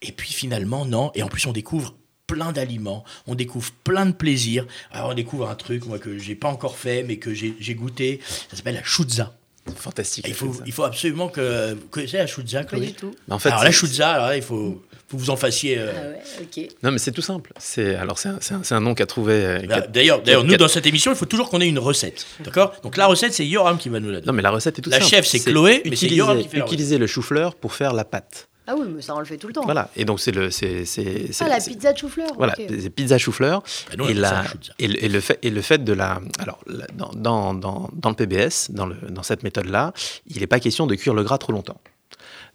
Et 0.00 0.12
puis 0.12 0.32
finalement, 0.32 0.86
non. 0.86 1.10
Et 1.14 1.22
en 1.22 1.28
plus, 1.28 1.46
on 1.46 1.52
découvre 1.52 1.94
plein 2.26 2.52
d'aliments, 2.52 3.04
on 3.26 3.34
découvre 3.34 3.70
plein 3.84 4.06
de 4.06 4.12
plaisirs. 4.12 4.66
Alors, 4.90 5.10
on 5.10 5.14
découvre 5.14 5.48
un 5.48 5.54
truc 5.54 5.84
moi, 5.86 5.98
que 5.98 6.18
j'ai 6.18 6.34
pas 6.34 6.48
encore 6.48 6.76
fait, 6.76 7.02
mais 7.02 7.18
que 7.18 7.34
j'ai 7.34 7.74
goûté. 7.74 8.20
Ça 8.50 8.56
s'appelle 8.56 8.76
la 8.76 8.84
chutza. 8.84 9.36
C'est 9.66 9.78
fantastique. 9.78 10.26
Il 10.28 10.34
faut, 10.34 10.46
Team 10.46 10.54
7. 10.56 10.62
il 10.66 10.72
faut 10.72 10.84
absolument 10.84 11.28
que. 11.28 11.74
Vous 11.74 11.88
connaissez 11.88 12.18
la 12.18 12.26
chutza, 12.26 12.60
Pas 12.60 12.64
Chloé 12.64 12.86
du 12.86 12.92
tout. 12.92 13.14
Mais 13.28 13.34
en 13.34 13.38
fait, 13.38 13.48
Alors, 13.48 13.64
la 13.64 13.72
chutza, 13.72 14.10
alors 14.10 14.26
là, 14.26 14.36
il 14.36 14.42
faut 14.42 14.82
que 15.14 15.20
vous 15.20 15.30
en 15.30 15.36
fassiez. 15.36 15.78
euh, 15.78 15.92
Ah 15.96 16.40
ouais. 16.56 16.68
Non, 16.82 16.90
mais 16.90 16.98
c'est 16.98 17.12
tout 17.12 17.22
simple. 17.22 17.52
C'est 17.58 17.94
alors 17.96 18.18
c'est 18.18 18.28
un, 18.28 18.38
c'est 18.40 18.54
un- 18.54 18.62
c'est 18.62 18.74
un 18.74 18.80
nom 18.80 18.94
qu'a 18.94 19.06
trouvé. 19.06 19.32
euh, 19.34 19.58
bah, 19.68 19.80
D'ailleurs, 19.82 20.22
d'ailleurs, 20.22 20.44
nous, 20.44 20.56
dans 20.56 20.68
cette 20.68 20.86
émission, 20.86 21.12
il 21.12 21.16
faut 21.16 21.26
toujours 21.26 21.48
qu'on 21.50 21.60
ait 21.60 21.68
une 21.68 21.78
recette. 21.78 22.26
D'accord? 22.40 22.74
Donc, 22.82 22.96
la 22.96 23.06
recette, 23.06 23.32
c'est 23.32 23.46
Yoram 23.46 23.78
qui 23.78 23.88
va 23.88 24.00
nous 24.00 24.08
la 24.10 24.14
donner. 24.20 24.26
Non, 24.26 24.32
mais 24.32 24.42
la 24.42 24.50
recette 24.50 24.78
est 24.78 24.82
toute 24.82 24.92
La 24.92 24.98
simple. 25.00 25.10
chef, 25.10 25.26
c'est 25.26 25.40
Chloé, 25.40 25.82
mais 25.84 25.90
c'est 25.90 26.06
utiliser, 26.06 26.16
Yoram 26.16 26.38
qui 26.42 26.48
fait 26.48 26.58
la 26.58 26.64
utiliser 26.64 26.98
le 26.98 27.06
chou-fleur 27.06 27.54
pour 27.54 27.72
faire 27.72 27.92
la 27.92 28.04
pâte. 28.04 28.48
Ah 28.66 28.74
oui, 28.78 28.86
mais 28.96 29.02
ça 29.02 29.14
on 29.14 29.18
le 29.18 29.26
fait 29.26 29.36
tout 29.36 29.46
le 29.46 29.52
temps. 29.52 29.60
Voilà. 29.64 29.90
Et 29.94 30.06
donc 30.06 30.20
c'est 30.20 30.30
le 30.32 30.50
c'est 30.50 30.86
c'est 30.86 31.30
c'est- 31.30 31.44
Ah, 31.44 31.48
la 31.50 31.60
c'est- 31.60 31.70
pizza 31.70 31.92
de 31.92 31.98
chou-fleur. 31.98 32.30
Voilà, 32.38 32.54
ok. 32.58 32.64
des 32.66 32.88
pizzas 32.88 33.18
chou-fleur. 33.18 33.62
Bah, 33.98 34.06
et, 34.08 34.14
la- 34.14 34.30
la 34.30 34.44
et, 34.78 34.88
le, 34.88 35.04
et 35.04 35.08
le 35.10 35.20
fait, 35.20 35.38
et 35.42 35.50
le 35.50 35.60
fait 35.60 35.84
de 35.84 35.92
la. 35.92 36.18
Alors, 36.38 36.58
la- 36.66 36.86
dans, 36.94 37.10
dans, 37.14 37.52
dans, 37.52 37.90
dans 37.92 38.08
le 38.08 38.14
PBS, 38.16 38.70
dans, 38.70 38.86
le, 38.86 38.96
dans 39.10 39.22
cette 39.22 39.42
méthode-là, 39.42 39.92
il 40.28 40.40
n'est 40.40 40.46
pas 40.46 40.60
question 40.60 40.86
de 40.86 40.94
cuire 40.94 41.12
le 41.12 41.22
gras 41.22 41.36
trop 41.36 41.52
longtemps. 41.52 41.78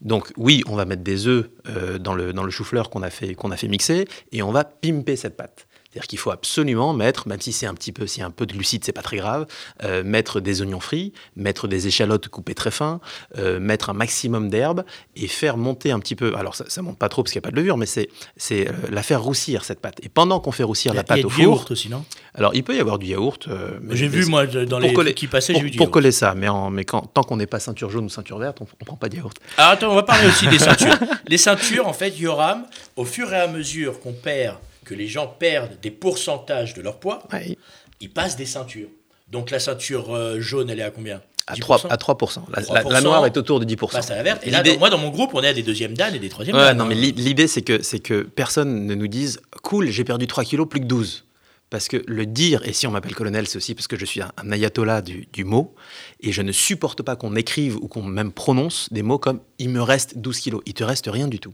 Donc, 0.01 0.32
oui, 0.38 0.63
on 0.67 0.75
va 0.75 0.86
mettre 0.86 1.03
des 1.03 1.27
œufs 1.27 1.49
euh, 1.67 1.97
dans 1.97 2.13
le, 2.13 2.49
chou-fleur 2.49 2.89
qu'on 2.89 3.01
a 3.01 3.10
fait 3.10 3.67
mixer 3.67 4.08
et 4.32 4.41
on 4.41 4.51
va 4.51 4.63
pimper 4.63 5.15
cette 5.15 5.38
pâte. 5.38 5.67
C'est-à-dire 5.91 6.08
qu'il 6.08 6.19
faut 6.19 6.30
absolument 6.30 6.93
mettre, 6.93 7.28
même 7.28 7.41
si 7.41 7.52
c'est 7.52 7.65
un 7.65 7.73
petit 7.73 7.91
peu, 7.91 8.06
a 8.19 8.23
un 8.23 8.30
peu 8.30 8.45
de 8.45 8.54
glucides, 8.54 8.84
c'est 8.86 8.91
pas 8.91 9.02
très 9.02 9.17
grave, 9.17 9.47
euh, 9.84 10.04
mettre 10.04 10.39
des 10.39 10.62
oignons 10.62 10.80
frits, 10.80 11.13
mettre 11.36 11.67
des 11.67 11.88
échalotes 11.88 12.28
coupées 12.28 12.54
très 12.54 12.69
fin, 12.69 12.99
euh, 13.39 13.60
mettre 13.60 13.89
un 13.89 13.93
maximum 13.93 14.49
d'herbes 14.49 14.84
et 15.15 15.28
faire 15.28 15.58
monter 15.58 15.89
un 15.89 15.99
petit 15.99 16.15
peu. 16.15 16.36
Alors 16.38 16.56
ça, 16.56 16.65
ça 16.67 16.84
monte 16.84 16.99
pas 16.99 17.10
trop 17.10 17.23
parce 17.23 17.32
qu'il 17.34 17.39
n'y 17.39 17.45
a 17.45 17.47
pas 17.47 17.52
de 17.52 17.56
levure, 17.56 17.75
mais 17.78 17.88
c'est 17.88 18.10
c'est 18.38 18.67
euh, 18.67 18.71
la 18.91 19.02
faire 19.02 19.23
roussir 19.23 19.63
cette 19.63 19.80
pâte. 19.80 19.97
Et 20.04 20.10
pendant 20.10 20.39
qu'on 20.39 20.52
fait 20.52 20.62
roussir 20.63 20.93
la 20.93 21.04
pâte 21.04 21.17
il 21.17 21.21
y 21.21 21.23
a 21.23 21.25
au 21.25 21.30
du 21.30 21.36
four, 21.36 21.43
yaourt 21.43 21.71
aussi, 21.71 21.89
non? 21.89 22.06
alors 22.36 22.54
il 22.54 22.63
peut 22.63 22.75
y 22.75 22.80
avoir 22.80 22.99
du 22.99 23.08
yaourt. 23.08 23.49
J'ai 23.89 24.08
vu, 24.08 24.25
moi, 24.25 24.45
dans 24.45 24.78
les 24.78 24.93
coller- 24.93 25.15
qui 25.15 25.25
passaient, 25.25 25.56
j'ai 25.56 25.62
vu 25.62 25.71
du 25.71 25.78
pour 25.78 25.86
yaourt. 25.86 25.93
coller 25.93 26.12
ça, 26.12 26.36
mais, 26.36 26.49
en, 26.49 26.69
mais 26.69 26.86
quand, 26.86 27.02
tant 27.02 27.23
qu'on 27.23 27.38
n'est 27.38 27.47
pas 27.47 27.60
ceinture 27.60 27.89
jaune 27.89 28.06
ou 28.06 28.10
ceinture 28.10 28.38
verte, 28.38 28.60
on, 28.62 28.67
on 28.80 28.86
prend 28.86 28.95
pas 28.95 29.10
de 29.10 29.15
yaourt. 29.17 29.36
Alors 29.58 29.71
attends, 29.71 29.91
on 29.91 29.95
va 29.95 30.04
parler 30.04 30.28
aussi 30.28 30.47
des 30.47 30.60
ceintures. 30.60 30.97
les 31.28 31.39
ceintures, 31.39 31.88
en 31.88 31.93
fait, 31.93 32.12
Yoram, 32.19 32.63
au 32.95 33.06
fur 33.06 33.34
et 33.34 33.38
à 33.39 33.47
mesure 33.47 33.99
qu'on 33.99 34.13
perd, 34.13 34.58
que 34.89 34.95
les 34.95 35.08
gens 35.08 35.28
perdent 35.28 35.80
des 35.82 35.91
pourcentages 35.91 36.73
de 36.73 36.82
leur 36.82 36.99
poids, 36.99 37.21
Ouais, 37.32 37.56
ils 38.02 38.10
passent 38.10 38.36
des 38.38 38.47
ceintures. 38.47 38.89
Donc 39.32 39.52
la 39.52 39.60
ceinture 39.60 40.15
euh, 40.15 40.39
jaune, 40.41 40.67
elle 40.71 40.80
est 40.80 40.84
à 40.84 40.89
combien? 40.89 41.21
À 41.45 41.54
10%? 41.54 41.60
3, 41.60 41.78
à 41.91 41.95
3%. 41.97 42.41
La, 42.52 42.62
la- 42.62 42.73
la 42.73 42.99
3%, 42.99 43.04
noire 43.04 43.25
est 43.28 43.38
autour 43.38 43.60
de 43.60 43.65
10%. 43.65 43.91
passe 43.91 44.10
à 44.10 44.15
la 44.15 44.23
verte. 44.23 44.41
Et 44.47 44.49
là, 44.49 44.63
dans- 44.63 44.80
moi, 44.80 44.89
dans 44.89 44.97
mon 44.97 45.10
groupe, 45.10 45.32
on 45.36 45.43
est 45.43 45.47
à 45.47 45.54
des 45.54 45.62
deuxièmes 45.62 45.93
dan 45.95 46.13
et 46.15 46.19
des 46.19 46.30
troisièmes 46.30 46.56
Ouais, 46.56 46.62
dan. 46.63 46.78
non, 46.78 46.86
hein. 46.86 46.88
mais 46.89 46.95
l'i- 46.95 47.12
l'idée, 47.12 47.47
c'est 47.47 47.62
que, 47.62 47.84
c'est 47.84 47.99
que 47.99 48.23
personne 48.23 48.88
ne 48.88 48.95
nous 48.95 49.08
dise 49.08 49.39
Cool, 49.62 49.89
j'ai 49.91 50.04
perdu 50.04 50.25
3 50.25 50.43
kilos, 50.43 50.67
plus 50.67 50.80
que 50.80 50.86
12. 50.86 51.25
Parce 51.69 51.88
que 51.88 52.02
le 52.08 52.25
dire, 52.25 52.67
et 52.67 52.73
si 52.73 52.88
on 52.88 52.91
m'appelle 52.91 53.13
colonel, 53.13 53.45
c'est 53.47 53.58
aussi 53.58 53.75
parce 53.75 53.88
que 53.88 53.95
je 53.95 54.04
suis 54.06 54.23
un, 54.23 54.32
un 54.38 54.52
ayatollah 54.52 55.04
du, 55.04 55.28
du 55.32 55.43
mot, 55.43 55.75
et 56.19 56.32
je 56.32 56.41
ne 56.41 56.52
supporte 56.52 57.04
pas 57.04 57.15
qu'on 57.15 57.36
écrive 57.36 57.75
ou 57.75 57.88
qu'on 57.88 58.02
même 58.02 58.32
prononce 58.32 58.88
des 58.91 59.04
mots 59.04 59.19
comme 59.19 59.39
il 59.60 59.69
me 59.69 59.82
reste 59.84 60.17
12 60.17 60.39
kilos. 60.39 60.62
Il 60.65 60.73
te 60.73 60.84
reste 60.84 61.06
rien 61.08 61.28
du 61.28 61.39
tout. 61.39 61.54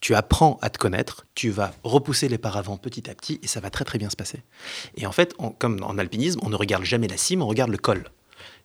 Tu 0.00 0.14
apprends 0.14 0.58
à 0.62 0.70
te 0.70 0.78
connaître, 0.78 1.26
tu 1.34 1.50
vas 1.50 1.72
repousser 1.84 2.28
les 2.28 2.38
paravents 2.38 2.78
petit 2.78 3.10
à 3.10 3.14
petit, 3.14 3.38
et 3.42 3.46
ça 3.46 3.60
va 3.60 3.70
très 3.70 3.84
très 3.84 3.98
bien 3.98 4.08
se 4.08 4.16
passer. 4.16 4.42
Et 4.96 5.06
en 5.06 5.12
fait, 5.12 5.34
comme 5.58 5.82
en 5.82 5.98
alpinisme, 5.98 6.40
on 6.42 6.48
ne 6.48 6.56
regarde 6.56 6.84
jamais 6.84 7.08
la 7.08 7.18
cime, 7.18 7.42
on 7.42 7.46
regarde 7.46 7.70
le 7.70 7.78
col. 7.78 8.10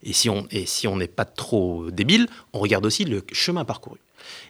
Et 0.03 0.13
si 0.13 0.29
on 0.29 0.47
et 0.51 0.65
si 0.65 0.87
on 0.87 0.95
n'est 0.95 1.07
pas 1.07 1.25
trop 1.25 1.91
débile, 1.91 2.27
on 2.53 2.59
regarde 2.59 2.85
aussi 2.85 3.05
le 3.05 3.23
chemin 3.33 3.65
parcouru. 3.65 3.99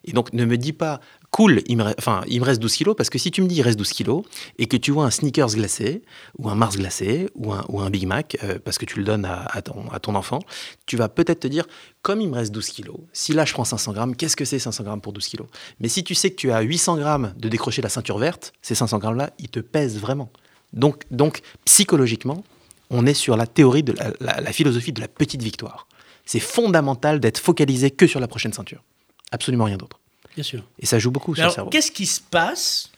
Et 0.03 0.11
donc 0.11 0.33
ne 0.33 0.45
me 0.45 0.57
dis 0.57 0.73
pas 0.73 1.01
cool, 1.35 1.61
il 1.67 1.75
me, 1.75 2.43
reste 2.45 2.61
12 2.61 2.73
kilos, 2.73 2.95
parce 2.95 3.09
que 3.09 3.17
si 3.17 3.29
tu 3.29 3.41
me 3.41 3.47
dis 3.47 3.55
il 3.55 3.61
reste 3.61 3.77
12 3.77 3.89
kilos 3.89 4.23
et 4.57 4.67
que 4.67 4.77
tu 4.77 4.91
vois 4.91 5.03
un 5.03 5.11
sneakers 5.11 5.49
glacé 5.49 6.01
ou 6.37 6.47
un 6.47 6.55
Mars 6.55 6.77
glacé 6.77 7.27
ou 7.35 7.51
un, 7.51 7.65
ou 7.67 7.81
un 7.81 7.89
Big 7.89 8.07
Mac 8.07 8.37
euh, 8.41 8.57
parce 8.63 8.77
que 8.77 8.85
tu 8.85 8.99
le 8.99 9.03
donnes 9.03 9.25
à, 9.25 9.61
ton, 9.61 9.89
à 9.91 9.99
ton 9.99 10.15
enfant, 10.15 10.39
tu 10.85 10.95
vas 10.95 11.09
peut-être 11.09 11.41
te 11.41 11.47
dire 11.49 11.65
comme 12.03 12.21
il 12.21 12.29
me 12.29 12.35
reste 12.35 12.53
12 12.53 12.69
kilos, 12.69 12.95
si 13.11 13.33
là 13.33 13.43
je 13.43 13.51
prends 13.51 13.65
500 13.65 13.91
grammes, 13.91 14.15
qu'est-ce 14.15 14.37
que 14.37 14.45
c'est 14.45 14.59
500 14.59 14.85
grammes 14.85 15.01
pour 15.01 15.11
12 15.11 15.27
kilos? 15.27 15.47
Mais 15.81 15.89
si 15.89 16.05
tu 16.05 16.15
sais 16.15 16.29
que 16.29 16.37
tu 16.37 16.53
as 16.53 16.61
800 16.61 16.95
grammes 16.95 17.33
de 17.35 17.49
décrocher 17.49 17.81
la 17.81 17.89
ceinture 17.89 18.17
verte, 18.17 18.53
ces 18.61 18.73
500 18.73 18.99
grammes 18.99 19.17
là, 19.17 19.31
ils 19.37 19.49
te 19.49 19.59
pèsent 19.59 19.99
vraiment. 19.99 20.31
Donc, 20.71 21.03
donc 21.11 21.41
psychologiquement, 21.65 22.45
on 22.89 23.05
est 23.05 23.13
sur 23.13 23.35
la 23.35 23.45
théorie 23.45 23.83
de 23.83 23.93
la 24.21 24.51
philosophie 24.53 24.93
de 24.93 25.01
la 25.01 25.09
petite 25.09 25.43
victoire. 25.43 25.89
C'est 26.25 26.39
fondamental 26.39 27.19
d'être 27.19 27.39
focalisé 27.39 27.91
que 27.91 28.07
sur 28.07 28.21
la 28.21 28.29
prochaine 28.29 28.53
ceinture. 28.53 28.81
Absolument 29.33 29.65
rien 29.65 29.75
d'autre. 29.75 29.99
Bien 30.35 30.43
sûr. 30.43 30.63
Et 30.79 30.85
ça 30.85 30.99
joue 30.99 31.11
beaucoup 31.11 31.31
Mais 31.31 31.35
sur 31.37 31.41
le 31.41 31.45
alors, 31.45 31.55
cerveau. 31.55 31.69
qu'est-ce 31.71 31.91
qui 31.91 32.05
se 32.05 32.21
passe 32.21 32.91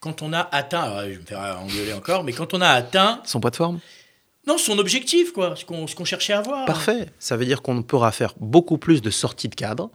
quand 0.00 0.22
on 0.22 0.32
a 0.32 0.48
atteint, 0.52 0.80
alors, 0.82 1.00
je 1.00 1.06
vais 1.10 1.16
me 1.16 1.22
faire 1.26 1.58
engueuler 1.60 1.92
encore, 1.92 2.22
mais 2.22 2.32
quand 2.32 2.54
on 2.54 2.60
a 2.60 2.68
atteint, 2.68 3.20
Son 3.24 3.40
poids 3.40 3.50
de 3.50 3.56
forme 3.56 3.80
non, 4.46 4.56
son 4.56 4.78
objectif, 4.78 5.32
quoi, 5.34 5.56
ce 5.56 5.66
qu'on 5.66 5.84
qu'on 5.84 6.04
cherchait 6.06 6.32
à 6.32 6.38
avoir. 6.38 6.64
Parfait. 6.64 7.10
Ça 7.18 7.36
veut 7.36 7.44
dire 7.44 7.60
qu'on 7.60 7.82
pourra 7.82 8.12
faire 8.12 8.32
beaucoup 8.40 8.78
plus 8.78 9.02
de 9.02 9.10
sorties 9.10 9.48
de 9.50 9.54
cadre. 9.54 9.90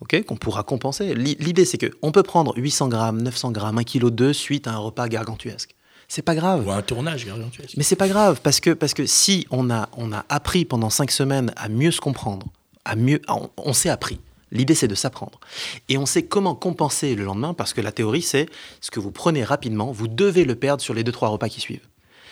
ok, 0.00 0.22
qu'on 0.26 0.36
pourra 0.36 0.62
compenser. 0.62 1.12
L'i- 1.14 1.36
L'idée, 1.40 1.64
c'est 1.64 1.76
qu'on 1.78 2.12
peut 2.12 2.22
prendre 2.22 2.52
800 2.56 2.86
grammes, 2.86 3.20
900 3.22 3.50
grammes, 3.50 3.78
1 3.78 3.82
kg 3.82 4.10
de 4.10 4.32
suite 4.32 4.68
à 4.68 4.72
un 4.74 4.78
repas 4.78 5.08
gargantuesque. 5.08 5.74
C'est 6.06 6.22
pas 6.22 6.36
grave. 6.36 6.64
Ou 6.68 6.70
un 6.70 6.82
tournage 6.82 7.26
gargantuesque. 7.26 7.74
Mais 7.76 7.82
c'est 7.82 7.96
pas 7.96 8.06
grave, 8.06 8.38
parce 8.44 8.60
que, 8.60 8.70
parce 8.70 8.94
que 8.94 9.06
si 9.06 9.44
on 9.50 9.70
a, 9.70 9.88
on 9.96 10.12
a 10.12 10.24
appris 10.28 10.64
pendant 10.64 10.90
cinq 10.90 11.10
semaines 11.10 11.52
à 11.56 11.68
mieux 11.68 11.90
se 11.90 12.00
comprendre, 12.00 12.46
à 12.84 12.94
mieux, 12.94 13.20
on, 13.28 13.50
on 13.56 13.72
s'est 13.72 13.88
appris. 13.90 14.20
L'idée, 14.52 14.74
c'est 14.74 14.88
de 14.88 14.94
s'apprendre. 14.94 15.40
Et 15.88 15.98
on 15.98 16.06
sait 16.06 16.24
comment 16.24 16.54
compenser 16.54 17.14
le 17.14 17.24
lendemain, 17.24 17.54
parce 17.54 17.74
que 17.74 17.80
la 17.80 17.92
théorie, 17.92 18.22
c'est 18.22 18.46
ce 18.80 18.90
que 18.90 19.00
vous 19.00 19.10
prenez 19.10 19.42
rapidement, 19.44 19.90
vous 19.90 20.08
devez 20.08 20.44
le 20.44 20.54
perdre 20.54 20.82
sur 20.82 20.94
les 20.94 21.04
deux, 21.04 21.12
trois 21.12 21.28
repas 21.28 21.48
qui 21.48 21.60
suivent. 21.60 21.86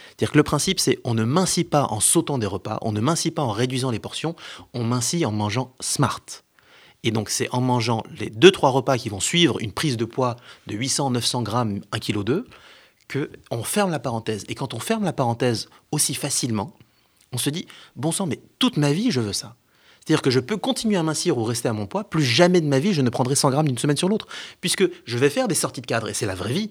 C'est-à-dire 0.09 0.33
que 0.33 0.39
le 0.39 0.45
principe, 0.45 0.79
c'est 0.79 1.01
on 1.03 1.15
ne 1.15 1.25
mincit 1.25 1.65
pas 1.65 1.87
en 1.91 1.99
sautant 1.99 2.39
des 2.39 2.47
repas, 2.47 2.79
on 2.83 2.93
ne 2.93 3.01
mincit 3.01 3.33
pas 3.33 3.43
en 3.43 3.51
réduisant 3.51 3.91
les 3.91 3.99
portions, 3.99 4.37
on 4.73 4.85
mincit 4.85 5.27
en 5.27 5.33
mangeant 5.33 5.75
smart. 5.81 6.25
Et 7.03 7.11
donc, 7.11 7.31
c'est 7.31 7.51
en 7.51 7.61
mangeant 7.61 8.03
les 8.19 8.31
deux, 8.31 8.53
trois 8.53 8.71
repas 8.71 8.97
qui 8.97 9.09
vont 9.09 9.21
suivre 9.21 9.61
une 9.61 9.73
prise 9.73 9.97
de 9.97 10.05
poids 10.05 10.37
de 10.69 10.75
800, 10.75 11.11
900 11.11 11.43
grammes, 11.43 11.81
1 11.93 11.99
kg 11.99 12.23
2, 12.23 12.47
que 13.09 13.31
on 13.51 13.63
ferme 13.65 13.91
la 13.91 13.99
parenthèse. 13.99 14.45
Et 14.49 14.55
quand 14.55 14.73
on 14.73 14.79
ferme 14.79 15.05
la 15.05 15.13
parenthèse 15.13 15.69
aussi 15.91 16.15
facilement, 16.15 16.75
on 17.33 17.39
se 17.39 17.51
dit, 17.51 17.67
bon 17.97 18.13
sang, 18.13 18.27
mais 18.27 18.41
toute 18.59 18.77
ma 18.77 18.93
vie, 18.93 19.11
je 19.11 19.21
veux 19.21 19.33
ça. 19.33 19.57
C'est-à-dire 20.05 20.23
que 20.23 20.31
je 20.31 20.41
peux 20.41 20.57
continuer 20.57 20.97
à 20.97 21.03
mincir 21.03 21.39
ou 21.39 21.45
rester 21.45 21.69
à 21.69 21.73
mon 21.73 21.87
poids, 21.87 22.05
plus 22.05 22.23
jamais 22.25 22.61
de 22.61 22.67
ma 22.67 22.79
vie, 22.79 22.93
je 22.93 23.01
ne 23.03 23.09
prendrai 23.11 23.35
100 23.35 23.51
grammes 23.51 23.67
d'une 23.69 23.79
semaine 23.79 23.97
sur 23.97 24.09
l'autre. 24.09 24.27
Puisque 24.61 24.85
je 25.07 25.19
vais 25.19 25.31
faire 25.31 25.49
des 25.49 25.55
sorties 25.55 25.81
de 25.81 25.87
cadre, 25.87 26.09
et 26.09 26.15
c'est 26.15 26.27
la 26.27 26.35
vraie 26.35 26.53
vie. 26.53 26.71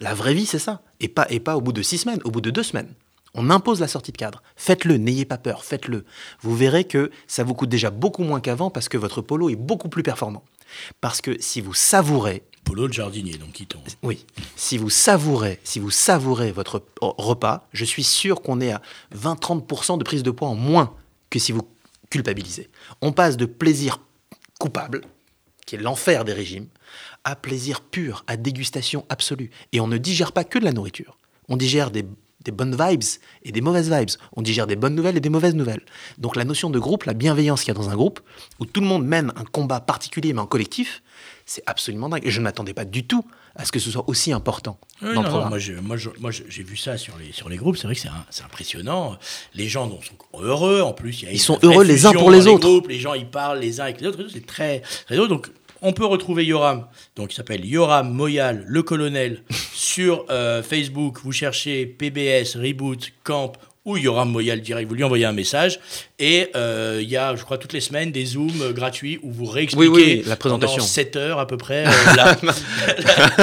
La 0.00 0.14
vraie 0.14 0.34
vie, 0.34 0.46
c'est 0.46 0.58
ça. 0.58 0.82
Et 1.00 1.08
pas, 1.08 1.26
et 1.30 1.38
pas 1.40 1.56
au 1.56 1.60
bout 1.60 1.72
de 1.72 1.82
six 1.82 1.98
semaines, 1.98 2.20
au 2.24 2.30
bout 2.30 2.40
de 2.40 2.50
deux 2.50 2.62
semaines. 2.64 2.88
On 3.34 3.50
impose 3.50 3.78
la 3.80 3.86
sortie 3.88 4.10
de 4.10 4.16
cadre. 4.16 4.42
Faites-le, 4.56 4.96
n'ayez 4.96 5.24
pas 5.24 5.38
peur, 5.38 5.64
faites-le. 5.64 6.04
Vous 6.40 6.56
verrez 6.56 6.84
que 6.84 7.10
ça 7.28 7.44
vous 7.44 7.54
coûte 7.54 7.68
déjà 7.68 7.90
beaucoup 7.90 8.24
moins 8.24 8.40
qu'avant 8.40 8.70
parce 8.70 8.88
que 8.88 8.96
votre 8.98 9.20
polo 9.22 9.50
est 9.50 9.56
beaucoup 9.56 9.88
plus 9.88 10.02
performant. 10.02 10.42
Parce 11.00 11.20
que 11.20 11.36
si 11.40 11.60
vous 11.60 11.74
savourez, 11.74 12.42
Polo 12.64 12.88
de 12.88 12.92
jardinier, 12.92 13.38
donc 13.38 13.52
qui 13.52 13.66
tombe. 13.66 13.80
oui, 14.02 14.26
si 14.56 14.76
vous 14.76 14.90
savourez, 14.90 15.58
si 15.64 15.78
vous 15.78 15.90
savourez 15.90 16.52
votre 16.52 16.82
o- 17.00 17.14
repas, 17.16 17.66
je 17.72 17.84
suis 17.84 18.04
sûr 18.04 18.42
qu'on 18.42 18.60
est 18.60 18.72
à 18.72 18.82
20-30% 19.16 19.96
de 19.98 20.04
prise 20.04 20.22
de 20.22 20.30
poids 20.30 20.48
en 20.48 20.54
moins 20.54 20.92
que 21.30 21.38
si 21.38 21.52
vous 21.52 21.62
culpabilisez. 22.10 22.70
On 23.00 23.12
passe 23.12 23.36
de 23.36 23.46
plaisir 23.46 24.00
coupable, 24.58 25.02
qui 25.66 25.76
est 25.76 25.78
l'enfer 25.78 26.24
des 26.24 26.32
régimes, 26.32 26.68
à 27.24 27.36
plaisir 27.36 27.80
pur, 27.80 28.24
à 28.26 28.36
dégustation 28.36 29.04
absolue. 29.08 29.50
Et 29.72 29.80
on 29.80 29.86
ne 29.86 29.98
digère 29.98 30.32
pas 30.32 30.44
que 30.44 30.58
de 30.58 30.64
la 30.64 30.72
nourriture. 30.72 31.18
On 31.48 31.56
digère 31.56 31.90
des, 31.90 32.06
des 32.44 32.52
bonnes 32.52 32.76
vibes 32.76 33.02
et 33.42 33.52
des 33.52 33.60
mauvaises 33.60 33.90
vibes. 33.92 34.10
On 34.36 34.42
digère 34.42 34.66
des 34.66 34.76
bonnes 34.76 34.94
nouvelles 34.94 35.16
et 35.16 35.20
des 35.20 35.28
mauvaises 35.28 35.54
nouvelles. 35.54 35.84
Donc 36.16 36.36
la 36.36 36.44
notion 36.44 36.70
de 36.70 36.78
groupe, 36.78 37.04
la 37.04 37.14
bienveillance 37.14 37.60
qu'il 37.60 37.68
y 37.68 37.76
a 37.76 37.80
dans 37.80 37.90
un 37.90 37.96
groupe, 37.96 38.20
où 38.58 38.64
tout 38.66 38.80
le 38.80 38.86
monde 38.86 39.04
mène 39.04 39.32
un 39.36 39.44
combat 39.44 39.80
particulier 39.80 40.32
mais 40.32 40.40
en 40.40 40.46
collectif, 40.46 41.02
c'est 41.44 41.62
absolument 41.66 42.08
dingue. 42.08 42.26
Et 42.26 42.30
je 42.30 42.38
ne 42.40 42.44
m'attendais 42.44 42.74
pas 42.74 42.84
du 42.84 43.06
tout 43.06 43.24
à 43.58 43.64
ce 43.64 43.72
que 43.72 43.80
ce 43.80 43.90
soit 43.90 44.08
aussi 44.08 44.32
important 44.32 44.78
Oui, 45.02 45.08
dans 45.08 45.14
non, 45.14 45.20
le 45.20 45.24
non, 45.26 45.30
programme. 45.30 45.84
moi, 46.20 46.30
j'ai 46.30 46.62
vu 46.62 46.76
ça 46.76 46.96
sur 46.96 47.18
les, 47.18 47.32
sur 47.32 47.48
les 47.48 47.56
groupes, 47.56 47.76
c'est 47.76 47.86
vrai 47.88 47.94
que 47.96 48.00
c'est 48.30 48.42
impressionnant. 48.44 49.18
Les 49.54 49.68
gens 49.68 49.88
donc, 49.88 50.04
sont 50.04 50.40
heureux, 50.40 50.80
en 50.80 50.92
plus. 50.92 51.22
il 51.22 51.24
y 51.26 51.28
a 51.28 51.32
Ils 51.32 51.40
sont 51.40 51.58
heureux 51.62 51.84
les 51.84 52.06
uns 52.06 52.12
pour 52.12 52.30
les 52.30 52.46
autres. 52.46 52.66
groupes, 52.68 52.88
les 52.88 53.00
gens, 53.00 53.14
ils 53.14 53.26
parlent 53.28 53.58
les 53.58 53.80
uns 53.80 53.84
avec 53.84 54.00
les 54.00 54.06
autres, 54.06 54.24
c'est 54.32 54.46
très, 54.46 54.80
très. 55.06 55.16
Donc, 55.16 55.50
on 55.82 55.92
peut 55.92 56.06
retrouver 56.06 56.44
Yoram, 56.44 56.86
donc 57.16 57.32
il 57.32 57.36
s'appelle 57.36 57.64
Yoram 57.64 58.08
Moyal, 58.12 58.64
le 58.66 58.82
colonel, 58.82 59.42
sur 59.74 60.24
euh, 60.30 60.62
Facebook. 60.62 61.18
Vous 61.24 61.32
cherchez 61.32 61.84
PBS, 61.86 62.56
Reboot, 62.56 63.12
Camp 63.24 63.52
ou 63.84 63.96
Yoram 63.96 64.30
Moyal 64.30 64.60
direct, 64.60 64.88
vous 64.88 64.94
lui 64.94 65.04
envoyez 65.04 65.24
un 65.24 65.32
message. 65.32 65.80
Et 66.20 66.48
euh, 66.56 66.98
il 67.00 67.08
y 67.08 67.16
a, 67.16 67.36
je 67.36 67.44
crois, 67.44 67.58
toutes 67.58 67.72
les 67.72 67.80
semaines, 67.80 68.10
des 68.10 68.24
Zooms 68.24 68.50
euh, 68.60 68.72
gratuits 68.72 69.20
où 69.22 69.30
vous 69.30 69.44
réexpliquez 69.46 69.88
Oui, 69.88 70.02
oui, 70.18 70.22
la 70.26 70.34
présentation. 70.34 70.78
pendant 70.78 70.86
7 70.88 71.14
heures 71.14 71.38
à 71.38 71.46
peu 71.46 71.56
près 71.56 71.86
euh, 71.86 71.90
la, 72.16 72.36
la- 72.42 73.36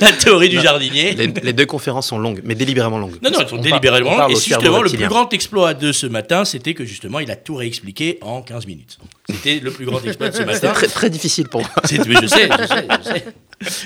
la 0.00 0.12
théorie 0.12 0.48
du 0.48 0.58
jardinier. 0.58 1.12
Les, 1.12 1.26
les 1.26 1.52
deux 1.52 1.66
conférences 1.66 2.08
sont 2.08 2.18
longues, 2.18 2.40
mais 2.44 2.54
délibérément 2.54 2.98
longues. 2.98 3.18
Non, 3.22 3.30
non, 3.30 3.40
ils 3.42 3.48
sont 3.48 3.56
On 3.58 3.60
délibérément. 3.60 4.12
on 4.12 4.16
parle 4.16 4.32
et 4.32 4.36
justement, 4.36 4.80
le 4.80 4.88
plus 4.90 5.06
grand 5.08 5.30
exploit 5.34 5.74
de 5.74 5.92
ce 5.92 6.06
matin, 6.06 6.46
c'était 6.46 6.72
que 6.72 6.86
justement, 6.86 7.20
il 7.20 7.30
a 7.30 7.36
tout 7.36 7.54
réexpliqué 7.54 8.18
en 8.22 8.40
15 8.40 8.66
minutes. 8.66 8.98
C'était 9.28 9.60
le 9.60 9.70
plus 9.70 9.84
grand 9.84 10.02
exploit 10.02 10.30
de 10.30 10.34
ce 10.34 10.42
matin. 10.42 10.72
très, 10.72 10.86
très 10.88 11.10
difficile 11.10 11.48
pour 11.48 11.60
moi. 11.60 11.70
Oui, 11.90 12.14
je 12.22 12.26
sais, 12.26 12.48
je 12.60 12.66
sais, 12.66 12.86
je 12.98 13.08
sais. 13.08 13.24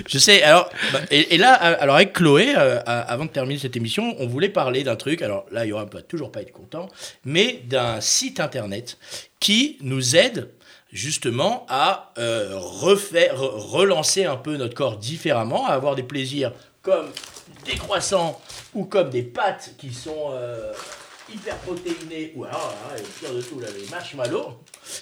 Je 0.08 0.18
sais. 0.18 0.42
Alors, 0.42 0.70
bah, 0.92 1.00
et, 1.10 1.34
et 1.34 1.38
là, 1.38 1.52
alors 1.52 1.96
avec 1.96 2.14
Chloé, 2.14 2.54
euh, 2.56 2.78
avant 2.86 3.26
de 3.26 3.30
terminer 3.30 3.58
cette 3.60 3.76
émission, 3.76 4.14
on 4.18 4.26
voulait 4.26 4.48
parler 4.48 4.84
d'un 4.84 4.96
truc. 4.96 5.20
Alors 5.20 5.44
là, 5.52 5.66
il 5.66 5.68
y 5.68 5.72
aura 5.72 5.84
toujours 6.08 6.32
pas 6.32 6.40
être 6.40 6.52
content, 6.52 6.88
mais 7.26 7.60
d'un 7.68 8.00
site 8.00 8.35
internet 8.40 8.98
qui 9.40 9.78
nous 9.80 10.16
aide 10.16 10.50
justement 10.92 11.66
à 11.68 12.12
euh, 12.18 12.56
relancer 12.56 14.24
un 14.24 14.36
peu 14.36 14.56
notre 14.56 14.74
corps 14.74 14.96
différemment, 14.96 15.66
à 15.66 15.72
avoir 15.72 15.94
des 15.94 16.02
plaisirs 16.02 16.52
comme 16.82 17.08
des 17.64 17.74
croissants 17.74 18.40
ou 18.74 18.84
comme 18.84 19.10
des 19.10 19.22
pâtes 19.22 19.74
qui 19.78 19.92
sont 19.92 20.30
euh, 20.30 20.72
hyper 21.32 21.56
protéinées 21.58 22.32
ou 22.36 22.44
alors 22.44 22.74
le 22.96 23.02
pire 23.02 23.34
de 23.34 23.42
tout 23.42 23.58
là, 23.60 23.68
les 23.76 23.88
marshmallows 23.90 24.58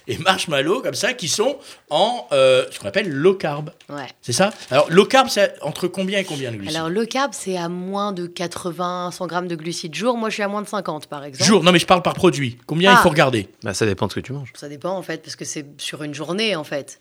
et 0.06 0.18
marshmallows 0.18 0.82
comme 0.82 0.94
ça 0.94 1.12
qui 1.14 1.28
sont 1.28 1.58
en 1.90 2.26
euh, 2.32 2.64
ce 2.70 2.78
qu'on 2.78 2.88
appelle 2.88 3.08
low 3.10 3.34
carb. 3.34 3.70
Ouais. 3.88 4.06
C'est 4.22 4.32
ça? 4.32 4.50
Alors 4.70 4.90
low 4.90 5.04
carb 5.06 5.28
c'est 5.28 5.54
entre 5.62 5.88
combien 5.88 6.18
et 6.18 6.24
combien 6.24 6.50
de 6.52 6.56
glucides? 6.56 6.76
Alors, 6.76 6.90
le 6.90 7.06
carb, 7.06 7.32
c'est 7.34 7.56
à 7.56 7.68
moins 7.68 8.12
de 8.12 8.26
80, 8.26 9.10
100 9.12 9.26
grammes 9.26 9.48
de 9.48 9.56
glucides 9.56 9.94
jour. 9.94 10.16
Moi, 10.16 10.28
je 10.30 10.34
suis 10.34 10.42
à 10.42 10.48
moins 10.48 10.62
de 10.62 10.68
50, 10.68 11.06
par 11.06 11.24
exemple. 11.24 11.48
Jour, 11.48 11.62
non 11.64 11.72
mais 11.72 11.78
je 11.78 11.86
parle 11.86 12.02
par 12.02 12.14
produit. 12.14 12.58
Combien 12.66 12.92
il 12.92 12.96
Ah. 12.98 13.02
faut 13.02 13.08
regarder? 13.10 13.48
Bah, 13.62 13.74
ça 13.74 13.86
dépend 13.86 14.06
de 14.06 14.12
ce 14.12 14.16
que 14.16 14.20
tu 14.20 14.32
manges. 14.32 14.52
Ça 14.54 14.68
dépend, 14.68 14.96
en 14.96 15.02
fait, 15.02 15.22
parce 15.22 15.36
que 15.36 15.44
c'est 15.44 15.66
sur 15.80 16.02
une 16.02 16.14
journée, 16.14 16.54
en 16.56 16.64
fait. 16.64 16.98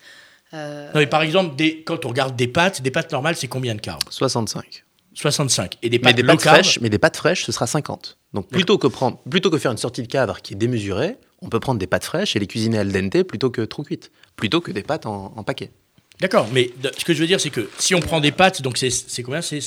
Euh, 0.54 0.86
Non 0.94 1.00
mais 1.00 1.08
par 1.08 1.24
exemple 1.24 1.56
des, 1.56 1.82
quand 1.84 2.06
on 2.06 2.10
regarde 2.10 2.36
des 2.36 2.48
pâtes, 2.48 2.82
des 2.84 2.92
pâtes 2.92 3.12
normales 3.12 3.36
c'est 3.36 3.48
combien 3.48 3.74
de 3.74 3.82
carbs? 3.82 4.04
65. 4.12 4.84
65 5.14 5.78
et 5.82 5.90
des 5.90 5.98
Mais 6.00 6.04
pâtes 6.14 6.16
des 6.16 6.38
fraîches, 6.38 6.80
mais 6.82 6.90
des 6.90 6.98
pâtes 6.98 7.18
fraîches, 7.18 7.46
ce 7.46 7.52
sera 7.52 7.68
50. 7.68 8.18
Donc 8.34 8.48
plutôt 8.50 8.78
que 8.78 8.88
prendre, 8.88 9.18
plutôt 9.30 9.50
que 9.50 9.58
faire 9.58 9.72
une 9.72 9.78
sortie 9.78 10.02
de 10.02 10.08
cadre 10.08 10.42
qui 10.42 10.54
est 10.54 10.58
démesurée, 10.58 11.18
on 11.42 11.50
peut 11.50 11.60
prendre 11.60 11.80
des 11.80 11.88
pâtes 11.88 12.06
fraîches 12.06 12.36
et 12.36 12.40
les 12.40 12.48
cuisiner 12.48 12.80
al 12.80 12.92
dente 12.92 13.24
plutôt 13.24 13.50
que 13.50 13.62
trop 13.62 13.84
cuites, 13.84 14.12
plutôt 14.36 14.62
que 14.62 14.72
des 14.72 14.84
pâtes 14.84 15.06
en, 15.06 15.34
en 15.36 15.44
paquet. 15.44 15.72
D'accord, 16.20 16.48
mais 16.54 16.72
ce 16.98 17.06
que 17.06 17.14
je 17.14 17.20
veux 17.20 17.28
dire 17.28 17.40
c'est 17.42 17.50
que 17.50 17.70
si 17.78 17.96
on 17.96 18.00
prend 18.00 18.20
des 18.20 18.32
pâtes 18.32 18.62
donc 18.62 18.78
c'est 18.78 18.90
c'est 18.90 19.24
combien 19.24 19.42
C'est 19.42 19.60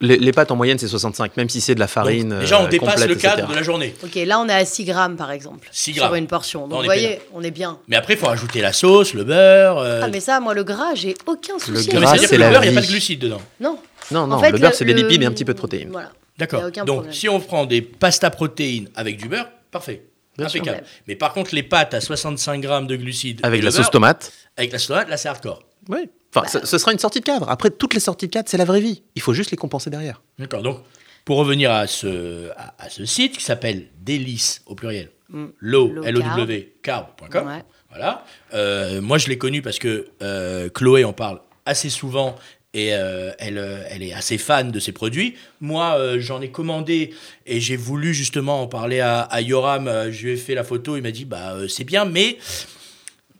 Les, 0.00 0.16
les 0.18 0.32
pâtes 0.32 0.50
en 0.50 0.56
moyenne 0.56 0.78
c'est 0.78 0.88
65, 0.88 1.36
même 1.36 1.48
si 1.48 1.60
c'est 1.60 1.74
de 1.74 1.80
la 1.80 1.86
farine. 1.86 2.28
donc, 2.30 2.40
déjà 2.40 2.60
on 2.60 2.64
euh, 2.64 2.68
dépasse 2.68 2.90
complète, 2.94 3.08
le 3.08 3.14
cadre 3.16 3.38
etc. 3.38 3.50
de 3.52 3.56
la 3.56 3.62
journée. 3.62 3.94
Ok, 4.04 4.14
là, 4.16 4.38
on 4.40 4.48
est 4.48 4.52
à 4.52 4.64
6 4.64 4.84
grammes, 4.84 5.16
par 5.16 5.30
exemple. 5.30 5.68
6 5.72 5.94
Sur 5.94 6.02
grammes. 6.04 6.16
une 6.16 6.26
portion. 6.26 6.62
Donc, 6.68 6.72
On 6.78 6.80
vous 6.80 6.84
voyez, 6.84 7.20
on 7.32 7.42
est 7.42 7.50
bien. 7.52 7.78
Mais 7.88 7.96
après 7.96 8.14
il 8.14 8.18
faut 8.18 8.26
rajouter 8.26 8.60
la 8.60 8.72
sauce, 8.72 9.14
le 9.14 9.24
beurre. 9.24 9.78
euh, 9.78 10.00
Ah, 10.04 10.08
mais 10.08 10.20
ça, 10.20 10.40
moi, 10.40 10.52
le 10.54 10.64
gras, 10.64 10.94
j'ai 10.94 11.14
aucun 11.26 11.58
souci. 11.58 11.88
mais 11.92 12.00
gras, 12.00 12.16
c'est 12.18 12.26
que 12.28 12.34
le 12.36 12.50
beurre 12.50 12.64
il 12.64 12.70
n'y 12.72 12.76
a 12.76 12.80
pas 12.80 12.86
de 12.86 12.90
glucides 12.90 13.20
dedans. 13.20 13.40
Non. 13.60 13.78
Non, 14.10 14.26
non, 14.26 14.36
En 14.36 14.40
fait, 14.40 14.52
le 14.52 14.58
beurre 14.58 14.74
c'est 14.74 14.84
des 14.84 14.94
lipides 14.94 15.22
et 15.22 15.26
un 15.26 15.30
petit 15.32 15.44
peu 15.44 15.52
de 15.54 15.58
protéines. 15.58 15.90
Voilà. 15.90 16.12
D'accord. 16.38 16.62
Donc, 16.70 16.86
problème. 16.86 17.12
si 17.12 17.28
on 17.28 17.40
prend 17.40 17.64
des 17.64 17.80
pasta 17.82 18.30
protéines 18.30 18.88
avec 18.96 19.16
du 19.16 19.28
beurre, 19.28 19.48
parfait. 19.70 20.04
Bien 20.36 20.48
sûr. 20.48 20.60
Impeccable. 20.62 20.86
Mais 21.06 21.14
par 21.14 21.32
contre, 21.32 21.54
les 21.54 21.62
pâtes 21.62 21.94
à 21.94 22.00
65 22.00 22.60
grammes 22.60 22.86
de 22.88 22.96
glucides. 22.96 23.40
Avec 23.44 23.62
la 23.62 23.70
sauce 23.70 23.90
tomate. 23.90 24.32
Avec 24.56 24.72
la 24.72 24.78
sauce 24.78 24.88
tomate, 24.88 25.08
là, 25.08 25.16
c'est 25.16 25.28
hardcore. 25.28 25.62
Oui. 25.88 26.10
Enfin, 26.34 26.48
ce, 26.48 26.66
ce 26.66 26.78
sera 26.78 26.92
une 26.92 26.98
sortie 26.98 27.20
de 27.20 27.24
cadre. 27.24 27.48
Après, 27.48 27.70
toutes 27.70 27.94
les 27.94 28.00
sorties 28.00 28.26
de 28.26 28.32
cadre, 28.32 28.48
c'est 28.48 28.56
la 28.56 28.64
vraie 28.64 28.80
vie. 28.80 29.02
Il 29.14 29.22
faut 29.22 29.32
juste 29.32 29.52
les 29.52 29.56
compenser 29.56 29.90
derrière. 29.90 30.22
D'accord. 30.38 30.62
Donc, 30.62 30.80
pour 31.24 31.36
revenir 31.36 31.70
à 31.70 31.86
ce, 31.86 32.50
à, 32.56 32.74
à 32.78 32.90
ce 32.90 33.04
site 33.04 33.36
qui 33.38 33.44
s'appelle 33.44 33.86
Délice 34.00 34.62
au 34.66 34.74
pluriel, 34.74 35.10
Mm. 35.30 35.46
low, 35.58 35.88
Low 35.88 36.02
L-O-W, 36.04 36.74
carb.com. 36.82 37.46
Ouais. 37.46 37.64
Voilà. 37.88 38.24
Euh, 38.52 39.00
moi, 39.00 39.16
je 39.18 39.28
l'ai 39.28 39.38
connu 39.38 39.62
parce 39.62 39.78
que 39.78 40.08
euh, 40.22 40.68
Chloé 40.68 41.04
en 41.04 41.12
parle 41.14 41.40
assez 41.64 41.88
souvent 41.88 42.36
et 42.74 42.92
euh, 42.92 43.30
elle, 43.38 43.56
euh, 43.56 43.84
elle 43.88 44.02
est 44.02 44.12
assez 44.12 44.36
fan 44.36 44.72
de 44.72 44.80
ces 44.80 44.92
produits. 44.92 45.36
Moi, 45.60 45.96
euh, 45.96 46.20
j'en 46.20 46.42
ai 46.42 46.50
commandé 46.50 47.14
et 47.46 47.60
j'ai 47.60 47.76
voulu 47.76 48.12
justement 48.12 48.60
en 48.62 48.66
parler 48.66 49.00
à, 49.00 49.40
Yoram. 49.40 50.10
Je 50.10 50.24
lui 50.26 50.32
ai 50.32 50.36
fait 50.36 50.54
la 50.54 50.64
photo, 50.64 50.96
il 50.96 51.02
m'a 51.02 51.12
dit 51.12 51.24
bah 51.24 51.56
c'est 51.68 51.84
bien, 51.84 52.04
mais 52.04 52.38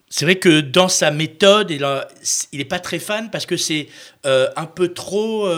c'est 0.08 0.24
vrai 0.24 0.36
que 0.36 0.60
dans 0.60 0.88
sa 0.88 1.10
méthode, 1.10 1.72
il 1.72 1.84
n'est 2.58 2.64
pas 2.64 2.78
très 2.78 3.00
fan 3.00 3.30
parce 3.30 3.44
que 3.44 3.56
c'est 3.56 3.88
un 4.24 4.66
peu 4.66 4.94
trop. 4.94 5.48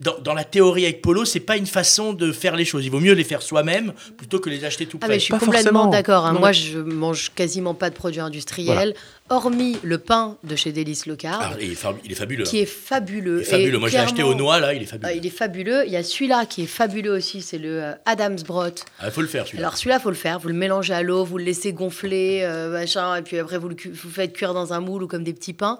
Dans, 0.00 0.18
dans 0.18 0.34
la 0.34 0.44
théorie 0.44 0.84
avec 0.84 1.02
Polo, 1.02 1.24
c'est 1.24 1.40
pas 1.40 1.56
une 1.56 1.66
façon 1.66 2.12
de 2.14 2.32
faire 2.32 2.56
les 2.56 2.64
choses. 2.64 2.84
Il 2.84 2.90
vaut 2.90 3.00
mieux 3.00 3.12
les 3.12 3.24
faire 3.24 3.42
soi-même 3.42 3.92
plutôt 4.16 4.38
que 4.40 4.48
les 4.48 4.64
acheter 4.64 4.86
tout 4.86 4.98
Ah, 5.02 5.06
prêts. 5.06 5.14
mais 5.14 5.18
je 5.20 5.24
suis 5.24 5.32
Pas 5.32 5.38
complètement 5.38 5.86
d'accord. 5.88 6.24
hein. 6.26 6.32
Moi, 6.32 6.48
mais- 6.48 6.54
je 6.54 6.78
mange 6.78 7.30
quasiment 7.34 7.74
pas 7.74 7.90
de 7.90 7.94
produits 7.94 8.20
industriels, 8.20 8.94
hormis 9.28 9.78
le 9.82 9.98
pain 9.98 10.38
de 10.42 10.56
chez 10.56 10.72
Délice 10.72 11.06
Low 11.06 11.16
Carb, 11.16 11.42
Ah, 11.44 11.56
il, 11.60 11.72
est 11.72 11.74
fab- 11.74 11.96
il 12.04 12.12
est 12.12 12.14
fabuleux. 12.14 12.44
qui 12.44 12.58
est 12.60 12.66
fabuleux. 12.66 13.38
Il 13.40 13.42
est 13.42 13.44
fabuleux. 13.50 13.74
Et 13.74 13.78
Moi, 13.78 13.88
je 13.88 13.94
l'ai 13.94 14.00
acheté 14.00 14.22
aux 14.22 14.26
clairement, 14.28 14.38
noix, 14.42 14.58
là, 14.60 14.74
il 14.74 14.82
est 14.82 14.86
fabuleux. 14.86 15.10
euh, 15.12 15.14
il 15.16 15.26
est 15.26 15.30
fabuleux. 15.30 15.82
Il 15.86 15.92
y 15.92 15.96
a 15.96 16.02
celui-là 16.02 16.46
qui 16.46 16.62
est 16.62 16.66
fabuleux 16.66 17.12
aussi, 17.12 17.42
c'est 17.42 17.58
le 17.58 17.82
euh, 17.82 17.92
Adam's 18.06 18.42
Brot. 18.44 18.68
Ah, 18.98 19.04
Il 19.06 19.10
faut 19.10 19.20
le 19.20 19.26
faire, 19.28 19.46
celui-là. 19.46 19.64
Alors 19.66 19.76
celui-là, 19.76 20.00
faut 20.00 20.08
le 20.10 20.16
faire. 20.16 20.38
Vous 20.38 20.48
le 20.48 20.54
mélangez 20.54 20.94
à 20.94 21.02
l'eau, 21.02 21.24
vous 21.24 21.36
le 21.38 21.44
laissez 21.44 21.72
gonfler, 21.72 22.40
euh, 22.42 22.70
machin, 22.72 23.16
et 23.16 23.22
puis 23.22 23.38
après 23.38 23.58
vous 23.58 23.68
le 23.68 23.76
vous 23.92 24.10
faites 24.10 24.32
cuire 24.32 24.54
dans 24.54 24.72
un 24.72 24.80
moule 24.80 25.02
ou 25.02 25.06
comme 25.06 25.24
des 25.24 25.34
petits 25.34 25.52
pains. 25.52 25.78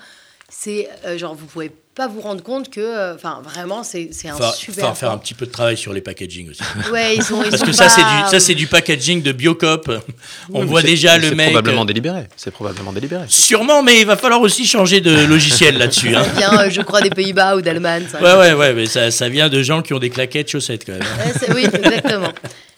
C'est 0.49 0.89
euh, 1.07 1.17
genre 1.17 1.35
vous 1.35 1.47
pouvez 1.47 1.71
pas 2.01 2.09
vous 2.09 2.23
rendre 2.23 2.43
compte 2.43 2.71
que, 2.71 2.81
euh, 2.81 3.15
enfin, 3.15 3.43
vraiment, 3.45 3.83
c'est 3.83 4.09
c'est 4.13 4.29
un 4.31 4.35
Faut, 4.37 4.51
super. 4.55 4.89
faut 4.89 4.95
faire 4.95 5.11
un 5.11 5.19
petit 5.19 5.35
peu 5.35 5.45
de 5.45 5.51
travail 5.51 5.77
sur 5.77 5.93
les 5.93 6.01
packaging 6.01 6.51
aussi. 6.51 6.63
Ouais, 6.91 7.17
ils 7.17 7.23
sont. 7.23 7.43
ils 7.45 7.51
Parce 7.51 7.63
que 7.63 7.73
ça, 7.73 7.91
c'est 7.91 8.01
du, 8.01 8.31
ça, 8.31 8.41
c'est 8.41 8.55
du 8.55 8.67
packaging 8.67 9.21
de 9.23 9.33
Biocop. 9.33 9.91
On 10.53 10.63
Oui, 10.63 10.67
voit 10.67 10.81
c'est- 10.81 10.87
déjà 10.87 11.19
le 11.19 11.29
C'est 11.29 11.35
mec. 11.35 11.49
probablement 11.49 11.83
euh, 11.83 11.85
délibéré. 11.85 12.23
C'est 12.37 12.51
probablement 12.53 12.93
délibéré. 12.95 13.25
Sûrement, 13.29 13.83
mais 13.83 14.01
il 14.01 14.07
va 14.07 14.17
falloir 14.17 14.41
aussi 14.41 14.67
changer 14.67 15.03
de 15.03 15.27
logiciel 15.27 15.77
là-dessus. 15.77 16.17
hein. 16.17 16.25
Ça 16.25 16.31
vient, 16.39 16.59
euh, 16.61 16.71
je 16.71 16.81
crois, 16.81 17.03
des 17.03 17.11
Pays-Bas 17.11 17.57
ou 17.57 17.61
d'Allemagne. 17.61 18.07
ça. 18.11 18.21
Ouais, 18.23 18.35
ouais, 18.35 18.53
ouais, 18.55 18.73
mais 18.73 18.87
ça, 18.87 19.11
ça 19.11 19.29
vient 19.29 19.51
de 19.51 19.63
gens 19.63 19.83
qui 19.83 19.93
ont 19.93 19.99
des 19.99 20.11
claquettes 20.11 20.51
chaussettes 20.51 20.87
quand 20.87 20.93
même. 20.93 21.03
Ouais, 21.03 21.33
c'est- 21.39 21.53
oui, 21.53 21.65
exactement. 21.71 22.33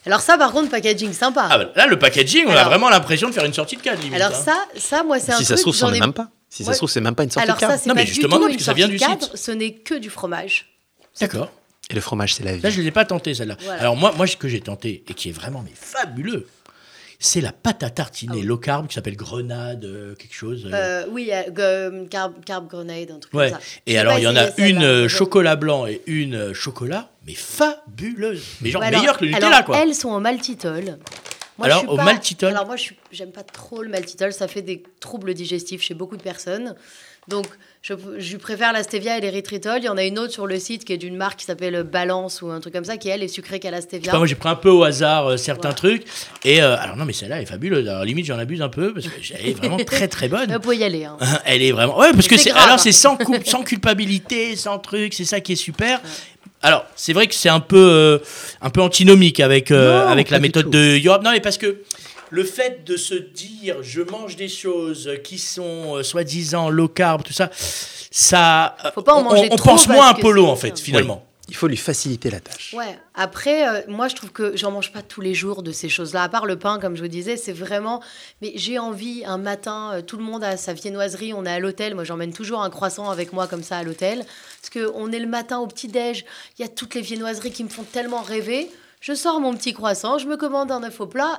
Alors 0.05 0.21
ça, 0.21 0.37
par 0.37 0.51
contre, 0.51 0.69
packaging 0.69 1.13
sympa. 1.13 1.47
Ah, 1.49 1.59
bah, 1.59 1.71
là, 1.77 1.87
le 1.87 1.97
packaging, 1.97 2.47
on 2.49 2.55
a 2.57 2.65
vraiment 2.65 2.91
l'impression 2.91 3.29
de 3.29 3.35
faire 3.35 3.45
une 3.45 3.55
sortie 3.55 3.77
de 3.77 3.83
cadre, 3.83 4.03
limite. 4.03 4.21
Alors 4.21 4.37
hein. 4.37 4.43
ça, 4.45 4.57
ça, 4.77 5.05
moi, 5.05 5.21
c'est 5.21 5.31
un 5.31 5.37
Si 5.37 5.45
truc. 5.45 5.47
ça 5.47 5.57
se 5.57 5.63
trouve, 5.63 5.95
est 5.95 5.97
ai- 5.97 6.01
même 6.01 6.13
pas. 6.13 6.29
Si 6.55 6.65
ça 6.65 6.73
se 6.75 6.79
trouve, 6.79 6.91
c'est 6.91 7.01
même 7.01 7.15
pas 7.15 7.25
une 7.25 7.31
sortie 7.31 7.45
Alors 7.49 7.57
de 7.57 7.61
ça, 7.63 7.67
cadre. 7.69 7.81
c'est 7.81 7.89
Non, 7.89 7.95
pas 7.95 8.01
mais 8.01 8.05
du 8.05 8.13
justement, 8.13 8.37
tout 8.37 8.43
non, 8.43 8.49
une 8.49 8.53
parce 8.55 8.59
que 8.59 8.65
ça 8.65 8.73
vient 8.75 8.89
du 8.89 8.97
cadre, 8.99 9.23
site. 9.25 9.37
Ce 9.37 9.51
n'est 9.53 9.73
que 9.73 9.95
du 9.95 10.11
fromage. 10.11 10.67
D'accord. 11.19 11.51
Et 11.89 11.95
le 11.95 12.01
fromage, 12.03 12.35
c'est 12.35 12.45
la 12.45 12.55
vie. 12.57 12.61
Là, 12.63 12.69
je 12.69 12.79
ne 12.81 12.85
l'ai 12.85 12.91
pas 12.91 13.07
tenté, 13.07 13.33
celle-là. 13.35 13.57
Voilà. 13.63 13.81
Alors, 13.81 13.97
moi, 13.97 14.13
moi, 14.17 14.27
ce 14.27 14.37
que 14.37 14.49
j'ai 14.49 14.61
tenté, 14.61 15.03
et 15.09 15.15
qui 15.15 15.31
est 15.31 15.33
vraiment 15.33 15.63
mais 15.65 15.73
fabuleux, 15.75 16.47
c'est 17.19 17.41
la 17.41 17.53
pâte 17.53 17.83
à 17.83 17.89
tartiner 17.91 18.33
Ah 18.35 18.39
oui. 18.41 18.47
low 18.47 18.59
carb 18.59 18.87
qui 18.87 18.95
s'appelle 18.95 19.17
grenade, 19.17 19.85
euh, 19.87 20.15
quelque 20.17 20.35
chose. 20.35 20.67
euh. 20.67 20.75
Euh, 20.75 21.07
oui, 21.11 21.31
carb, 22.11 22.35
carb 22.45 22.69
grenade, 22.69 23.13
un 23.13 23.19
truc 23.19 23.33
Ouais. 23.33 23.51
comme 23.51 23.59
ça. 23.61 23.65
Et 23.87 23.97
alors, 23.99 24.19
il 24.19 24.25
y 24.25 24.27
en 24.27 24.37
a 24.37 24.49
une 24.59 24.83
euh, 24.83 25.09
chocolat 25.09 25.57
blanc 25.57 25.87
et 25.87 26.03
une 26.07 26.35
euh, 26.35 26.53
chocolat, 26.55 27.11
mais 27.27 27.35
fabuleuse. 27.35 28.43
Mais 28.61 28.71
genre 28.71 28.83
Ouais, 28.83 28.89
alors- 28.89 29.01
meilleure 29.01 29.17
que 29.19 29.25
le 29.25 29.31
Nutella, 29.31 29.47
alors, 29.49 29.65
quoi. 29.65 29.79
Elles 29.83 29.95
sont 29.95 30.11
au 30.11 30.21
maltitol. 30.21 30.99
Moi, 31.59 31.67
Alors, 31.67 31.79
je 31.81 31.83
suis 31.85 31.93
au 31.93 31.97
pas- 31.97 32.05
maltitol 32.05 32.51
Alors 32.51 32.67
moi, 32.67 32.77
je 32.77 32.91
j'aime 33.13 33.31
pas 33.33 33.43
trop 33.43 33.83
le 33.83 33.89
maltitol. 33.89 34.33
Ça 34.33 34.49
fait 34.49 34.63
des 34.63 34.83
troubles 35.01 35.35
digestifs 35.35 35.83
chez 35.83 35.95
beaucoup 35.95 36.17
de 36.17 36.23
personnes. 36.23 36.75
Donc, 37.29 37.47
je, 37.83 37.95
je 38.19 38.37
préfère 38.37 38.73
la 38.73 38.83
stevia 38.83 39.17
et 39.17 39.21
l'érythritol. 39.21 39.79
Il 39.79 39.85
y 39.85 39.89
en 39.89 39.97
a 39.97 40.03
une 40.03 40.19
autre 40.19 40.33
sur 40.33 40.45
le 40.49 40.59
site 40.59 40.85
qui 40.85 40.93
est 40.93 40.97
d'une 40.99 41.15
marque 41.17 41.39
qui 41.39 41.45
s'appelle 41.45 41.85
Balance 41.85 42.43
ou 42.43 42.51
un 42.51 42.59
truc 42.59 42.75
comme 42.75 42.85
ça, 42.85 42.97
qui 42.97 43.11
elle 43.11 43.23
est 43.23 43.29
sucrée 43.29 43.61
qu'à 43.61 43.71
la 43.71 43.81
stevia. 43.81 44.11
pas, 44.11 44.19
moi 44.19 44.27
j'ai 44.27 44.35
pris 44.35 44.49
un 44.49 44.57
peu 44.57 44.71
au 44.71 44.83
hasard 44.83 45.29
euh, 45.29 45.37
certains 45.37 45.73
trucs. 45.73 46.05
Et 46.45 46.61
euh, 46.61 46.77
alors 46.77 46.97
non, 46.97 47.05
mais 47.05 47.13
celle-là 47.13 47.41
est 47.41 47.47
fabuleuse. 47.47 47.87
Alors 47.89 48.05
limite, 48.05 48.27
j'en 48.27 48.39
abuse 48.41 48.61
un 48.61 48.69
peu 48.69 48.93
parce 48.93 49.07
qu'elle 49.07 49.47
est 49.47 49.53
vraiment 49.53 49.77
très 49.77 50.09
très 50.09 50.27
bonne. 50.29 50.51
Vous 50.53 50.59
pouvez 50.59 50.79
y 50.79 50.85
aller. 50.85 51.05
hein. 51.05 51.17
Elle 51.45 51.63
est 51.63 51.71
vraiment. 51.71 51.97
Ouais, 51.97 52.11
parce 52.13 52.27
que 52.27 52.37
C'est. 52.37 52.51
Alors 52.51 52.81
c'est 52.81 52.91
sans, 52.93 53.17
coup- 53.17 53.37
sans 53.45 53.63
culpabilité, 53.63 54.57
sans 54.57 54.81
truc. 54.81 55.15
C'est 55.15 55.25
ça 55.25 55.41
qui 55.41 55.53
est 55.53 55.57
super. 55.57 56.01
Alors 56.63 56.85
c'est 56.97 57.13
vrai 57.13 57.27
que 57.27 57.35
c'est 57.35 57.49
un 57.49 57.61
peu 57.61 57.77
euh, 57.91 58.19
un 58.61 58.71
peu 58.71 58.81
antinomique 58.81 59.41
avec 59.41 59.71
euh, 59.71 60.05
Non, 60.05 60.11
avec 60.11 60.31
la 60.31 60.39
méthode 60.39 60.71
de 60.71 61.05
Europe. 61.07 61.23
Non, 61.25 61.33
mais 61.33 61.41
parce 61.41 61.59
que 61.59 61.83
le 62.31 62.45
fait 62.45 62.85
de 62.85 62.97
se 62.97 63.15
dire 63.15 63.77
je 63.83 64.01
mange 64.03 64.37
des 64.37 64.49
choses 64.49 65.11
qui 65.25 65.39
sont 65.39 65.97
euh, 65.97 66.03
soi-disant 66.03 66.71
low 66.71 66.89
carb, 66.89 67.23
tout 67.23 67.33
ça, 67.33 67.51
ça. 68.11 68.77
Faut 68.95 69.03
pas 69.03 69.15
en 69.15 69.21
on- 69.21 69.25
manger 69.25 69.49
on, 69.51 69.57
trop 69.57 69.71
pense 69.71 69.89
moins 69.89 70.09
à 70.11 70.15
Polo 70.15 70.47
en 70.47 70.57
fait 70.57 70.79
finalement. 70.79 71.25
Il 71.49 71.57
faut 71.57 71.67
lui 71.67 71.77
faciliter 71.77 72.31
la 72.31 72.41
tâche. 72.41 72.73
Ouais. 72.73 72.99
Après, 73.15 73.69
euh, 73.69 73.81
moi, 73.89 74.09
je 74.09 74.15
trouve 74.15 74.31
que 74.31 74.57
j'en 74.57 74.71
mange 74.71 74.93
pas 74.93 75.03
tous 75.03 75.21
les 75.21 75.35
jours 75.35 75.63
de 75.63 75.73
ces 75.73 75.89
choses-là. 75.89 76.23
À 76.23 76.29
part 76.29 76.47
le 76.47 76.57
pain, 76.57 76.79
comme 76.79 76.97
je 76.97 77.03
vous 77.03 77.09
disais, 77.09 77.37
c'est 77.37 77.53
vraiment. 77.53 78.01
Mais 78.41 78.53
j'ai 78.55 78.79
envie 78.79 79.25
un 79.25 79.39
matin. 79.39 79.91
euh, 79.95 80.03
tout 80.03 80.17
le 80.17 80.23
monde 80.23 80.45
a 80.45 80.57
sa 80.57 80.73
viennoiserie. 80.73 81.35
On 81.35 81.45
est 81.45 81.51
à 81.51 81.59
l'hôtel. 81.59 81.95
Moi, 81.95 82.05
j'emmène 82.05 82.33
toujours 82.33 82.63
un 82.63 82.71
croissant 82.71 83.11
avec 83.11 83.33
moi 83.33 83.49
comme 83.49 83.63
ça 83.63 83.77
à 83.79 83.83
l'hôtel, 83.83 84.25
parce 84.61 84.71
que 84.71 84.91
on 84.95 85.11
est 85.11 85.19
le 85.19 85.27
matin 85.27 85.59
au 85.59 85.67
petit 85.67 85.89
déj. 85.89 86.25
Il 86.59 86.63
y 86.63 86.65
a 86.65 86.69
toutes 86.69 86.95
les 86.95 87.03
viennoiseries 87.03 87.53
qui 87.53 87.65
me 87.65 87.69
font 87.69 87.85
tellement 87.85 88.23
rêver. 88.23 88.71
Je 89.01 89.13
sors 89.13 89.41
mon 89.41 89.53
petit 89.55 89.75
croissant, 89.75 90.19
je 90.19 90.29
me 90.29 90.37
commande 90.37 90.71
un 90.71 90.85
œuf 90.85 91.01
au 91.01 91.07
plat. 91.07 91.39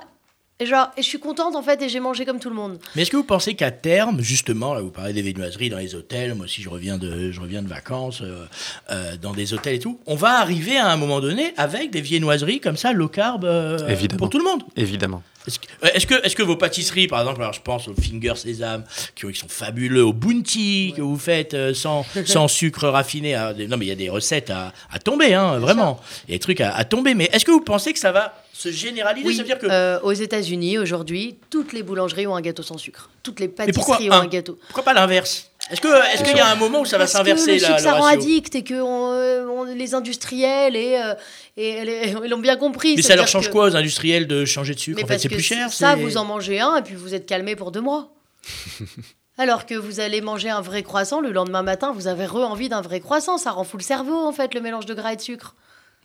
Et 0.60 0.66
genre, 0.66 0.88
et 0.96 1.02
je 1.02 1.08
suis 1.08 1.18
contente 1.18 1.56
en 1.56 1.62
fait, 1.64 1.82
et 1.82 1.88
j'ai 1.88 1.98
mangé 1.98 2.24
comme 2.24 2.38
tout 2.38 2.48
le 2.48 2.54
monde. 2.54 2.78
Mais 2.94 3.02
est-ce 3.02 3.10
que 3.10 3.16
vous 3.16 3.24
pensez 3.24 3.54
qu'à 3.54 3.72
terme, 3.72 4.20
justement, 4.20 4.72
là 4.72 4.82
vous 4.82 4.92
parlez 4.92 5.12
des 5.12 5.20
viennoiseries 5.20 5.68
dans 5.68 5.78
les 5.78 5.96
hôtels, 5.96 6.32
moi 6.36 6.44
aussi 6.44 6.62
je 6.62 6.68
reviens 6.68 6.96
de, 6.96 7.32
je 7.32 7.40
reviens 7.40 7.60
de 7.60 7.66
vacances 7.68 8.20
euh, 8.22 8.46
euh, 8.92 9.16
dans 9.20 9.32
des 9.32 9.52
hôtels 9.52 9.74
et 9.74 9.78
tout, 9.80 9.98
on 10.06 10.14
va 10.14 10.38
arriver 10.38 10.76
à 10.76 10.88
un 10.92 10.96
moment 10.96 11.20
donné 11.20 11.52
avec 11.56 11.90
des 11.90 12.00
viennoiseries 12.00 12.60
comme 12.60 12.76
ça, 12.76 12.92
low 12.92 13.08
carb, 13.08 13.44
euh, 13.44 13.88
Évidemment. 13.88 14.18
pour 14.18 14.30
tout 14.30 14.38
le 14.38 14.44
monde? 14.44 14.62
Évidemment. 14.76 15.24
Est-ce 15.48 15.58
que, 15.58 15.66
est-ce 15.92 16.06
que, 16.06 16.24
est-ce 16.24 16.36
que 16.36 16.42
vos 16.44 16.56
pâtisseries, 16.56 17.08
par 17.08 17.18
exemple, 17.20 17.40
alors 17.42 17.52
je 17.52 17.60
pense 17.60 17.88
aux 17.88 17.94
Finger 17.94 18.34
Sésame, 18.36 18.84
qui, 19.16 19.26
qui 19.32 19.38
sont 19.38 19.48
fabuleux, 19.48 20.04
au 20.04 20.12
Bounty 20.12 20.94
que 20.96 21.02
vous 21.02 21.18
faites 21.18 21.54
euh, 21.54 21.74
sans, 21.74 22.06
sans 22.26 22.46
sucre 22.46 22.86
raffiné, 22.88 23.36
des- 23.56 23.66
non 23.66 23.76
mais 23.76 23.86
il 23.86 23.88
y 23.88 23.92
a 23.92 23.96
des 23.96 24.08
recettes 24.08 24.50
à, 24.50 24.72
à 24.92 25.00
tomber, 25.00 25.34
hein, 25.34 25.58
vraiment, 25.58 26.00
il 26.28 26.30
y 26.30 26.34
a 26.34 26.36
des 26.36 26.40
trucs 26.40 26.60
à, 26.60 26.72
à 26.76 26.84
tomber, 26.84 27.14
mais 27.14 27.28
est-ce 27.32 27.44
que 27.44 27.50
vous 27.50 27.60
pensez 27.60 27.92
que 27.92 27.98
ça 27.98 28.12
va 28.12 28.40
se 28.56 28.70
généraliser 28.70 29.26
Oui, 29.26 29.34
Ça 29.34 29.42
veut 29.42 29.46
dire 29.48 29.58
que... 29.58 29.66
euh, 29.68 29.98
aux 30.02 30.12
États-Unis 30.12 30.78
aujourd'hui, 30.78 31.36
toutes 31.50 31.72
les 31.72 31.82
boulangeries 31.82 32.26
ont 32.28 32.36
un 32.36 32.40
gâteau 32.40 32.62
sans 32.62 32.78
sucre. 32.78 33.10
Toutes 33.24 33.40
les 33.40 33.48
pâtisseries 33.48 34.08
ont 34.10 34.14
un 34.14 34.20
un 34.22 34.26
gâteau. 34.26 34.58
pourquoi 34.68 34.84
pas 34.84 34.94
l'inverse? 34.94 35.50
Est-ce 35.70 35.80
que, 35.80 35.88
est-ce 36.14 36.22
qu'il 36.22 36.36
y 36.36 36.40
a 36.40 36.46
un 36.50 36.54
moment 36.54 36.80
où 36.82 36.84
ça 36.84 36.96
va 36.98 37.06
s'inverser 37.06 37.58
là, 37.58 37.78
ça 37.78 37.94
rend 37.94 38.06
addict 38.06 38.54
et 38.54 38.62
que 38.62 38.74
on, 38.80 39.12
euh, 39.12 39.46
on- 39.48 39.64
les 39.64 39.94
industriels 39.94 40.76
et, 40.76 40.96
euh, 41.02 41.14
et 41.56 41.84
les- 41.84 42.14
ils 42.24 42.30
l'ont 42.30 42.38
bien 42.38 42.56
compris. 42.56 42.94
Mais 42.96 43.02
ça 43.02 43.16
leur 43.16 43.26
change 43.26 43.48
que- 43.48 43.52
quoi 43.52 43.64
aux 43.70 43.76
industriels 43.76 44.26
de 44.28 44.44
changer 44.44 44.74
de 44.74 44.78
sucre? 44.78 44.96
Mais 44.98 45.04
En 45.04 45.06
fait, 45.08 45.18
c'est 45.18 45.28
plus 45.28 45.42
cher. 45.42 45.72
Ça, 45.72 45.96
vous 45.96 46.16
en 46.16 46.24
mangez 46.24 46.60
un 46.60 46.76
et 46.76 46.82
puis 46.82 46.94
vous 46.94 47.14
êtes 47.14 47.26
calmé 47.26 47.56
pour 47.56 47.72
deux 47.72 47.80
mois. 47.80 48.12
Alors 49.36 49.66
que 49.66 49.74
vous 49.74 49.98
allez 49.98 50.20
manger 50.20 50.50
un 50.50 50.60
vrai 50.60 50.82
croissant, 50.84 51.20
le 51.20 51.32
lendemain 51.32 51.62
matin, 51.62 51.92
vous 51.92 52.06
avez 52.06 52.24
re-envie 52.26 52.68
d'un 52.68 52.82
vrai 52.82 53.00
croissant. 53.00 53.36
Ça 53.36 53.50
rend 53.50 53.64
fou 53.64 53.76
le 53.78 53.82
cerveau, 53.82 54.14
en 54.14 54.32
fait, 54.32 54.54
le 54.54 54.60
mélange 54.60 54.86
de 54.86 54.94
gras 54.94 55.12
et 55.12 55.16
de 55.16 55.20
sucre. 55.22 55.54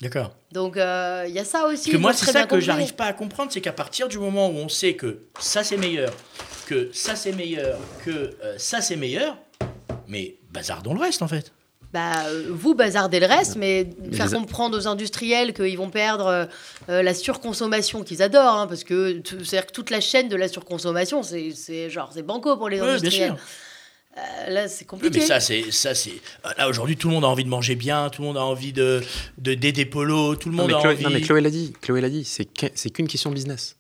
D'accord. 0.02 0.32
Donc, 0.54 0.78
euh, 0.78 1.26
il 1.28 1.34
y 1.34 1.40
a 1.40 1.44
ça 1.46 1.66
aussi. 1.66 1.92
Que 1.92 1.98
moi, 1.98 2.14
c'est 2.14 2.26
ça 2.26 2.32
bien 2.32 2.48
que 2.48 2.60
j'arrive 2.60 2.94
pas 2.96 3.06
à 3.06 3.14
comprendre, 3.14 3.52
c'est 3.52 3.62
qu'à 3.62 3.74
partir 3.74 4.08
du 4.08 4.18
moment 4.18 4.48
où 4.50 4.54
on 4.54 4.70
sait 4.70 4.94
que 4.94 5.20
ça 5.40 5.64
c'est 5.64 5.78
meilleur, 5.78 6.14
que 6.68 6.90
ça 6.94 7.16
c'est 7.16 7.34
meilleur, 7.34 7.78
que 8.06 8.10
euh, 8.44 8.56
ça 8.58 8.80
c'est 8.82 8.96
meilleur, 8.96 9.38
mais 10.08 10.38
bazardons 10.52 10.94
le 10.94 11.02
reste 11.02 11.22
en 11.22 11.28
fait. 11.28 11.52
Bah, 11.92 12.12
euh, 12.28 12.46
vous 12.52 12.76
bazardez 12.76 13.20
le 13.20 13.26
reste, 13.26 13.56
mais, 13.56 13.90
faire 14.14 14.28
les- 14.28 14.34
comprendre 14.38 14.78
aux 14.78 14.88
industriels 14.88 15.54
qu'ils 15.54 15.78
vont 15.78 15.90
perdre 15.90 16.48
euh, 16.88 17.02
la 17.02 17.14
surconsommation 17.16 18.04
qu'ils 18.04 18.22
adorent, 18.22 18.60
hein, 18.60 18.68
parce 18.68 18.84
que 18.84 19.22
c'est-à-dire 19.26 19.66
que 19.66 19.72
toute 19.74 19.90
la 19.90 20.00
chaîne 20.00 20.30
de 20.30 20.36
la 20.36 20.48
surconsommation, 20.48 21.24
c'est 21.24 21.90
genre 21.90 22.12
c'est 22.14 22.22
banco 22.22 22.56
pour 22.58 22.70
les 22.70 22.78
bien 22.78 22.88
industriels. 22.90 23.30
sûr. 23.32 23.38
Euh, 24.18 24.50
là, 24.50 24.68
c'est 24.68 24.86
compliqué. 24.86 25.20
mais 25.20 25.26
ça 25.26 25.40
c'est 25.40 25.72
ça 25.72 25.94
c'est 25.94 26.10
euh, 26.46 26.50
là 26.58 26.68
aujourd'hui 26.68 26.98
tout 26.98 27.08
le 27.10 27.14
monde 27.14 27.24
a 27.24 27.28
envie 27.28 27.44
de 27.44 27.50
manger 27.50 27.76
bien, 27.76 28.10
tout 28.10 28.22
le 28.24 28.28
monde 28.28 28.38
a 28.38 28.44
envie 28.44 28.74
de 28.74 29.02
de 29.38 29.54
d'aider 29.54 29.86
Polo, 29.86 30.36
tout 30.36 30.50
le 30.50 30.56
Non 30.56 30.64
monde 30.64 30.72
mais, 30.72 30.78
a 30.78 30.82
Chloé, 30.82 30.94
envie. 30.96 31.04
non, 31.04 31.10
mais 31.12 31.22
Chloé 31.22 31.42
l'a 31.42 31.50
dit. 31.52 31.74
Chloé 31.82 32.02
l'a 32.02 32.10
dit. 32.10 32.26
C'est 32.26 32.46
qu'un- 32.46 32.70
c'est 32.74 32.90
qu'une 32.90 33.08
question 33.08 33.30
de 33.30 33.36
business. 33.36 33.76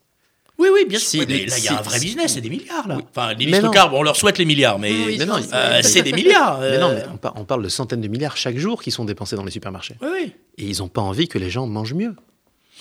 Oui 0.59 0.67
oui 0.71 0.85
bien 0.87 0.99
sûr. 0.99 1.23
Mais 1.27 1.45
là 1.47 1.57
il 1.57 1.63
y 1.63 1.67
a 1.67 1.79
un 1.79 1.81
vrai 1.81 1.97
si- 1.99 2.05
business, 2.05 2.33
c'est 2.35 2.41
des 2.41 2.49
milliards 2.49 2.87
là. 2.87 2.97
Oui. 2.97 3.03
Enfin 3.09 3.33
les 3.33 3.59
non. 3.59 3.71
carb, 3.71 3.93
on 3.93 4.03
leur 4.03 4.15
souhaite 4.15 4.37
les 4.37 4.45
milliards, 4.45 4.77
mais 4.77 4.91
Oui, 4.91 5.17
non, 5.17 5.39
euh, 5.53 5.79
c'est 5.81 6.03
des 6.03 6.13
milliards. 6.13 6.59
Mais 6.61 6.77
non, 6.77 6.93
mais 6.93 7.03
on, 7.11 7.17
par- 7.17 7.33
on 7.35 7.43
parle 7.45 7.63
de 7.63 7.69
centaines 7.69 8.01
de 8.01 8.07
milliards 8.07 8.37
chaque 8.37 8.57
jour 8.57 8.83
qui 8.83 8.91
sont 8.91 9.05
dépensés 9.05 9.35
dans 9.35 9.43
les 9.45 9.51
supermarchés. 9.51 9.95
Oui 10.01 10.07
oui. 10.13 10.33
Et 10.57 10.65
ils 10.65 10.77
n'ont 10.79 10.89
pas 10.89 11.01
envie 11.01 11.27
que 11.27 11.39
les 11.39 11.49
gens 11.49 11.65
mangent 11.65 11.93
mieux. 11.95 12.13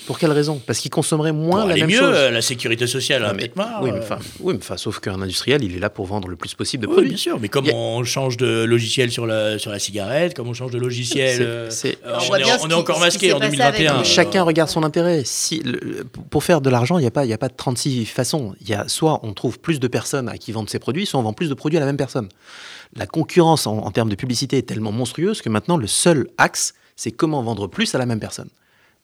Pour 0.07 0.19
quelle 0.19 0.33
raison? 0.33 0.59
Parce 0.67 0.79
qu'ils 0.79 0.91
consommeraient 0.91 1.33
moins 1.33 1.59
Pour 1.61 1.67
la 1.69 1.73
aller 1.75 1.83
même 1.83 1.91
mieux, 1.91 1.99
chose. 1.99 2.15
euh, 2.15 2.31
la 2.31 2.41
sécurité 2.41 2.87
sociale, 2.87 3.21
Non, 3.23 3.29
hein, 3.29 3.33
mais- 3.35 3.39
peut-être 3.43 3.57
marre. 3.57 3.83
oui, 3.83 3.91
mais 3.93 3.99
euh. 3.99 4.03
enfin, 4.03 4.19
oui, 4.41 4.55
mais 4.55 4.61
enfin, 4.61 4.79
sauf 4.79 5.01
qu'un 5.01 5.21
industriel, 5.21 5.63
il 5.63 5.77
est 5.77 5.79
là 5.79 5.91
pour 5.91 6.07
vendre 6.07 6.29
le 6.29 6.37
plus 6.37 6.55
possible 6.55 6.85
de 6.85 6.89
Oui, 6.89 6.95
produits. 6.95 7.09
bien 7.11 7.19
sûr, 7.19 7.39
mais 7.39 7.49
comme 7.51 7.67
a- 7.69 7.73
on 7.75 8.03
change 8.05 8.39
de 8.39 8.65
logiciel 8.65 9.11
sur 9.11 9.27
la, 9.27 9.59
sur 9.59 9.71
la 9.71 9.79
cigarette, 9.79 10.33
comme 10.35 10.49
on 10.49 10.55
change 10.55 10.71
de 10.71 10.79
logiciel, 10.79 11.37
C'est- 11.37 11.43
euh, 11.43 11.71
c'est- 11.71 11.99
euh, 12.07 12.15
On 12.19 12.23
on, 12.23 12.27
voit 12.27 12.41
est, 12.41 12.45
bien 12.45 12.55
on 12.55 12.59
ce 12.61 12.65
est 12.65 12.69
qui- 12.69 12.75
encore 12.75 13.01
masqué 13.01 13.33
en 13.35 13.39
passé 13.39 13.51
2021. 13.51 13.91
avec 13.93 14.01
Mais 14.07 14.11
Euh, 14.11 14.15
chacun 14.15 14.43
regarde 14.45 14.71
son 14.71 14.83
intérêt. 14.83 15.23
Si, 15.27 15.59
le- 15.61 16.05
pour 16.31 16.43
faire 16.43 16.63
de 16.63 16.71
l'argent, 16.71 16.97
il 16.97 17.03
n'y 17.03 17.07
a, 17.07 17.11
pas- 17.11 17.27
il 17.27 17.29
y 17.29 17.35
a 17.35 17.39
pas 17.39 17.49
de 17.49 17.55
36 17.57 18.07
façons. 18.07 18.55
Il 18.63 18.69
y 18.71 18.75
a, 18.75 18.89
soit 18.89 19.21
on 19.25 19.35
trouve 19.35 19.59
plus 19.59 19.79
de 19.79 19.89
personnes 19.89 20.29
à 20.31 20.39
qui 20.39 20.53
vendre 20.53 20.71
ses 20.71 20.79
produits, 20.79 21.05
soit 21.05 21.21
on 21.21 21.23
vend 21.25 21.35
plus 21.35 21.51
de 21.51 21.55
produits 21.55 21.77
à 21.77 21.81
la 21.81 21.87
même 21.87 21.99
personne. 21.99 22.29
La 22.97 23.07
concurrence 23.07 23.67
en, 23.67 23.77
en 23.77 23.91
termes 23.91 24.09
de 24.09 24.15
publicité 24.15 24.57
est 24.57 24.63
tellement 24.63 24.93
monstrueuse 24.93 25.43
que 25.43 25.51
maintenant, 25.51 25.77
le 25.77 25.87
seul 25.87 26.29
axe, 26.39 26.73
c'est 26.97 27.11
comment 27.11 27.43
vendre 27.43 27.67
plus 27.67 27.95
à 27.95 27.99
la 27.99 28.07
même 28.07 28.21
personne. 28.21 28.49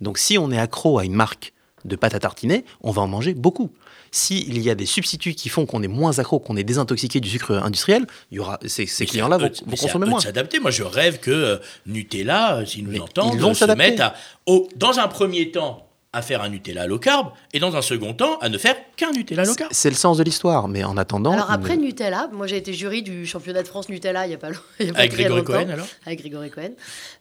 Donc 0.01 0.19
si 0.19 0.39
on 0.39 0.51
est 0.51 0.59
accro 0.59 0.99
à 0.99 1.05
une 1.05 1.15
marque 1.15 1.53
de 1.85 1.97
pâte 1.97 2.15
à 2.15 2.19
tartiner, 2.19 2.65
on 2.81 2.91
va 2.91 3.03
en 3.03 3.09
manger 3.09 3.35
beaucoup. 3.35 3.71
S'il 4.11 4.59
y 4.63 4.71
a 4.71 4.75
des 4.75 4.87
substituts 4.87 5.35
qui 5.35 5.49
font 5.49 5.67
qu'on 5.67 5.83
est 5.83 5.89
moins 5.89 6.19
accro, 6.19 6.39
qu'on 6.39 6.57
est 6.57 6.63
désintoxiqué 6.65 7.21
du 7.21 7.29
sucre 7.29 7.53
industriel, 7.63 8.07
il 8.31 8.37
y 8.37 8.41
aura, 8.41 8.59
ces, 8.65 8.87
clients-là 8.87 9.39
vont, 9.39 9.51
consommer 9.71 10.07
moins. 10.07 10.21
s'adapter. 10.21 10.61
Moi, 10.61 10.71
je 10.71 10.83
rêve 10.85 11.19
que 11.19 11.31
euh, 11.31 11.57
Nutella, 11.87 12.59
euh, 12.59 12.65
s'ils 12.67 12.85
nous 12.85 12.93
Mais 12.93 13.01
entendent, 13.01 13.35
ils 13.35 13.41
vont 13.41 13.55
se 13.55 13.61
s'adapter. 13.61 13.91
mettent 13.91 14.01
à, 14.01 14.15
au- 14.47 14.69
dans 14.77 14.99
un 15.01 15.09
premier 15.09 15.51
temps 15.51 15.87
à 16.15 16.23
faire 16.23 16.43
un 16.43 16.49
Nutella 16.49 16.87
low 16.87 16.99
carb 16.99 17.33
et 17.53 17.59
dans 17.61 17.77
un 17.77 17.83
second 17.83 18.15
temps 18.15 18.39
à 18.39 18.49
ne 18.49 18.57
faire 18.59 18.77
qu'un 18.97 19.11
Nutella 19.13 19.45
low 19.45 19.55
carb. 19.55 19.71
C'est 19.73 19.91
le 19.91 19.97
sens 19.97 20.17
de 20.19 20.23
l'histoire, 20.23 20.69
mais 20.69 20.85
en 20.85 20.97
attendant. 20.97 21.33
Alors 21.33 21.51
après 21.51 21.77
ne- 21.77 21.83
Nutella, 21.83 22.29
moi 22.33 22.47
j'ai 22.47 22.57
été 22.57 22.73
jury 22.73 23.03
du 23.03 23.27
championnat 23.27 23.63
de 23.63 23.69
France 23.69 23.89
Nutella 23.89 24.25
il 24.27 24.29
n'y 24.31 24.35
a 24.35 24.39
pas, 24.39 24.51
long- 24.51 24.57
il 24.81 24.87
y 24.87 24.91
a 24.91 24.93
pas 24.93 24.99
Avec 25.01 25.13
Grégory 25.13 25.41
longtemps. 25.41 25.53
Cohen, 25.53 25.69
alors? 25.71 25.87
Avec 26.07 26.21
Grégory 26.21 26.51
Cohen. 26.51 26.71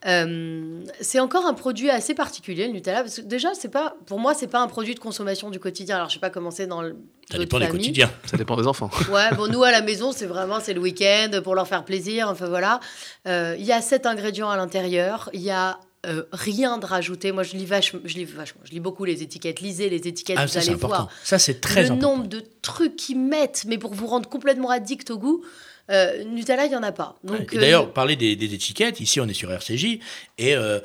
Euh, 0.07 0.81
c'est 1.01 1.19
encore 1.19 1.45
un 1.45 1.53
produit 1.53 1.89
assez 1.89 2.13
particulier, 2.13 2.67
le 2.67 2.73
Nutella, 2.73 3.01
parce 3.03 3.15
que 3.17 3.21
déjà, 3.21 3.49
c'est 3.53 3.69
pas, 3.69 3.95
pour 4.05 4.19
moi, 4.19 4.33
c'est 4.33 4.47
pas 4.47 4.59
un 4.61 4.67
produit 4.67 4.95
de 4.95 4.99
consommation 4.99 5.49
du 5.49 5.59
quotidien. 5.59 5.95
Alors, 5.97 6.09
je 6.09 6.15
sais 6.15 6.19
pas 6.19 6.29
comment 6.29 6.51
c'est 6.51 6.67
dans 6.67 6.81
le- 6.81 6.95
Ça 7.31 7.37
dépend 7.37 7.59
des 7.59 7.67
quotidiens. 7.67 8.11
Ça 8.25 8.37
dépend 8.37 8.55
des 8.57 8.67
enfants. 8.67 8.89
Ouais, 9.11 9.29
bon, 9.35 9.47
nous 9.51 9.63
à 9.63 9.71
la 9.71 9.81
maison, 9.81 10.11
c'est 10.11 10.25
vraiment 10.25 10.59
c'est 10.61 10.73
le 10.73 10.81
week-end 10.81 11.29
pour 11.43 11.55
leur 11.55 11.67
faire 11.67 11.85
plaisir. 11.85 12.27
Enfin 12.29 12.47
voilà, 12.47 12.79
Euh, 13.27 13.55
il 13.57 13.65
y 13.65 13.71
a 13.71 13.81
sept 13.81 14.05
ingrédients 14.05 14.49
à 14.49 14.57
l'intérieur. 14.57 15.29
Il 15.33 15.41
y 15.41 15.51
a 15.51 15.77
euh, 16.05 16.23
rien 16.31 16.77
de 16.77 16.85
rajouté. 16.85 17.31
Moi, 17.31 17.43
je 17.43 17.53
lis, 17.55 17.65
vachement, 17.65 17.99
je 18.03 18.15
lis 18.15 18.25
vachement, 18.25 18.61
je 18.65 18.71
lis 18.71 18.79
beaucoup 18.79 19.05
les 19.05 19.23
étiquettes. 19.23 19.61
Lisez 19.61 19.89
les 19.89 20.07
étiquettes, 20.07 20.37
Ah, 20.39 20.45
vous 20.45 20.51
ça, 20.51 20.59
allez 20.59 20.69
important. 20.69 20.87
voir 20.87 21.09
Ça, 21.23 21.39
c'est 21.39 21.61
très 21.61 21.83
le 21.83 21.91
important. 21.91 22.17
nombre 22.17 22.27
de 22.27 22.43
trucs 22.61 22.95
qu'ils 22.95 23.19
mettent, 23.19 23.63
mais 23.67 23.77
pour 23.77 23.93
vous 23.93 24.07
rendre 24.07 24.27
complètement 24.29 24.69
addict 24.69 25.09
au 25.11 25.17
goût. 25.17 25.43
euh, 25.89 26.23
Nutella, 26.23 26.65
il 26.65 26.69
n'y 26.69 26.75
en 26.75 26.83
a 26.83 26.91
pas. 26.91 27.17
Donc, 27.23 27.53
Et 27.53 27.57
euh, 27.57 27.61
D'ailleurs, 27.61 27.91
parler 27.93 28.15
des, 28.15 28.35
des 28.35 28.53
étiquettes, 28.53 28.99
ici 28.99 29.19
on 29.19 29.27
est 29.27 29.33
sur 29.33 29.51
RCJ, 29.51 29.99
et 30.37 30.55
euh, 30.55 30.79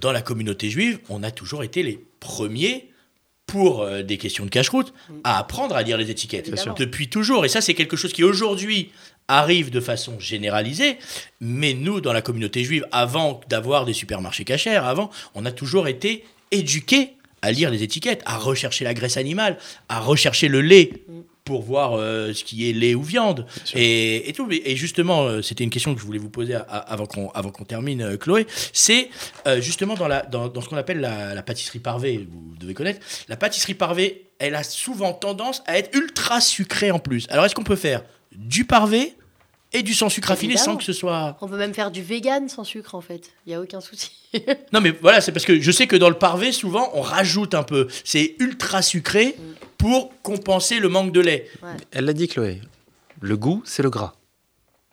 dans 0.00 0.12
la 0.12 0.22
communauté 0.22 0.70
juive, 0.70 0.98
on 1.08 1.22
a 1.22 1.30
toujours 1.30 1.62
été 1.64 1.82
les 1.82 2.04
premiers 2.20 2.88
pour 3.46 3.86
des 4.02 4.16
questions 4.16 4.46
de 4.46 4.50
cache-route 4.50 4.94
à 5.24 5.38
apprendre 5.38 5.74
à 5.76 5.82
lire 5.82 5.98
les 5.98 6.10
étiquettes. 6.10 6.50
Depuis 6.78 7.08
toujours. 7.10 7.44
Et 7.44 7.48
ça, 7.48 7.60
c'est 7.60 7.74
quelque 7.74 7.96
chose 7.96 8.12
qui 8.14 8.24
aujourd'hui 8.24 8.90
arrive 9.28 9.70
de 9.70 9.80
façon 9.80 10.18
généralisée, 10.20 10.98
mais 11.40 11.74
nous, 11.74 12.00
dans 12.00 12.12
la 12.12 12.22
communauté 12.22 12.64
juive, 12.64 12.86
avant 12.92 13.40
d'avoir 13.48 13.84
des 13.84 13.92
supermarchés 13.92 14.44
cachers, 14.44 14.76
avant, 14.76 15.10
on 15.34 15.44
a 15.46 15.52
toujours 15.52 15.88
été 15.88 16.24
éduqués 16.50 17.10
à 17.40 17.50
lire 17.50 17.70
les 17.70 17.82
étiquettes, 17.82 18.22
à 18.24 18.36
rechercher 18.38 18.84
la 18.84 18.94
graisse 18.94 19.16
animale, 19.16 19.58
à 19.88 20.00
rechercher 20.00 20.48
le 20.48 20.60
lait 20.60 20.92
pour 21.44 21.62
voir 21.62 21.94
euh, 21.94 22.32
ce 22.32 22.44
qui 22.44 22.70
est 22.70 22.72
lait 22.72 22.94
ou 22.94 23.02
viande 23.02 23.46
et, 23.74 24.28
et 24.28 24.32
tout. 24.32 24.46
Et 24.52 24.76
justement, 24.76 25.24
euh, 25.24 25.42
c'était 25.42 25.64
une 25.64 25.70
question 25.70 25.92
que 25.92 26.00
je 26.00 26.06
voulais 26.06 26.20
vous 26.20 26.30
poser 26.30 26.54
à- 26.54 26.60
à- 26.60 26.78
avant 26.92 27.06
qu'on 27.06 27.30
avant 27.30 27.50
qu'on 27.50 27.64
termine, 27.64 28.00
euh, 28.02 28.16
Chloé. 28.16 28.46
C'est 28.72 29.10
justement 29.58 29.94
dans, 29.94 30.06
la, 30.06 30.22
dans, 30.22 30.46
dans 30.46 30.60
ce 30.60 30.68
qu'on 30.68 30.76
appelle 30.76 31.00
la, 31.00 31.34
la 31.34 31.42
pâtisserie 31.42 31.80
parvée, 31.80 32.28
vous 32.30 32.54
devez 32.60 32.74
connaître. 32.74 33.00
La 33.28 33.36
pâtisserie 33.36 33.74
parvée, 33.74 34.26
elle 34.38 34.54
a 34.54 34.62
souvent 34.62 35.12
tendance 35.12 35.64
à 35.66 35.78
être 35.78 35.96
ultra 35.96 36.40
sucrée 36.40 36.92
en 36.92 37.00
plus. 37.00 37.26
Alors, 37.28 37.44
est-ce 37.44 37.56
qu'on 37.56 37.64
peut 37.64 37.74
faire 37.74 38.04
du 38.36 38.64
parvé 38.64 39.14
et 39.74 39.82
du 39.82 39.94
sans 39.94 40.08
sucre 40.10 40.28
raffiné 40.28 40.56
sans 40.56 40.76
que 40.76 40.84
ce 40.84 40.92
soit... 40.92 41.36
On 41.40 41.48
peut 41.48 41.56
même 41.56 41.72
faire 41.72 41.90
du 41.90 42.02
vegan 42.02 42.48
sans 42.48 42.64
sucre, 42.64 42.94
en 42.94 43.00
fait. 43.00 43.32
Il 43.46 43.50
n'y 43.50 43.54
a 43.54 43.60
aucun 43.60 43.80
souci. 43.80 44.12
Non, 44.72 44.80
mais 44.80 44.90
voilà, 44.90 45.20
c'est 45.20 45.30
parce 45.32 45.44
que 45.44 45.60
je 45.60 45.70
sais 45.70 45.86
que 45.86 45.96
dans 45.96 46.08
le 46.08 46.16
parvé, 46.16 46.52
souvent, 46.52 46.90
on 46.94 47.02
rajoute 47.02 47.54
un 47.54 47.62
peu. 47.62 47.88
C'est 48.04 48.34
ultra 48.38 48.80
sucré 48.80 49.36
pour 49.76 50.10
compenser 50.22 50.78
le 50.78 50.88
manque 50.88 51.12
de 51.12 51.20
lait. 51.20 51.50
Elle 51.90 52.06
l'a 52.06 52.12
dit, 52.14 52.28
Chloé. 52.28 52.60
Le 53.20 53.36
goût, 53.36 53.62
c'est 53.66 53.82
le 53.82 53.90
gras. 53.90 54.14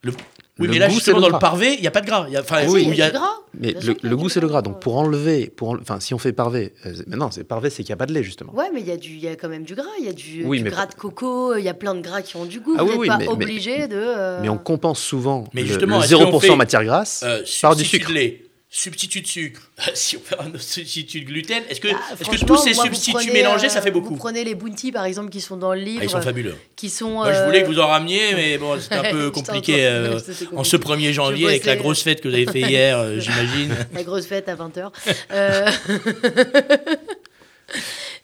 Le- 0.03 0.13
Oui, 0.59 0.67
Le 0.67 0.73
mais 0.73 0.79
là, 0.79 0.87
goût, 0.87 0.93
justement, 0.95 1.15
c'est 1.15 1.19
le 1.19 1.21
dans 1.21 1.27
le 1.27 1.31
gras. 1.31 1.39
parvé, 1.39 1.73
il 1.75 1.81
n'y 1.81 1.87
a 1.87 1.91
pas 1.91 2.01
de 2.01 2.05
gras. 2.05 2.25
Il 2.27 2.33
y 2.33 2.37
a- 2.37 2.41
enfin, 2.41 2.57
oui, 2.67 2.81
si, 2.83 2.89
où 2.89 2.91
il 2.91 2.97
y 2.97 3.01
a 3.01 3.07
y 3.07 3.11
gras. 3.11 3.29
Mais 3.57 3.73
le, 3.81 3.95
le 4.01 4.15
goût, 4.17 4.27
c'est 4.29 4.41
le 4.41 4.47
gras. 4.47 4.61
Donc 4.61 4.79
pour 4.81 4.97
enlever, 4.97 5.51
pour 5.55 5.69
enle- 5.73 5.79
enfin, 5.81 5.99
si 5.99 6.13
on 6.13 6.17
fait 6.17 6.33
parvé, 6.33 6.73
euh, 6.85 6.93
mais 7.07 7.15
non, 7.15 7.31
c'est 7.31 7.43
parvé, 7.45 7.69
c'est 7.69 7.83
qu'il 7.83 7.91
n'y 7.91 7.93
a 7.93 7.97
pas 7.97 8.05
de 8.05 8.13
lait, 8.13 8.23
justement. 8.23 8.53
Ouais, 8.53 8.65
mais 8.73 8.81
il 8.81 8.87
y, 8.87 8.91
a 8.91 8.97
du- 8.97 9.09
il 9.13 9.19
y 9.23 9.27
a 9.27 9.35
quand 9.35 9.47
même 9.49 9.63
du 9.63 9.73
gras. 9.75 9.85
Il 9.99 10.05
y 10.05 10.09
a 10.09 10.13
du, 10.13 10.43
Oui, 10.45 10.57
du 10.57 10.65
mais- 10.65 10.69
gras 10.69 10.85
de 10.85 10.93
coco, 10.95 11.55
il 11.55 11.63
y 11.63 11.69
a 11.69 11.73
plein 11.73 11.95
de 11.95 12.01
gras 12.01 12.21
qui 12.21 12.35
ont 12.35 12.45
du 12.45 12.59
goût. 12.59 12.75
Ah 12.77 12.83
Vous 12.83 12.89
oui, 12.89 12.91
n'êtes 12.93 12.99
oui, 13.01 13.07
pas 13.07 13.17
mais- 13.17 13.25
mais- 13.25 13.31
obligé 13.31 13.87
de. 13.87 13.95
euh, 13.97 14.39
Mais 14.41 14.49
on 14.49 14.57
compense 14.57 14.99
souvent 14.99 15.45
Mais 15.53 15.61
le, 15.61 15.67
justement, 15.67 15.97
le 15.99 16.03
est-ce 16.03 16.13
qu'on 16.15 16.25
0% 16.25 16.39
fait, 16.41 16.55
matière 16.55 16.83
grasse 16.83 17.23
Euh, 17.25 17.41
par 17.61 17.75
du 17.75 17.85
sucre. 17.85 18.09
de 18.09 18.13
lait, 18.13 18.43
substitut 18.71 19.21
de 19.21 19.27
sucre. 19.27 19.61
si 19.95 20.17
on 20.17 20.19
fait 20.21 20.35
un 20.39 20.51
substitut 20.59 21.21
de 21.21 21.25
gluten, 21.25 21.63
est-ce 21.69 21.79
que, 21.81 21.87
bah, 21.87 21.97
est-ce 22.19 22.29
que 22.29 22.45
tous 22.45 22.57
ces 22.57 22.73
moi, 22.75 22.83
vous 22.85 22.89
substituts 22.93 23.17
prenez, 23.17 23.31
mélangés, 23.33 23.65
euh, 23.65 23.69
ça 23.69 23.81
fait 23.81 23.89
Vous 23.91 24.01
beaucoup 24.01 24.15
prenez 24.15 24.43
les 24.43 24.53
bounty, 24.55 24.91
par 24.91 25.05
exemple, 25.05 25.29
qui 25.31 25.41
sont 25.41 25.57
dans 25.57 25.73
le 25.73 25.79
livre. 25.81 25.99
Ah, 26.01 26.05
Ils 26.05 26.09
sont 26.09 26.21
fabuleux. 26.21 26.55
Qui 26.75 26.89
sont. 26.89 27.09
Moi, 27.09 27.33
je 27.33 27.39
euh, 27.39 27.45
voulais 27.45 27.63
que 27.63 27.67
vous 27.67 27.79
en 27.79 27.87
rameniez, 27.87 28.35
mais 28.35 28.57
bon, 28.59 28.79
c'était 28.79 28.95
un 28.95 29.03
peu 29.11 29.31
compliqué 29.31 29.85
euh, 29.87 30.19
c'était 30.25 30.45
en 30.55 30.63
ce 30.63 30.77
compliqué. 30.77 31.09
1er 31.09 31.13
janvier 31.13 31.47
avec 31.47 31.65
la 31.65 31.75
grosse 31.77 32.03
fête 32.03 32.21
que 32.21 32.27
vous 32.27 32.33
avez 32.35 32.45
fait 32.45 32.61
hier, 32.61 32.97
euh, 32.99 33.19
j'imagine. 33.19 33.75
La 33.93 34.03
grosse 34.03 34.27
fête 34.27 34.47
à 34.49 34.55
20h. 34.55 34.91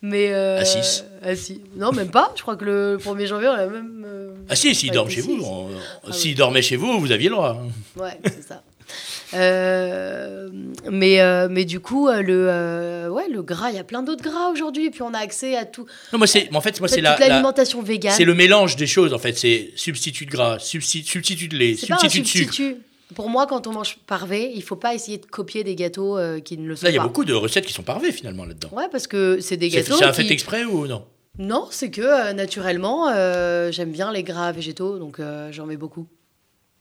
Mais. 0.01 0.31
euh, 0.31 0.59
À 0.59 0.65
six. 0.65 1.03
à 1.23 1.35
six. 1.35 1.61
Non, 1.75 1.91
même 1.91 2.11
pas. 2.11 2.31
Je 2.35 2.41
crois 2.41 2.55
que 2.55 2.65
le 2.65 2.97
1er 3.03 3.25
janvier, 3.25 3.47
on 3.47 3.53
a 3.53 3.65
même. 3.65 4.03
euh, 4.05 4.33
Ah 4.49 4.55
si, 4.55 4.75
s'ils 4.75 4.89
Ouais, 4.89 4.95
dorment 4.95 5.09
chez 5.09 5.21
si. 5.21 5.27
vous, 5.27 5.43
on- 5.43 5.69
Ah 6.07 6.11
s'ils 6.11 6.31
oui. 6.31 6.35
dormaient 6.35 6.61
chez 6.61 6.75
vous, 6.75 6.99
vous 6.99 7.11
aviez 7.11 7.29
le 7.29 7.35
droit. 7.35 7.57
Ouais, 7.95 8.19
c'est 8.25 8.47
ça. 8.47 8.61
Euh, 9.33 10.49
mais, 10.91 11.19
euh, 11.21 11.47
mais 11.49 11.65
du 11.65 11.79
coup, 11.79 12.07
euh, 12.07 12.21
le, 12.21 12.47
euh, 12.49 13.09
ouais, 13.09 13.27
le 13.29 13.41
gras, 13.41 13.69
il 13.71 13.75
y 13.75 13.79
a 13.79 13.83
plein 13.83 14.03
d'autres 14.03 14.23
gras 14.23 14.49
aujourd'hui. 14.51 14.89
Puis 14.91 15.01
on 15.01 15.13
a 15.13 15.19
accès 15.19 15.55
à 15.55 15.65
tout. 15.65 15.85
Non, 16.13 16.17
moi, 16.19 16.27
c'est, 16.27 16.49
en 16.53 16.61
fait, 16.61 16.79
moi, 16.79 16.87
c'est 16.87 17.01
la, 17.01 17.11
toute 17.13 17.21
la- 17.21 17.29
l'alimentation 17.29 17.81
végane. 17.81 18.13
c'est 18.15 18.25
le 18.25 18.33
mélange 18.35 18.75
des 18.75 18.87
choses, 18.87 19.13
en 19.13 19.17
fait. 19.19 19.33
C'est 19.37 19.71
substitut 19.75 20.25
de 20.25 20.31
gras, 20.31 20.59
substitut, 20.59 21.07
substitut 21.09 21.47
de 21.47 21.57
lait, 21.57 21.75
pas 21.87 21.97
substitut 21.97 22.45
de 22.45 22.51
sucre. 22.51 22.77
Pour 23.13 23.29
moi, 23.29 23.45
quand 23.45 23.67
on 23.67 23.71
mange 23.71 23.97
parvé, 24.07 24.51
il 24.55 24.63
faut 24.63 24.75
pas 24.75 24.95
essayer 24.95 25.19
de 25.19 25.25
copier 25.27 25.63
des 25.63 25.75
gâteaux 25.75 26.17
qui 26.43 26.57
ne 26.57 26.67
le 26.67 26.75
sont 26.75 26.85
Là, 26.85 26.91
il 26.91 26.95
y 26.95 26.97
a 26.97 27.01
pas. 27.01 27.07
beaucoup 27.07 27.23
de 27.23 27.33
recettes 27.33 27.65
qui 27.65 27.73
sont 27.73 27.83
parvées, 27.83 28.11
finalement, 28.11 28.45
là-dedans. 28.45 28.69
Ouais, 28.71 28.87
parce 28.91 29.05
que 29.07 29.39
c'est 29.41 29.57
des 29.57 29.69
gâteaux. 29.69 29.95
c'est 29.95 30.05
un 30.05 30.11
qui- 30.11 30.23
fait 30.23 30.31
exprès 30.33 30.65
ou 30.65 30.87
non? 30.87 31.05
Non, 31.37 31.67
c'est 31.69 31.91
que 31.91 32.31
naturellement, 32.33 33.07
j'aime 33.71 33.91
bien 33.91 34.11
les 34.11 34.23
gras 34.23 34.51
végétaux, 34.51 34.97
donc 34.97 35.19
j'en 35.51 35.65
mets 35.65 35.77
beaucoup. 35.77 36.07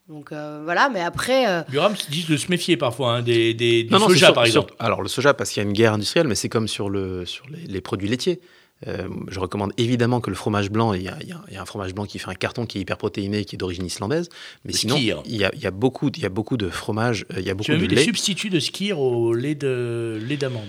Donc 0.08 0.32
euh, 0.32 0.60
voilà, 0.64 0.90
mais 0.92 1.00
après, 1.00 1.48
euh, 1.48 1.62
Buram 1.70 1.94
dit 2.10 2.24
de 2.28 2.36
se 2.36 2.48
méfier 2.50 2.76
parfois 2.76 3.14
hein, 3.16 3.22
des, 3.22 3.54
des, 3.54 3.84
du 3.84 3.92
Non, 3.92 4.00
soja, 4.00 4.26
sur- 4.26 4.34
par 4.34 4.44
sur- 4.46 4.60
exemple. 4.62 4.74
alors 4.78 5.00
le 5.00 5.08
soja, 5.08 5.32
parce 5.32 5.50
qu'il 5.50 5.62
y 5.62 5.64
a 5.64 5.68
une 5.68 5.74
guerre 5.74 5.94
industrielle, 5.94 6.28
mais 6.28 6.34
c'est 6.34 6.50
comme 6.50 6.68
sur, 6.68 6.90
le, 6.90 7.24
sur 7.24 7.46
les, 7.48 7.66
les 7.66 7.80
produits 7.80 8.08
laitiers. 8.08 8.40
Euh, 8.86 9.08
je 9.28 9.40
recommande 9.40 9.72
évidemment 9.78 10.20
que 10.20 10.28
le 10.28 10.36
fromage 10.36 10.70
blanc, 10.70 10.92
il 10.92 11.02
y, 11.02 11.08
a, 11.08 11.16
il 11.48 11.54
y 11.54 11.56
un 11.56 11.64
fromage 11.64 11.94
blanc 11.94 12.04
qui 12.04 12.18
fait 12.18 12.28
un 12.28 12.34
carton 12.34 12.66
qui 12.66 12.76
est 12.76 12.80
hyper 12.82 12.98
protéiné, 12.98 13.46
qui 13.46 13.56
est 13.56 13.58
d'origine 13.58 13.86
islandaise. 13.86 14.28
Mais 14.66 14.72
Le 14.72 14.78
sinon, 14.78 14.96
il 14.96 15.04
y 15.04 15.12
a, 15.44 15.50
il 15.54 15.62
y 15.62 15.66
a 15.66 15.70
beaucoup, 15.70 16.10
il 16.14 16.22
y 16.22 16.26
a 16.26 16.28
beaucoup 16.28 16.58
de 16.58 16.68
fromage, 16.68 17.24
euh, 17.32 17.36
il 17.40 17.46
y 17.46 17.50
a 17.50 17.54
beaucoup 17.54 17.64
Tu 17.64 17.72
as 17.72 17.76
de 17.76 17.80
vu 17.80 17.88
des 17.88 17.96
substituts 17.96 18.50
de 18.50 18.60
skir 18.60 18.98
au 19.00 19.32
lait, 19.32 19.54
de, 19.54 20.20
lait 20.28 20.36
d'amande? 20.36 20.68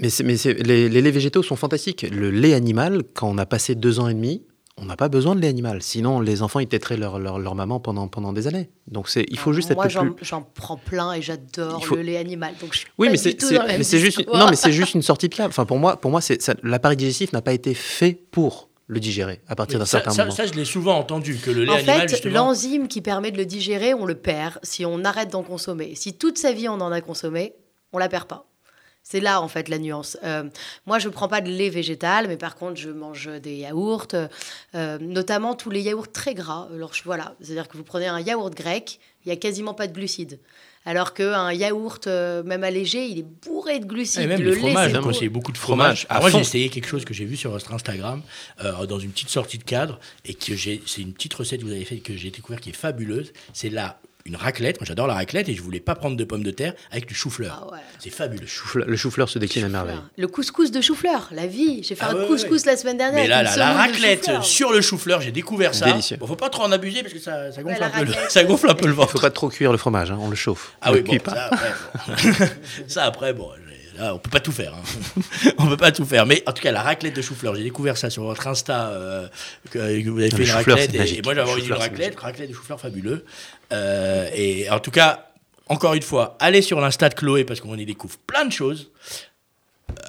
Mais, 0.00 0.08
mais 0.24 0.34
les, 0.64 0.88
les 0.88 1.02
laits 1.02 1.14
végétaux 1.14 1.44
sont 1.44 1.54
fantastiques. 1.54 2.02
Le 2.10 2.32
lait 2.32 2.54
animal, 2.54 3.02
quand 3.12 3.30
on 3.30 3.38
a 3.38 3.46
passé 3.46 3.76
deux 3.76 4.00
ans 4.00 4.08
et 4.08 4.14
demi, 4.14 4.42
on 4.76 4.86
n'a 4.86 4.96
pas 4.96 5.08
besoin 5.08 5.34
de 5.36 5.40
lait 5.40 5.48
animal. 5.48 5.82
Sinon, 5.82 6.20
les 6.20 6.42
enfants, 6.42 6.58
ils 6.60 6.66
têteraient 6.66 6.96
leur, 6.96 7.18
leur, 7.18 7.38
leur 7.38 7.54
maman 7.54 7.78
pendant, 7.80 8.08
pendant 8.08 8.32
des 8.32 8.46
années. 8.48 8.70
Donc, 8.88 9.08
c'est, 9.08 9.24
il 9.28 9.38
faut 9.38 9.52
juste 9.52 9.72
moi 9.74 9.86
être 9.86 10.00
plus... 10.14 10.24
j'en 10.24 10.42
prends 10.42 10.76
plein 10.76 11.12
et 11.12 11.22
j'adore 11.22 11.84
faut- 11.84 11.94
le 11.96 12.02
lait 12.02 12.16
animal. 12.16 12.54
Donc 12.60 12.72
je 12.72 12.78
suis 12.78 12.88
Oui, 12.98 13.06
pas 13.06 13.12
mais 13.12 13.16
du 13.16 13.22
c'est, 13.22 13.34
tout 13.34 13.46
c'est- 13.46 13.54
dans 13.54 13.62
la 13.62 13.68
même 13.68 13.78
mais 13.78 13.84
c'est 13.84 13.98
juste, 14.00 14.18
histoire. 14.18 14.38
non, 14.38 14.50
mais 14.50 14.56
c'est 14.56 14.72
juste 14.72 14.94
une 14.94 15.02
sortie 15.02 15.28
de 15.28 15.34
câble. 15.34 15.50
Enfin, 15.50 15.64
pour 15.64 15.78
moi, 15.78 15.96
pour 15.96 16.10
moi, 16.10 16.20
c'est, 16.20 16.42
ça- 16.42 16.54
l'appareil 16.62 16.96
digestif 16.96 17.32
n'a 17.32 17.40
pas 17.42 17.52
été 17.52 17.72
fait 17.74 18.14
pour 18.30 18.68
le 18.86 19.00
digérer 19.00 19.40
à 19.48 19.54
partir 19.56 19.78
d'un 19.78 19.86
ça, 19.86 19.98
certain 19.98 20.10
ça, 20.10 20.24
moment. 20.24 20.34
ça, 20.34 20.44
je 20.46 20.52
l'ai 20.52 20.64
souvent 20.66 20.98
entendu, 20.98 21.36
que 21.42 21.50
le 21.50 21.64
lait 21.64 21.70
En 21.70 21.74
animal, 21.76 22.00
fait, 22.00 22.08
justement... 22.08 22.34
l'enzyme 22.34 22.88
qui 22.88 23.00
permet 23.00 23.30
de 23.30 23.38
le 23.38 23.46
digérer, 23.46 23.94
on 23.94 24.04
le 24.04 24.14
perd 24.16 24.58
si 24.62 24.84
on 24.84 25.04
arrête 25.04 25.30
d'en 25.30 25.42
consommer. 25.42 25.94
Si 25.94 26.14
toute 26.14 26.36
sa 26.36 26.52
vie 26.52 26.68
on 26.68 26.80
en 26.80 26.92
a 26.92 27.00
consommé, 27.00 27.54
on 27.92 27.98
la 27.98 28.08
perd 28.08 28.26
pas. 28.26 28.46
C'est 29.06 29.20
là 29.20 29.42
en 29.42 29.48
fait 29.48 29.68
la 29.68 29.78
nuance. 29.78 30.16
Euh, 30.24 30.44
moi, 30.86 30.98
je 30.98 31.10
prends 31.10 31.28
pas 31.28 31.42
de 31.42 31.50
lait 31.50 31.68
végétal, 31.68 32.26
mais 32.26 32.38
par 32.38 32.56
contre, 32.56 32.80
je 32.80 32.88
mange 32.88 33.28
des 33.42 33.56
yaourts, 33.56 34.08
euh, 34.74 34.98
notamment 34.98 35.54
tous 35.54 35.68
les 35.70 35.82
yaourts 35.82 36.10
très 36.10 36.34
gras. 36.34 36.68
Alors 36.74 36.94
je- 36.94 37.02
voilà, 37.04 37.34
c'est-à-dire 37.42 37.68
que 37.68 37.76
vous 37.76 37.84
prenez 37.84 38.06
un 38.06 38.18
yaourt 38.20 38.54
grec, 38.54 38.98
il 39.24 39.28
y 39.28 39.32
a 39.32 39.36
quasiment 39.36 39.74
pas 39.74 39.86
de 39.86 39.92
glucides. 39.92 40.40
Alors 40.86 41.12
qu'un 41.14 41.52
yaourt, 41.52 42.06
euh, 42.06 42.42
même 42.42 42.64
allégé, 42.64 43.06
il 43.06 43.18
est 43.18 43.26
bourré 43.46 43.78
de 43.78 43.84
glucides. 43.86 44.22
Et 44.22 44.26
même 44.26 44.40
le 44.42 44.50
lait, 44.54 44.60
c'est 44.74 44.96
hein, 44.96 45.00
moi 45.02 45.12
j'ai 45.12 45.28
beaucoup 45.30 45.52
de 45.52 45.56
Fromage 45.58 46.02
fromage. 46.02 46.06
à 46.08 46.12
Alors 46.16 46.22
moi 46.24 46.30
j'ai 46.30 46.40
essayé 46.40 46.68
quelque 46.70 46.88
chose 46.88 47.04
que 47.06 47.14
j'ai 47.14 47.24
vu 47.26 47.36
sur 47.36 47.50
votre 47.50 47.72
Instagram 47.72 48.22
euh, 48.64 48.84
dans 48.86 48.98
une 48.98 49.10
petite 49.10 49.30
sortie 49.30 49.56
de 49.58 49.64
cadre 49.64 49.98
et 50.26 50.34
que 50.34 50.54
j'ai, 50.54 50.82
c'est 50.86 51.00
une 51.02 51.12
petite 51.14 51.32
recette 51.34 51.60
que 51.60 51.66
vous 51.66 51.72
avez 51.72 51.84
faite 51.86 52.02
que 52.02 52.14
j'ai 52.16 52.30
découvert 52.30 52.60
qui 52.60 52.70
est 52.70 52.74
fabuleuse. 52.74 53.32
C'est 53.54 53.70
là 53.70 53.98
une 54.26 54.36
raclette. 54.36 54.80
Moi 54.80 54.86
j'adore 54.86 55.06
la 55.06 55.12
raclette 55.14 55.50
et 55.50 55.54
je 55.54 55.60
voulais 55.60 55.80
pas 55.80 55.94
prendre 55.94 56.16
de 56.16 56.24
pommes 56.24 56.42
de 56.42 56.50
terre 56.50 56.72
avec 56.90 57.06
du 57.06 57.14
chou-fleur. 57.14 57.66
Ah 57.68 57.72
ouais. 57.74 57.78
C'est 57.98 58.08
fabuleux. 58.10 58.46
Chou-fleur- 58.46 58.86
le 58.88 58.96
chou-fleur 58.96 59.28
se 59.28 59.38
décline 59.38 59.64
à 59.64 59.68
merveille. 59.68 59.98
Le 60.16 60.26
couscous 60.28 60.70
de 60.70 60.80
chou-fleur, 60.80 61.28
la 61.30 61.46
vie. 61.46 61.82
J'ai 61.82 61.94
fait 61.94 62.06
Ah 62.08 62.12
un 62.12 62.14
ouais, 62.14 62.26
couscous 62.26 62.64
la 62.64 62.76
semaine 62.78 62.96
dernière. 62.96 63.20
Mais 63.22 63.28
là, 63.28 63.42
la, 63.42 63.72
raclette 63.74 64.30
sur 64.42 64.72
le 64.72 64.80
chou-fleur, 64.80 65.20
j'ai 65.20 65.30
découvert 65.32 65.74
ça. 65.74 65.86
Délicieux. 65.86 66.16
Bon, 66.16 66.26
faut 66.26 66.36
pas 66.36 66.48
trop 66.48 66.62
en 66.62 66.72
abuser 66.72 67.02
parce 67.02 67.12
que 67.12 67.20
ça, 67.20 67.52
ça 67.52 67.62
gonfle, 67.62 67.78
Ouais, 67.80 67.84
un, 67.86 67.90
peu 67.90 68.04
le, 68.04 68.12
ça 68.30 68.44
gonfle 68.44 68.70
un 68.70 68.74
peu 68.74 68.86
le 68.86 68.92
Il 68.92 68.96
ventre. 68.96 69.10
faut 69.12 69.20
pas 69.20 69.30
trop 69.30 69.50
cuire 69.50 69.72
le 69.72 69.78
fromage, 69.78 70.10
hein, 70.10 70.18
on 70.18 70.30
le 70.30 70.36
chauffe. 70.36 70.72
Ah 70.80 70.90
on 70.90 70.94
oui, 70.94 70.98
le 71.02 71.04
bon, 71.04 71.18
ça 71.26 71.44
après, 71.50 71.72
bon. 72.06 72.46
ça 72.88 73.04
après, 73.04 73.32
bon, 73.34 73.50
j'ai- 73.68 73.74
là, 74.00 74.12
on 74.14 74.18
peut 74.18 74.30
pas 74.30 74.40
tout 74.40 74.50
faire. 74.50 74.74
hein. 74.74 75.20
on 75.58 75.66
peut 75.68 75.76
pas 75.76 75.92
tout 75.92 76.04
faire. 76.04 76.26
Mais 76.26 76.42
en 76.46 76.52
tout 76.52 76.62
cas, 76.62 76.72
la 76.72 76.82
raclette 76.82 77.14
de 77.14 77.22
chou-fleur, 77.22 77.54
j'ai 77.54 77.62
découvert 77.62 77.96
ça 77.96 78.10
sur 78.10 78.24
votre 78.24 78.44
Insta, 78.48 78.88
euh, 78.88 79.28
que, 79.70 79.78
vous 80.08 80.18
avez 80.18 80.30
fait 80.30 80.38
Le 80.38 80.42
une 80.44 80.48
chou-fleur, 80.50 80.76
raclette. 80.76 80.90
c'est 80.90 80.96
Et, 80.96 80.98
magique. 80.98 81.18
et 81.18 81.22
moi, 81.22 81.34
j'avais 81.34 81.46
Le 81.46 81.52
envie 81.52 81.62
d'une 81.62 81.72
raclette, 81.74 81.98
magique. 82.06 82.20
raclette 82.20 82.48
de 82.50 82.54
chou-fleur 82.54 82.80
fabuleux. 82.80 83.24
Euh, 83.72 84.28
et 84.34 84.68
en 84.70 84.78
tout 84.80 84.90
cas, 84.90 85.28
encore 85.68 85.94
une 85.94 86.02
fois, 86.02 86.36
allez 86.40 86.62
sur 86.62 86.80
l'Insta 86.80 87.08
de 87.08 87.14
Chloé 87.14 87.44
parce 87.44 87.60
qu'on 87.60 87.76
y 87.76 87.84
découvre 87.86 88.16
plein 88.26 88.44
de 88.44 88.52
choses. 88.52 88.90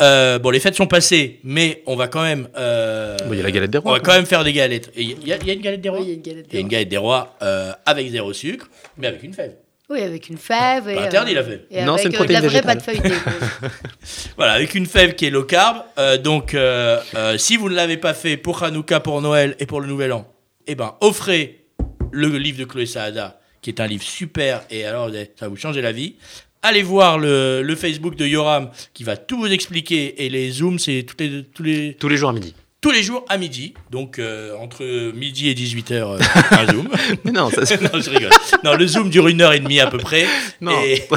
Euh, 0.02 0.40
bon, 0.40 0.50
les 0.50 0.60
fêtes 0.60 0.76
sont 0.76 0.88
passées, 0.88 1.40
mais 1.44 1.84
on 1.86 1.96
va 1.96 2.08
quand 2.08 2.22
même. 2.24 2.48
euh, 2.58 3.18
il 3.32 3.38
y 3.38 3.40
a 3.40 3.44
la 3.44 3.52
galette 3.52 3.72
des 3.72 3.78
rois, 3.78 3.92
On 3.92 3.94
va 3.94 4.00
quoi. 4.00 4.14
quand 4.14 4.18
même 4.18 4.26
faire 4.26 4.44
des 4.44 4.54
galettes. 4.54 4.92
Et 4.96 5.04
Il 5.04 5.28
y, 5.28 5.34
a- 5.34 5.38
il 5.38 5.48
y 5.48 5.52
a 5.52 5.54
une 5.54 5.62
galette 5.62 5.82
des 5.82 5.90
rois 5.90 6.00
Oui, 6.00 6.06
il 6.06 6.10
y 6.10 6.12
a 6.12 6.16
une 6.16 6.22
galette 6.22 6.46
Il 6.50 6.54
y 6.54 6.58
a 6.58 6.60
une 6.62 6.68
des 6.68 6.72
galette 6.72 6.90
des 6.90 6.98
rois 6.98 7.36
euh, 7.42 7.72
avec 7.86 8.10
zéro 8.10 8.34
sucre, 8.34 8.68
mais 8.98 9.08
avec 9.08 9.24
une 9.24 9.34
fève. 9.34 9.54
Oui, 9.90 10.02
avec 10.02 10.30
une 10.30 10.38
fève. 10.38 10.90
Et, 10.90 10.96
Pas 10.96 11.04
interdit, 11.04 11.34
euh, 11.34 11.36
la 11.36 11.44
fève. 11.44 11.62
Et 11.70 11.84
Non, 11.84 11.98
c'est 11.98 12.06
une 12.06 12.16
euh, 12.16 12.26
de 12.26 12.34
la 12.34 12.40
protéine 12.40 12.40
vraie 12.40 12.62
végétale. 12.62 12.78
pâte 12.78 12.84
feuilletée. 12.84 13.16
Voilà, 14.38 14.54
avec 14.54 14.74
une 14.76 14.86
fève 14.88 15.14
qui 15.16 15.26
est 15.28 15.30
low 15.30 15.44
carb. 15.44 15.84
Euh, 16.00 16.18
donc, 16.18 16.54
euh, 16.56 17.00
euh, 17.16 17.38
si 17.38 17.56
vous 17.58 17.70
ne 17.70 17.76
l'avez 17.76 17.98
pas 17.98 18.14
fait 18.16 18.38
pour 18.38 18.64
Hanouka, 18.64 19.00
pour 19.00 19.22
Noël 19.22 19.56
et 19.60 19.66
pour 19.68 19.82
le 19.82 19.88
Nouvel 19.88 20.12
An, 20.14 20.28
eh 20.68 20.74
ben, 20.76 20.96
offrez 21.02 21.66
le 22.12 22.28
livre 22.30 22.58
de 22.60 22.66
Chloé 22.66 22.86
Saada, 22.88 23.40
qui 23.66 23.72
est 23.72 23.82
un 23.82 23.88
livre 23.88 24.04
super. 24.04 24.64
Et 24.70 24.86
alors, 24.86 25.10
ça 25.10 25.46
va 25.46 25.48
vous 25.48 25.56
changer 25.56 25.82
la 25.82 25.92
vie. 25.92 26.14
Allez 26.62 26.84
voir 26.84 27.18
le, 27.18 27.64
le 27.64 27.76
Facebook 27.76 28.16
de 28.16 28.28
Yoram, 28.28 28.70
qui 28.94 29.04
va 29.04 29.18
tout 29.18 29.40
vous 29.40 29.52
expliquer. 29.52 30.24
Et 30.24 30.30
les 30.30 30.52
Zooms, 30.52 30.78
c'est 30.78 31.04
tous 31.04 31.16
les, 31.18 31.44
tous 31.46 31.64
les, 31.64 31.96
Tous 31.96 32.08
les 32.08 32.16
jours 32.16 32.30
à 32.30 32.34
midi. 32.34 32.54
Tous 32.86 32.92
les 32.92 33.02
jours 33.02 33.26
à 33.30 33.38
midi. 33.40 33.74
Donc, 33.90 34.20
euh, 34.20 34.56
entre 34.60 34.86
midi 35.16 35.50
et 35.50 35.56
18h, 35.56 36.20
un 36.52 36.72
Zoom. 36.72 36.88
Mais 37.24 37.32
non, 37.32 37.50
ça, 37.50 37.66
c'est- 37.66 37.82
non, 37.94 38.00
je 38.00 38.12
rigole. 38.12 38.30
Non, 38.64 38.76
le 38.76 38.86
Zoom 38.86 39.10
dure 39.10 39.28
une 39.28 39.42
heure 39.42 39.54
et 39.54 39.60
demie 39.60 39.80
à 39.80 39.88
peu 39.88 39.98
près. 39.98 40.28
Non. 40.62 40.80
Et- 40.84 41.02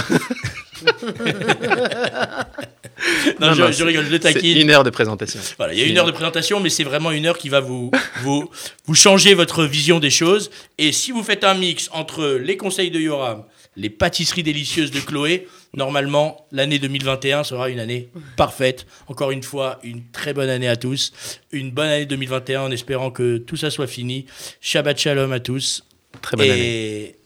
non, 3.38 3.48
Non, 3.48 3.52
je, 3.52 3.62
non, 3.62 3.70
je 3.72 3.84
rigole, 3.84 4.06
je 4.06 4.10
le 4.10 4.18
C'est 4.22 4.32
taquine. 4.32 4.56
une 4.56 4.70
heure 4.70 4.82
de 4.82 4.88
présentation. 4.88 5.40
Voilà, 5.58 5.74
il 5.74 5.80
y 5.80 5.82
a 5.82 5.86
une 5.86 5.98
heure 5.98 6.06
de 6.06 6.10
présentation, 6.10 6.58
mais 6.58 6.70
c'est 6.70 6.84
vraiment 6.84 7.10
une 7.10 7.26
heure 7.26 7.36
qui 7.36 7.50
va 7.50 7.60
vous, 7.60 7.90
vous, 8.22 8.48
vous 8.86 8.94
changer 8.94 9.34
votre 9.34 9.64
vision 9.64 10.00
des 10.00 10.08
choses. 10.08 10.50
Et 10.78 10.90
si 10.90 11.12
vous 11.12 11.22
faites 11.22 11.44
un 11.44 11.52
mix 11.52 11.90
entre 11.92 12.38
les 12.42 12.56
conseils 12.56 12.90
de 12.90 12.98
Yoram, 12.98 13.44
les 13.76 13.90
pâtisseries 13.90 14.42
délicieuses 14.42 14.90
de 14.90 15.00
Chloé, 15.00 15.46
normalement, 15.74 16.46
l'année 16.52 16.78
2021 16.78 17.44
sera 17.44 17.68
une 17.68 17.80
année 17.80 18.10
parfaite. 18.36 18.86
Encore 19.06 19.30
une 19.30 19.42
fois, 19.42 19.78
une 19.82 20.04
très 20.10 20.32
bonne 20.32 20.48
année 20.48 20.68
à 20.68 20.76
tous. 20.76 21.12
Une 21.52 21.70
bonne 21.70 21.88
année 21.88 22.06
2021 22.06 22.62
en 22.62 22.70
espérant 22.70 23.10
que 23.10 23.38
tout 23.38 23.56
ça 23.56 23.70
soit 23.70 23.86
fini. 23.86 24.26
Shabbat 24.60 24.98
Shalom 24.98 25.32
à 25.32 25.40
tous. 25.40 25.84
Très 26.22 26.36
bonne 26.36 26.46
et 26.46 26.50
année. 26.50 27.16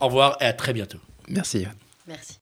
au 0.00 0.06
revoir 0.06 0.36
et 0.40 0.44
à 0.44 0.52
très 0.52 0.72
bientôt. 0.72 0.98
Merci. 1.28 1.66
Merci. 2.06 2.41